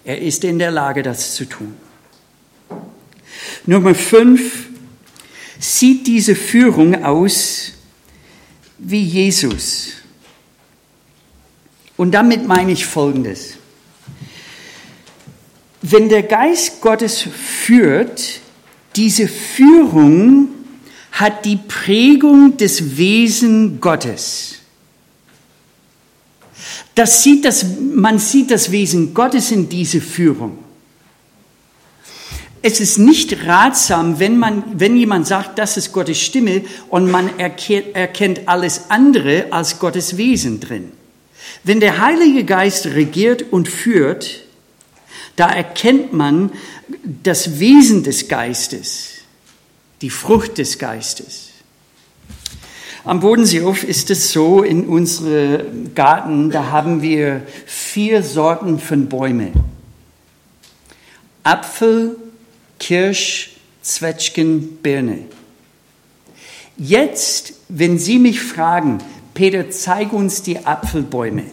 Er 0.03 0.21
ist 0.21 0.43
in 0.43 0.59
der 0.59 0.71
Lage, 0.71 1.01
das 1.01 1.33
zu 1.33 1.45
tun. 1.45 1.73
Nummer 3.65 3.95
fünf, 3.95 4.67
sieht 5.66 6.05
diese 6.07 6.36
Führung 6.36 7.03
aus 7.03 7.72
wie 8.78 9.01
Jesus. 9.01 9.93
Und 11.97 12.11
damit 12.11 12.45
meine 12.47 12.72
ich 12.72 12.86
Folgendes. 12.86 13.57
Wenn 15.82 16.09
der 16.09 16.24
Geist 16.24 16.82
Gottes 16.82 17.22
führt, 17.22 18.41
diese 18.95 19.28
Führung 19.28 20.49
hat 21.11 21.45
die 21.45 21.57
Prägung 21.57 22.57
des 22.57 22.97
Wesen 22.97 23.80
Gottes. 23.80 24.55
Das 26.93 27.24
sieht 27.24 27.45
das, 27.45 27.66
man 27.80 28.20
sieht 28.20 28.51
das 28.51 28.72
Wesen 28.72 29.13
Gottes 29.13 29.51
in 29.51 29.70
diese 29.70 30.01
Führung. 30.01 30.64
Es 32.68 32.80
ist 32.80 32.97
nicht 32.97 33.45
ratsam, 33.45 34.20
wenn, 34.20 34.39
man, 34.39 34.63
wenn 34.74 34.97
jemand 34.97 35.28
sagt, 35.28 35.59
das 35.59 35.78
ist 35.78 35.93
Gottes 35.93 36.20
Stimme 36.20 36.63
und 36.89 37.11
man 37.11 37.38
erkennt, 37.38 37.95
erkennt 37.95 38.47
alles 38.47 38.89
andere 38.89 39.45
als 39.51 39.78
Gottes 39.78 40.18
Wesen 40.18 40.61
drin. 40.61 40.91
Wenn 41.63 41.80
der 41.80 41.99
Heilige 42.01 42.43
Geist 42.43 42.88
regiert 42.88 43.45
und 43.51 43.68
führt, 43.68 44.45
da 45.36 45.47
erkennt 45.47 46.11
man 46.11 46.49
das 47.22 47.59
Wesen 47.59 48.01
des 48.01 48.28
Geistes 48.30 49.11
die 50.01 50.09
Frucht 50.09 50.57
des 50.57 50.80
Geistes. 50.80 51.49
Am 53.03 53.20
Bodenseehof 53.20 53.84
ist 53.84 54.09
es 54.09 54.32
so, 54.32 54.63
in 54.63 54.88
unserem 54.88 55.93
Garten, 55.93 56.49
da 56.49 56.72
haben 56.72 57.03
wir 57.03 57.43
vier 57.68 58.24
Sorten 58.24 58.80
von 58.80 59.07
Bäumen. 59.07 59.53
Apfel, 61.43 62.18
Kirsch, 62.80 63.57
Zwetschgen, 63.82 64.78
Birne. 64.78 65.19
Jetzt, 66.78 67.53
wenn 67.69 67.97
Sie 67.97 68.19
mich 68.19 68.41
fragen, 68.41 68.99
Peter, 69.34 69.69
zeig 69.69 70.11
uns 70.13 70.41
die 70.41 70.65
Apfelbäume. 70.65 71.43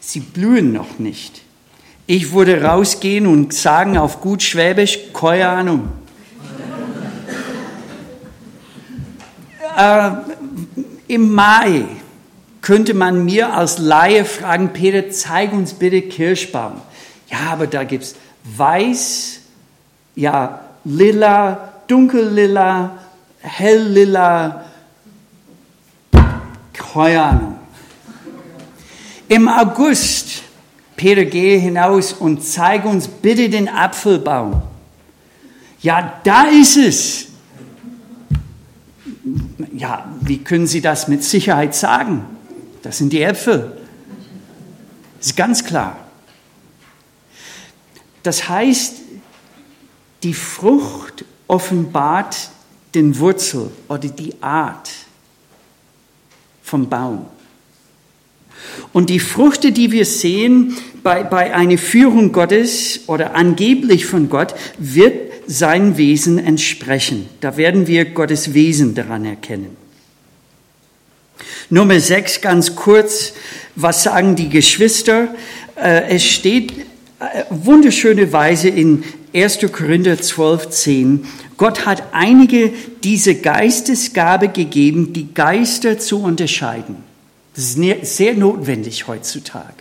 Sie 0.00 0.20
blühen 0.20 0.72
noch 0.72 0.98
nicht. 0.98 1.42
Ich 2.06 2.32
würde 2.32 2.62
rausgehen 2.62 3.26
und 3.26 3.52
sagen 3.52 3.96
auf 3.96 4.20
gut 4.20 4.42
Schwäbisch, 4.42 4.98
keine 5.12 5.48
Ahnung. 5.48 5.92
äh, 9.76 10.10
im 11.06 11.32
Mai 11.32 11.84
könnte 12.60 12.94
man 12.94 13.24
mir 13.24 13.54
als 13.54 13.78
Laie 13.78 14.24
fragen, 14.24 14.72
Peter, 14.72 15.10
zeig 15.10 15.52
uns 15.52 15.74
bitte 15.74 16.02
Kirschbaum. 16.02 16.80
Ja, 17.30 17.52
aber 17.52 17.66
da 17.66 17.84
gibt 17.84 18.04
es 18.04 18.16
weiß, 18.56 19.39
ja, 20.14 20.60
lila, 20.84 21.72
dunkellila, 21.86 22.98
helllila, 23.40 24.64
keine 26.72 27.22
Ahnung. 27.22 27.56
Im 29.28 29.48
August, 29.48 30.42
Peter, 30.96 31.24
gehe 31.24 31.58
hinaus 31.58 32.12
und 32.12 32.44
zeige 32.44 32.88
uns 32.88 33.06
bitte 33.06 33.48
den 33.48 33.68
Apfelbaum. 33.68 34.62
Ja, 35.80 36.20
da 36.24 36.44
ist 36.44 36.76
es 36.76 37.30
ja, 39.72 40.08
wie 40.20 40.38
können 40.38 40.66
Sie 40.66 40.80
das 40.80 41.08
mit 41.08 41.24
Sicherheit 41.24 41.74
sagen? 41.74 42.24
Das 42.82 42.98
sind 42.98 43.12
die 43.12 43.22
Äpfel. 43.22 43.76
Das 45.18 45.28
ist 45.28 45.36
ganz 45.36 45.64
klar. 45.64 45.96
Das 48.22 48.48
heißt, 48.48 48.96
die 50.22 50.34
Frucht 50.34 51.24
offenbart 51.48 52.50
den 52.94 53.18
Wurzel 53.18 53.70
oder 53.88 54.08
die 54.08 54.34
Art 54.40 54.90
vom 56.62 56.88
Baum. 56.88 57.26
Und 58.92 59.10
die 59.10 59.20
Früchte, 59.20 59.72
die 59.72 59.92
wir 59.92 60.04
sehen, 60.04 60.76
bei, 61.02 61.22
bei 61.22 61.54
einer 61.54 61.78
Führung 61.78 62.32
Gottes 62.32 63.00
oder 63.06 63.34
angeblich 63.34 64.06
von 64.06 64.28
Gott 64.28 64.54
wird 64.78 65.32
sein 65.46 65.96
Wesen 65.96 66.38
entsprechen. 66.38 67.28
Da 67.40 67.56
werden 67.56 67.86
wir 67.86 68.04
Gottes 68.04 68.54
Wesen 68.54 68.94
daran 68.94 69.24
erkennen. 69.24 69.76
Nummer 71.70 72.00
sechs, 72.00 72.40
ganz 72.40 72.74
kurz, 72.74 73.32
was 73.76 74.02
sagen 74.02 74.36
die 74.36 74.48
Geschwister? 74.48 75.34
Äh, 75.76 76.16
es 76.16 76.24
steht 76.24 76.72
äh, 77.20 77.44
wunderschöne 77.48 78.32
Weise 78.32 78.68
in 78.68 79.04
1. 79.32 79.58
Korinther 79.72 80.20
12, 80.20 80.70
10. 80.70 81.26
Gott 81.56 81.86
hat 81.86 82.02
einige 82.12 82.72
diese 83.04 83.34
Geistesgabe 83.34 84.48
gegeben, 84.48 85.12
die 85.12 85.32
Geister 85.32 85.98
zu 85.98 86.22
unterscheiden. 86.22 86.96
Das 87.54 87.76
ist 87.76 88.16
sehr 88.16 88.34
notwendig 88.34 89.06
heutzutage. 89.06 89.74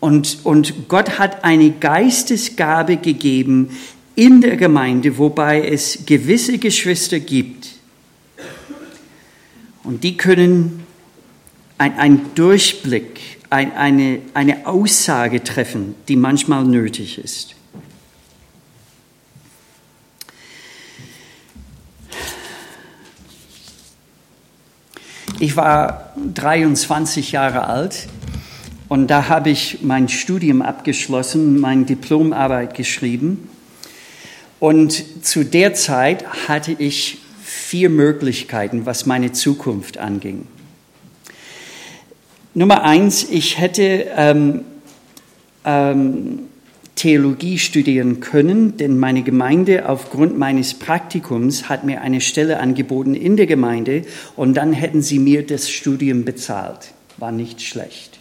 Und, 0.00 0.38
und 0.44 0.88
Gott 0.88 1.18
hat 1.18 1.44
eine 1.44 1.70
Geistesgabe 1.72 2.96
gegeben 2.96 3.70
in 4.14 4.40
der 4.40 4.56
Gemeinde, 4.56 5.18
wobei 5.18 5.66
es 5.66 6.06
gewisse 6.06 6.58
Geschwister 6.58 7.18
gibt. 7.18 7.68
Und 9.82 10.04
die 10.04 10.16
können 10.16 10.84
einen 11.78 12.34
Durchblick, 12.34 13.20
ein, 13.50 13.72
eine, 13.72 14.20
eine 14.32 14.66
Aussage 14.66 15.44
treffen, 15.44 15.94
die 16.08 16.16
manchmal 16.16 16.64
nötig 16.64 17.18
ist. 17.18 17.55
Ich 25.38 25.56
war 25.56 26.12
23 26.34 27.32
Jahre 27.32 27.66
alt 27.66 28.08
und 28.88 29.08
da 29.08 29.28
habe 29.28 29.50
ich 29.50 29.82
mein 29.82 30.08
Studium 30.08 30.62
abgeschlossen, 30.62 31.60
meine 31.60 31.84
Diplomarbeit 31.84 32.74
geschrieben. 32.74 33.48
Und 34.60 35.24
zu 35.24 35.44
der 35.44 35.74
Zeit 35.74 36.48
hatte 36.48 36.72
ich 36.72 37.18
vier 37.42 37.90
Möglichkeiten, 37.90 38.86
was 38.86 39.04
meine 39.04 39.32
Zukunft 39.32 39.98
anging. 39.98 40.46
Nummer 42.54 42.84
eins, 42.84 43.24
ich 43.24 43.58
hätte 43.58 44.06
ähm, 44.16 44.64
ähm, 45.64 46.48
Theologie 46.96 47.58
studieren 47.58 48.20
können, 48.20 48.78
denn 48.78 48.98
meine 48.98 49.22
Gemeinde 49.22 49.88
aufgrund 49.88 50.38
meines 50.38 50.74
Praktikums 50.74 51.68
hat 51.68 51.84
mir 51.84 52.00
eine 52.00 52.22
Stelle 52.22 52.58
angeboten 52.58 53.14
in 53.14 53.36
der 53.36 53.46
Gemeinde 53.46 54.06
und 54.34 54.54
dann 54.54 54.72
hätten 54.72 55.02
sie 55.02 55.18
mir 55.18 55.46
das 55.46 55.70
Studium 55.70 56.24
bezahlt. 56.24 56.92
War 57.18 57.32
nicht 57.32 57.60
schlecht. 57.60 58.18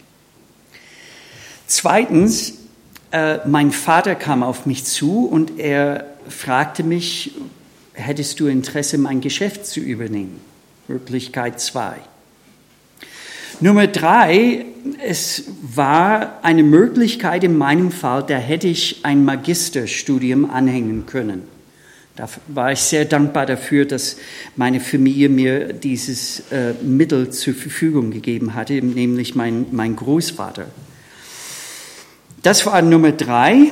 Zweitens, 1.68 2.56
äh, 3.12 3.40
mein 3.48 3.72
Vater 3.72 4.14
kam 4.14 4.44
auf 4.44 4.66
mich 4.66 4.84
zu 4.84 5.26
und 5.26 5.58
er 5.58 6.06
fragte 6.28 6.84
mich, 6.84 7.32
hättest 7.94 8.42
du 8.42 8.48
Interesse, 8.48 8.98
mein 8.98 9.22
Geschäft 9.22 9.66
zu 9.66 9.80
übernehmen? 9.80 10.42
Möglichkeit 10.90 11.62
zwei. 11.62 11.96
Nummer 13.62 13.88
drei, 13.88 14.66
es 15.06 15.46
war 15.62 16.40
eine 16.44 16.64
Möglichkeit 16.64 17.44
in 17.44 17.58
meinem 17.58 17.92
Fall, 17.92 18.24
da 18.28 18.38
hätte 18.38 18.68
ich 18.68 19.00
ein 19.04 19.26
Magisterstudium 19.26 20.50
anhängen 20.50 21.06
können. 21.06 21.44
Da 22.16 22.30
war 22.48 22.72
ich 22.72 22.80
sehr 22.80 23.04
dankbar 23.06 23.46
dafür, 23.46 23.86
dass 23.86 24.18
meine 24.56 24.80
Familie 24.80 25.28
mir 25.28 25.74
dieses 25.74 26.44
äh, 26.52 26.74
Mittel 26.82 27.30
zur 27.30 27.54
Verfügung 27.54 28.12
gegeben 28.12 28.54
hatte, 28.54 28.74
nämlich 28.74 29.36
mein, 29.36 29.66
mein 29.72 29.98
Großvater. 29.98 30.68
Das 32.42 32.66
war 32.66 32.82
Nummer 32.82 33.12
drei. 33.12 33.72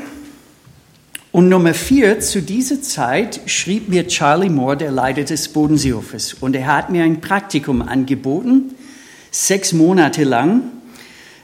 Und 1.32 1.50
Nummer 1.50 1.74
vier, 1.74 2.20
zu 2.20 2.42
dieser 2.42 2.82
Zeit 2.82 3.42
schrieb 3.48 3.90
mir 3.90 4.08
Charlie 4.08 4.50
Moore, 4.50 4.78
der 4.78 4.92
Leiter 4.92 5.24
des 5.24 5.48
Bodenseehofes, 5.48 6.36
und 6.36 6.56
er 6.56 6.68
hat 6.68 6.92
mir 6.92 7.04
ein 7.04 7.22
Praktikum 7.22 7.82
angeboten 7.82 8.76
sechs 9.34 9.74
Monate 9.74 10.24
lang, 10.24 10.62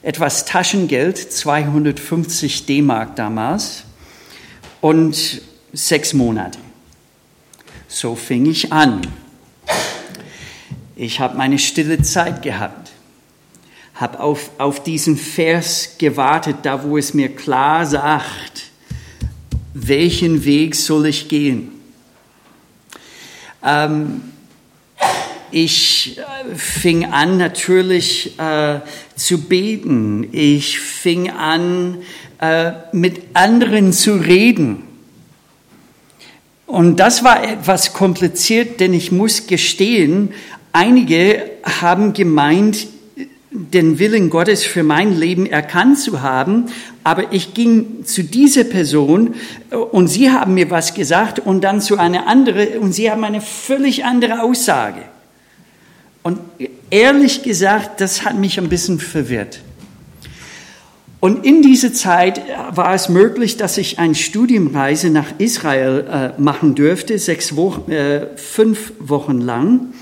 etwas 0.03 0.45
Taschengeld, 0.45 1.17
250 1.17 2.67
D-Mark 2.67 3.15
damals, 3.15 3.83
und 4.79 5.41
sechs 5.73 6.13
Monate. 6.13 6.59
So 7.87 8.15
fing 8.15 8.45
ich 8.45 8.71
an. 8.71 9.01
Ich 10.95 11.19
habe 11.19 11.35
meine 11.35 11.57
stille 11.57 12.01
Zeit 12.01 12.43
gehabt, 12.43 12.91
habe 13.95 14.19
auf, 14.19 14.51
auf 14.59 14.83
diesen 14.83 15.17
Vers 15.17 15.95
gewartet, 15.97 16.57
da 16.63 16.83
wo 16.83 16.97
es 16.97 17.13
mir 17.15 17.35
klar 17.35 17.85
sagt, 17.87 18.69
welchen 19.73 20.45
Weg 20.45 20.75
soll 20.75 21.07
ich 21.07 21.27
gehen. 21.27 21.71
Ähm, 23.63 24.21
ich 25.51 26.17
äh, 26.17 26.55
fing 26.55 27.05
an 27.05 27.37
natürlich 27.37 28.39
äh, 28.39 28.79
zu 29.15 29.41
beten. 29.41 30.27
Ich 30.31 30.79
fing 30.79 31.29
an 31.29 31.97
äh, 32.39 32.71
mit 32.91 33.21
anderen 33.33 33.93
zu 33.93 34.15
reden. 34.15 34.83
Und 36.65 36.99
das 36.99 37.23
war 37.23 37.43
etwas 37.43 37.93
kompliziert, 37.93 38.79
denn 38.79 38.93
ich 38.93 39.11
muss 39.11 39.47
gestehen, 39.47 40.33
einige 40.71 41.49
haben 41.81 42.13
gemeint, 42.13 42.87
den 43.51 43.97
Willen 43.97 44.29
Gottes 44.29 44.63
für 44.63 44.83
mein 44.83 45.17
Leben 45.17 45.47
erkannt 45.47 45.99
zu 45.99 46.21
haben, 46.21 46.65
aber 47.03 47.33
ich 47.33 47.55
ging 47.55 48.05
zu 48.05 48.23
dieser 48.23 48.63
Person 48.63 49.33
äh, 49.71 49.75
und 49.75 50.07
sie 50.07 50.29
haben 50.29 50.53
mir 50.53 50.69
was 50.69 50.93
gesagt 50.93 51.39
und 51.39 51.63
dann 51.63 51.81
zu 51.81 51.97
einer 51.97 52.27
anderen 52.27 52.77
und 52.79 52.93
sie 52.93 53.09
haben 53.09 53.23
eine 53.23 53.41
völlig 53.41 54.05
andere 54.05 54.43
Aussage. 54.43 55.01
Und 56.23 56.39
ehrlich 56.89 57.43
gesagt, 57.43 58.01
das 58.01 58.25
hat 58.25 58.35
mich 58.35 58.59
ein 58.59 58.69
bisschen 58.69 58.99
verwirrt. 58.99 59.61
Und 61.21 61.45
in 61.45 61.61
dieser 61.61 61.93
Zeit 61.93 62.41
war 62.71 62.93
es 62.93 63.09
möglich, 63.09 63.57
dass 63.57 63.77
ich 63.77 63.99
eine 63.99 64.15
Studienreise 64.15 65.09
nach 65.09 65.33
Israel 65.37 66.33
äh, 66.37 66.41
machen 66.41 66.75
dürfte, 66.75 67.19
sechs 67.19 67.57
Wochen, 67.57 67.91
äh, 67.91 68.27
fünf 68.37 68.93
Wochen 68.99 69.41
lang, 69.41 69.93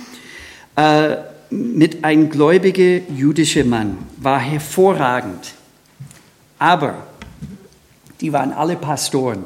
äh, 0.76 1.18
mit 1.50 2.04
einem 2.04 2.30
gläubigen 2.30 3.16
jüdischen 3.16 3.70
Mann. 3.70 3.98
War 4.18 4.40
hervorragend. 4.40 5.54
Aber 6.60 7.08
die 8.22 8.32
waren 8.32 8.52
alle 8.52 8.76
Pastoren, 8.76 9.44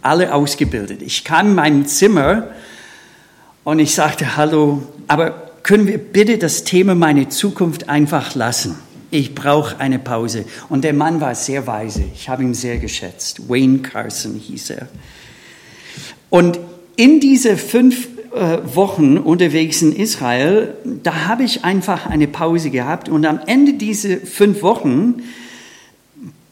alle 0.00 0.32
ausgebildet. 0.32 1.02
Ich 1.02 1.24
kam 1.24 1.48
in 1.48 1.54
mein 1.54 1.86
Zimmer 1.86 2.48
und 3.64 3.80
ich 3.80 3.94
sagte, 3.94 4.36
hallo, 4.36 4.82
aber 5.08 5.45
können 5.66 5.88
wir 5.88 5.98
bitte 5.98 6.38
das 6.38 6.62
Thema 6.62 6.94
meine 6.94 7.28
Zukunft 7.28 7.88
einfach 7.88 8.36
lassen? 8.36 8.76
Ich 9.10 9.34
brauche 9.34 9.80
eine 9.80 9.98
Pause. 9.98 10.44
Und 10.68 10.84
der 10.84 10.92
Mann 10.92 11.20
war 11.20 11.34
sehr 11.34 11.66
weise. 11.66 12.04
Ich 12.14 12.28
habe 12.28 12.44
ihn 12.44 12.54
sehr 12.54 12.76
geschätzt. 12.76 13.48
Wayne 13.48 13.80
Carson 13.80 14.36
hieß 14.36 14.70
er. 14.70 14.88
Und 16.30 16.60
in 16.94 17.18
diese 17.18 17.56
fünf 17.56 18.06
äh, 18.32 18.58
Wochen 18.76 19.18
unterwegs 19.18 19.82
in 19.82 19.92
Israel, 19.92 20.74
da 21.02 21.26
habe 21.26 21.42
ich 21.42 21.64
einfach 21.64 22.06
eine 22.06 22.28
Pause 22.28 22.70
gehabt. 22.70 23.08
Und 23.08 23.26
am 23.26 23.40
Ende 23.44 23.72
dieser 23.72 24.18
fünf 24.18 24.62
Wochen, 24.62 25.24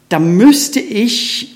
da 0.09 0.19
müsste 0.19 0.81
ich 0.81 1.54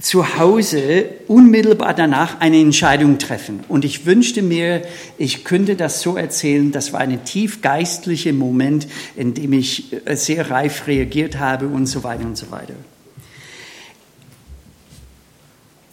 zu 0.00 0.38
Hause 0.38 1.06
unmittelbar 1.26 1.92
danach 1.92 2.40
eine 2.40 2.60
Entscheidung 2.60 3.18
treffen. 3.18 3.64
Und 3.68 3.84
ich 3.84 4.06
wünschte 4.06 4.42
mir, 4.42 4.82
ich 5.16 5.44
könnte 5.44 5.74
das 5.74 6.00
so 6.02 6.16
erzählen, 6.16 6.70
das 6.70 6.92
war 6.92 7.00
ein 7.00 7.24
tief 7.24 7.62
geistlicher 7.62 8.32
Moment, 8.32 8.86
in 9.16 9.34
dem 9.34 9.52
ich 9.52 9.92
äh, 10.06 10.14
sehr 10.14 10.50
reif 10.50 10.86
reagiert 10.86 11.38
habe 11.38 11.66
und 11.66 11.86
so 11.86 12.04
weiter 12.04 12.24
und 12.24 12.36
so 12.36 12.50
weiter. 12.50 12.74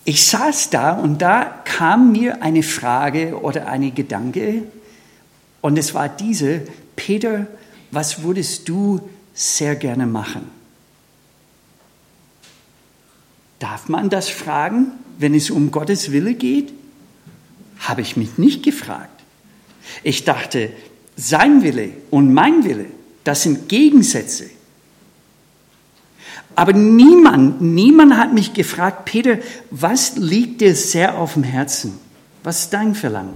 Ich 0.07 0.23
saß 0.27 0.69
da 0.69 0.93
und 0.93 1.23
da 1.23 1.63
kam 1.65 2.11
mir 2.11 2.43
eine 2.43 2.61
Frage 2.61 3.39
oder 3.41 3.67
ein 3.67 3.95
Gedanke 3.95 4.61
und 5.61 5.79
es 5.79 5.95
war 5.95 6.09
diese, 6.09 6.61
Peter, 6.95 7.47
was 7.89 8.21
würdest 8.21 8.69
du 8.69 9.01
sehr 9.33 9.75
gerne 9.75 10.05
machen? 10.05 10.51
Darf 13.65 13.89
man 13.89 14.11
das 14.11 14.29
fragen, 14.29 14.91
wenn 15.17 15.33
es 15.33 15.49
um 15.49 15.71
Gottes 15.71 16.11
Wille 16.11 16.35
geht? 16.35 16.71
Habe 17.79 18.01
ich 18.01 18.15
mich 18.15 18.37
nicht 18.37 18.61
gefragt. 18.61 19.23
Ich 20.03 20.23
dachte, 20.23 20.69
sein 21.15 21.63
Wille 21.63 21.89
und 22.11 22.31
mein 22.31 22.63
Wille, 22.63 22.85
das 23.23 23.41
sind 23.41 23.67
Gegensätze. 23.67 24.51
Aber 26.53 26.73
niemand, 26.73 27.59
niemand 27.59 28.17
hat 28.17 28.35
mich 28.35 28.53
gefragt, 28.53 29.05
Peter, 29.05 29.39
was 29.71 30.15
liegt 30.15 30.61
dir 30.61 30.75
sehr 30.75 31.17
auf 31.17 31.33
dem 31.33 31.41
Herzen? 31.41 31.97
Was 32.43 32.65
ist 32.65 32.73
dein 32.73 32.93
Verlangen? 32.93 33.33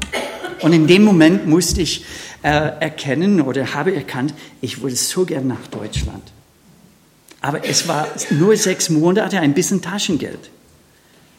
Und 0.61 0.73
in 0.73 0.85
dem 0.85 1.03
Moment 1.03 1.47
musste 1.47 1.81
ich 1.81 2.05
äh, 2.43 2.49
erkennen 2.49 3.41
oder 3.41 3.73
habe 3.73 3.95
erkannt, 3.95 4.35
ich 4.61 4.79
würde 4.83 4.95
so 4.95 5.25
gern 5.25 5.47
nach 5.47 5.65
Deutschland. 5.71 6.21
Aber 7.41 7.65
es 7.65 7.87
war 7.87 8.07
nur 8.31 8.55
sechs 8.57 8.89
Monate, 8.89 9.39
ein 9.39 9.53
bisschen 9.53 9.81
Taschengeld. 9.81 10.49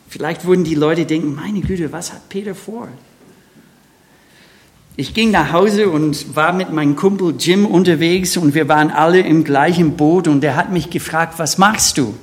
Vielleicht 0.08 0.44
würden 0.44 0.64
die 0.64 0.74
Leute 0.74 1.06
denken, 1.06 1.34
meine 1.34 1.60
Güte, 1.60 1.92
was 1.92 2.12
hat 2.12 2.28
Peter 2.28 2.54
vor? 2.54 2.88
Ich 4.96 5.14
ging 5.14 5.30
nach 5.30 5.52
Hause 5.52 5.88
und 5.88 6.34
war 6.34 6.52
mit 6.52 6.72
meinem 6.72 6.96
Kumpel 6.96 7.34
Jim 7.38 7.64
unterwegs 7.64 8.36
und 8.36 8.54
wir 8.54 8.68
waren 8.68 8.90
alle 8.90 9.20
im 9.20 9.44
gleichen 9.44 9.96
Boot 9.96 10.26
und 10.26 10.42
er 10.42 10.56
hat 10.56 10.72
mich 10.72 10.90
gefragt, 10.90 11.38
was 11.38 11.58
machst 11.58 11.96
du? 11.96 12.14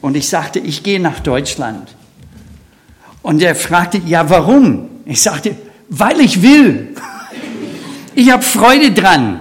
Und 0.00 0.16
ich 0.16 0.28
sagte, 0.28 0.58
ich 0.58 0.82
gehe 0.82 0.98
nach 0.98 1.20
Deutschland. 1.20 1.94
Und 3.22 3.42
er 3.42 3.54
fragte, 3.54 3.98
ja, 4.06 4.28
warum? 4.28 4.88
Ich 5.04 5.22
sagte, 5.22 5.56
weil 5.88 6.20
ich 6.20 6.42
will. 6.42 6.96
Ich 8.14 8.30
habe 8.30 8.42
Freude 8.42 8.92
dran. 8.92 9.40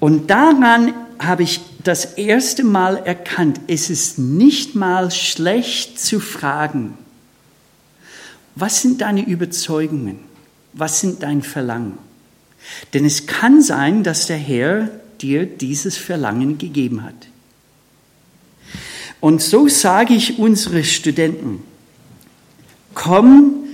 Und 0.00 0.30
daran 0.30 0.94
habe 1.18 1.42
ich 1.42 1.60
das 1.84 2.04
erste 2.16 2.64
Mal 2.64 2.96
erkannt, 2.96 3.60
es 3.66 3.90
ist 3.90 4.18
nicht 4.18 4.74
mal 4.74 5.10
schlecht 5.10 6.00
zu 6.00 6.20
fragen, 6.20 6.98
was 8.56 8.82
sind 8.82 9.00
deine 9.00 9.26
Überzeugungen? 9.26 10.18
Was 10.72 11.00
sind 11.00 11.22
dein 11.22 11.42
Verlangen? 11.42 11.98
Denn 12.92 13.04
es 13.04 13.26
kann 13.26 13.62
sein, 13.62 14.02
dass 14.02 14.26
der 14.26 14.36
Herr 14.36 14.90
dir 15.20 15.46
dieses 15.46 15.96
Verlangen 15.96 16.58
gegeben 16.58 17.02
hat. 17.02 17.28
Und 19.20 19.42
so 19.42 19.68
sage 19.68 20.14
ich 20.14 20.38
unsere 20.38 20.82
Studenten, 20.84 21.62
komm, 22.94 23.64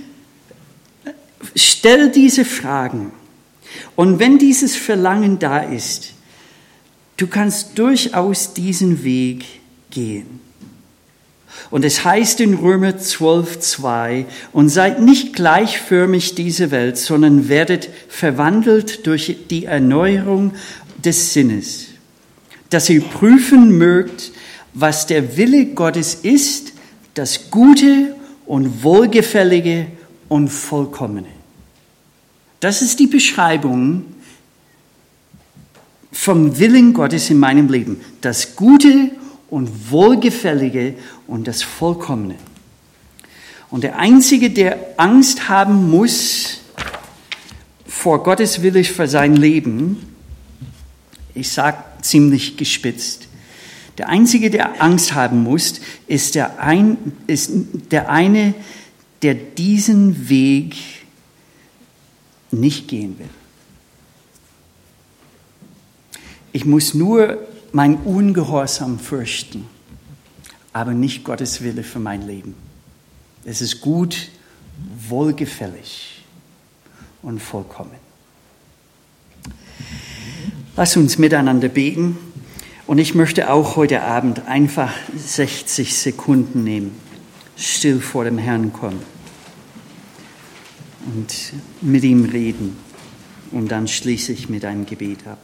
stell 1.55 2.11
diese 2.11 2.43
Fragen. 2.45 3.11
Und 3.95 4.19
wenn 4.19 4.37
dieses 4.37 4.75
Verlangen 4.75 5.39
da 5.39 5.59
ist, 5.59 6.13
du 7.17 7.27
kannst 7.27 7.77
durchaus 7.77 8.53
diesen 8.53 9.03
Weg 9.03 9.45
gehen. 9.89 10.39
Und 11.71 11.83
es 11.83 12.05
heißt 12.05 12.39
in 12.39 12.53
Römer 12.53 12.91
12.2, 12.91 14.25
und 14.53 14.69
seid 14.69 15.01
nicht 15.01 15.33
gleichförmig 15.33 16.35
dieser 16.35 16.71
Welt, 16.71 16.97
sondern 16.97 17.49
werdet 17.49 17.89
verwandelt 18.07 19.05
durch 19.07 19.35
die 19.49 19.65
Erneuerung 19.65 20.53
des 21.03 21.33
Sinnes, 21.33 21.87
dass 22.69 22.89
ihr 22.89 23.01
prüfen 23.01 23.77
mögt, 23.77 24.31
was 24.73 25.07
der 25.07 25.35
Wille 25.37 25.65
Gottes 25.65 26.15
ist, 26.15 26.73
das 27.15 27.49
Gute 27.49 28.15
und 28.45 28.83
Wohlgefällige 28.83 29.87
und 30.29 30.49
Vollkommene. 30.49 31.27
Das 32.59 32.81
ist 32.81 32.99
die 32.99 33.07
Beschreibung 33.07 34.05
vom 36.17 36.57
Willen 36.57 36.93
Gottes 36.93 37.29
in 37.29 37.37
meinem 37.37 37.69
Leben. 37.69 38.01
Das 38.21 38.55
Gute 38.55 39.11
und 39.51 39.91
Wohlgefällige 39.91 40.95
und 41.27 41.47
das 41.47 41.61
Vollkommene. 41.61 42.35
Und 43.69 43.83
der 43.83 43.99
Einzige, 43.99 44.49
der 44.49 44.77
Angst 44.97 45.47
haben 45.47 45.91
muss 45.91 46.61
vor 47.85 48.23
Gottes 48.23 48.63
Wille 48.63 48.83
für 48.83 49.07
sein 49.07 49.35
Leben, 49.35 50.15
ich 51.35 51.51
sage 51.51 51.77
ziemlich 52.01 52.57
gespitzt, 52.57 53.27
der 53.99 54.09
Einzige, 54.09 54.49
der 54.49 54.81
Angst 54.81 55.13
haben 55.13 55.43
muss, 55.43 55.79
ist 56.07 56.33
der, 56.33 56.59
ein, 56.59 56.97
ist 57.27 57.51
der 57.91 58.09
eine, 58.09 58.55
der 59.21 59.35
diesen 59.35 60.29
Weg 60.29 60.75
nicht 62.51 62.87
gehen 62.87 63.17
will. 63.19 63.29
Ich 66.57 66.65
muss 66.65 66.95
nur 66.95 67.37
mein 67.71 67.97
Ungehorsam 67.97 68.97
fürchten, 68.97 69.67
aber 70.73 70.95
nicht 70.95 71.23
Gottes 71.23 71.61
Wille 71.61 71.83
für 71.83 71.99
mein 71.99 72.25
Leben. 72.25 72.55
Es 73.45 73.61
ist 73.61 73.79
gut, 73.79 74.29
wohlgefällig 75.07 76.23
und 77.21 77.39
vollkommen. 77.39 77.91
Lass 80.75 80.97
uns 80.97 81.19
miteinander 81.19 81.69
beten. 81.69 82.17
Und 82.87 82.97
ich 82.97 83.13
möchte 83.13 83.51
auch 83.51 83.75
heute 83.75 84.01
Abend 84.01 84.47
einfach 84.47 84.91
60 85.15 85.93
Sekunden 85.93 86.63
nehmen, 86.63 86.95
still 87.55 88.01
vor 88.01 88.23
dem 88.23 88.39
Herrn 88.39 88.73
kommen 88.73 89.03
und 91.05 91.53
mit 91.81 92.03
ihm 92.03 92.25
reden. 92.25 92.77
Und 93.51 93.71
dann 93.71 93.87
schließe 93.87 94.33
ich 94.33 94.49
mit 94.49 94.65
einem 94.65 94.87
Gebet 94.87 95.27
ab. 95.27 95.37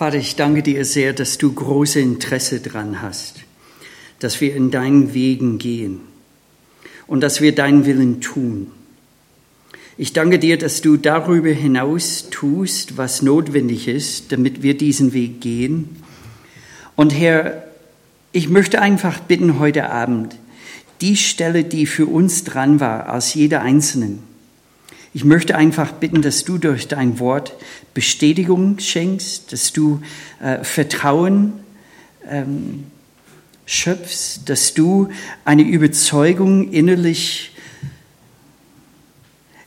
Vater, 0.00 0.16
ich 0.16 0.34
danke 0.34 0.62
dir 0.62 0.86
sehr, 0.86 1.12
dass 1.12 1.36
du 1.36 1.52
große 1.52 2.00
Interesse 2.00 2.60
dran 2.60 3.02
hast, 3.02 3.40
dass 4.18 4.40
wir 4.40 4.56
in 4.56 4.70
deinen 4.70 5.12
Wegen 5.12 5.58
gehen 5.58 6.00
und 7.06 7.20
dass 7.20 7.42
wir 7.42 7.54
deinen 7.54 7.84
Willen 7.84 8.22
tun. 8.22 8.68
Ich 9.98 10.14
danke 10.14 10.38
dir, 10.38 10.56
dass 10.56 10.80
du 10.80 10.96
darüber 10.96 11.50
hinaus 11.50 12.30
tust, 12.30 12.96
was 12.96 13.20
notwendig 13.20 13.88
ist, 13.88 14.32
damit 14.32 14.62
wir 14.62 14.74
diesen 14.74 15.12
Weg 15.12 15.42
gehen. 15.42 16.02
Und 16.96 17.10
Herr, 17.10 17.64
ich 18.32 18.48
möchte 18.48 18.80
einfach 18.80 19.20
bitten 19.20 19.58
heute 19.58 19.90
Abend, 19.90 20.34
die 21.02 21.18
Stelle, 21.18 21.62
die 21.62 21.84
für 21.84 22.06
uns 22.06 22.44
dran 22.44 22.80
war, 22.80 23.12
aus 23.12 23.34
jeder 23.34 23.60
Einzelnen, 23.60 24.29
ich 25.12 25.24
möchte 25.24 25.56
einfach 25.56 25.92
bitten, 25.92 26.22
dass 26.22 26.44
du 26.44 26.58
durch 26.58 26.86
dein 26.86 27.18
Wort 27.18 27.54
Bestätigung 27.94 28.78
schenkst, 28.78 29.52
dass 29.52 29.72
du 29.72 30.00
äh, 30.40 30.62
Vertrauen 30.62 31.54
ähm, 32.28 32.84
schöpfst, 33.66 34.42
dass 34.46 34.74
du 34.74 35.08
eine 35.44 35.62
Überzeugung 35.62 36.70
innerlich 36.72 37.52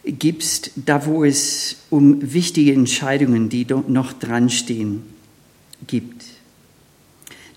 gibst, 0.06 0.72
da 0.76 1.06
wo 1.06 1.24
es 1.24 1.78
um 1.90 2.34
wichtige 2.34 2.74
Entscheidungen, 2.74 3.50
die 3.50 3.66
noch 3.88 4.14
dran 4.14 4.50
stehen, 4.50 5.04
gibt. 5.88 6.23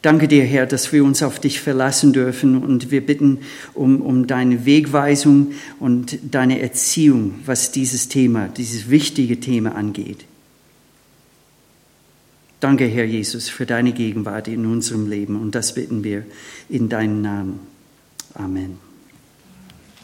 Danke 0.06 0.28
dir, 0.28 0.44
Herr, 0.44 0.66
dass 0.66 0.92
wir 0.92 1.02
uns 1.02 1.20
auf 1.24 1.40
dich 1.40 1.60
verlassen 1.60 2.12
dürfen 2.12 2.62
und 2.62 2.92
wir 2.92 3.04
bitten 3.04 3.40
um, 3.74 4.00
um 4.00 4.28
deine 4.28 4.64
Wegweisung 4.64 5.54
und 5.80 6.20
deine 6.30 6.60
Erziehung, 6.60 7.34
was 7.44 7.72
dieses 7.72 8.06
Thema, 8.06 8.46
dieses 8.46 8.88
wichtige 8.88 9.40
Thema 9.40 9.74
angeht. 9.74 10.24
Danke, 12.60 12.84
Herr 12.84 13.04
Jesus, 13.04 13.48
für 13.48 13.66
deine 13.66 13.90
Gegenwart 13.90 14.46
in 14.46 14.64
unserem 14.66 15.10
Leben 15.10 15.34
und 15.42 15.56
das 15.56 15.74
bitten 15.74 16.04
wir 16.04 16.24
in 16.68 16.88
deinem 16.88 17.20
Namen. 17.20 17.58
Amen. 18.34 18.85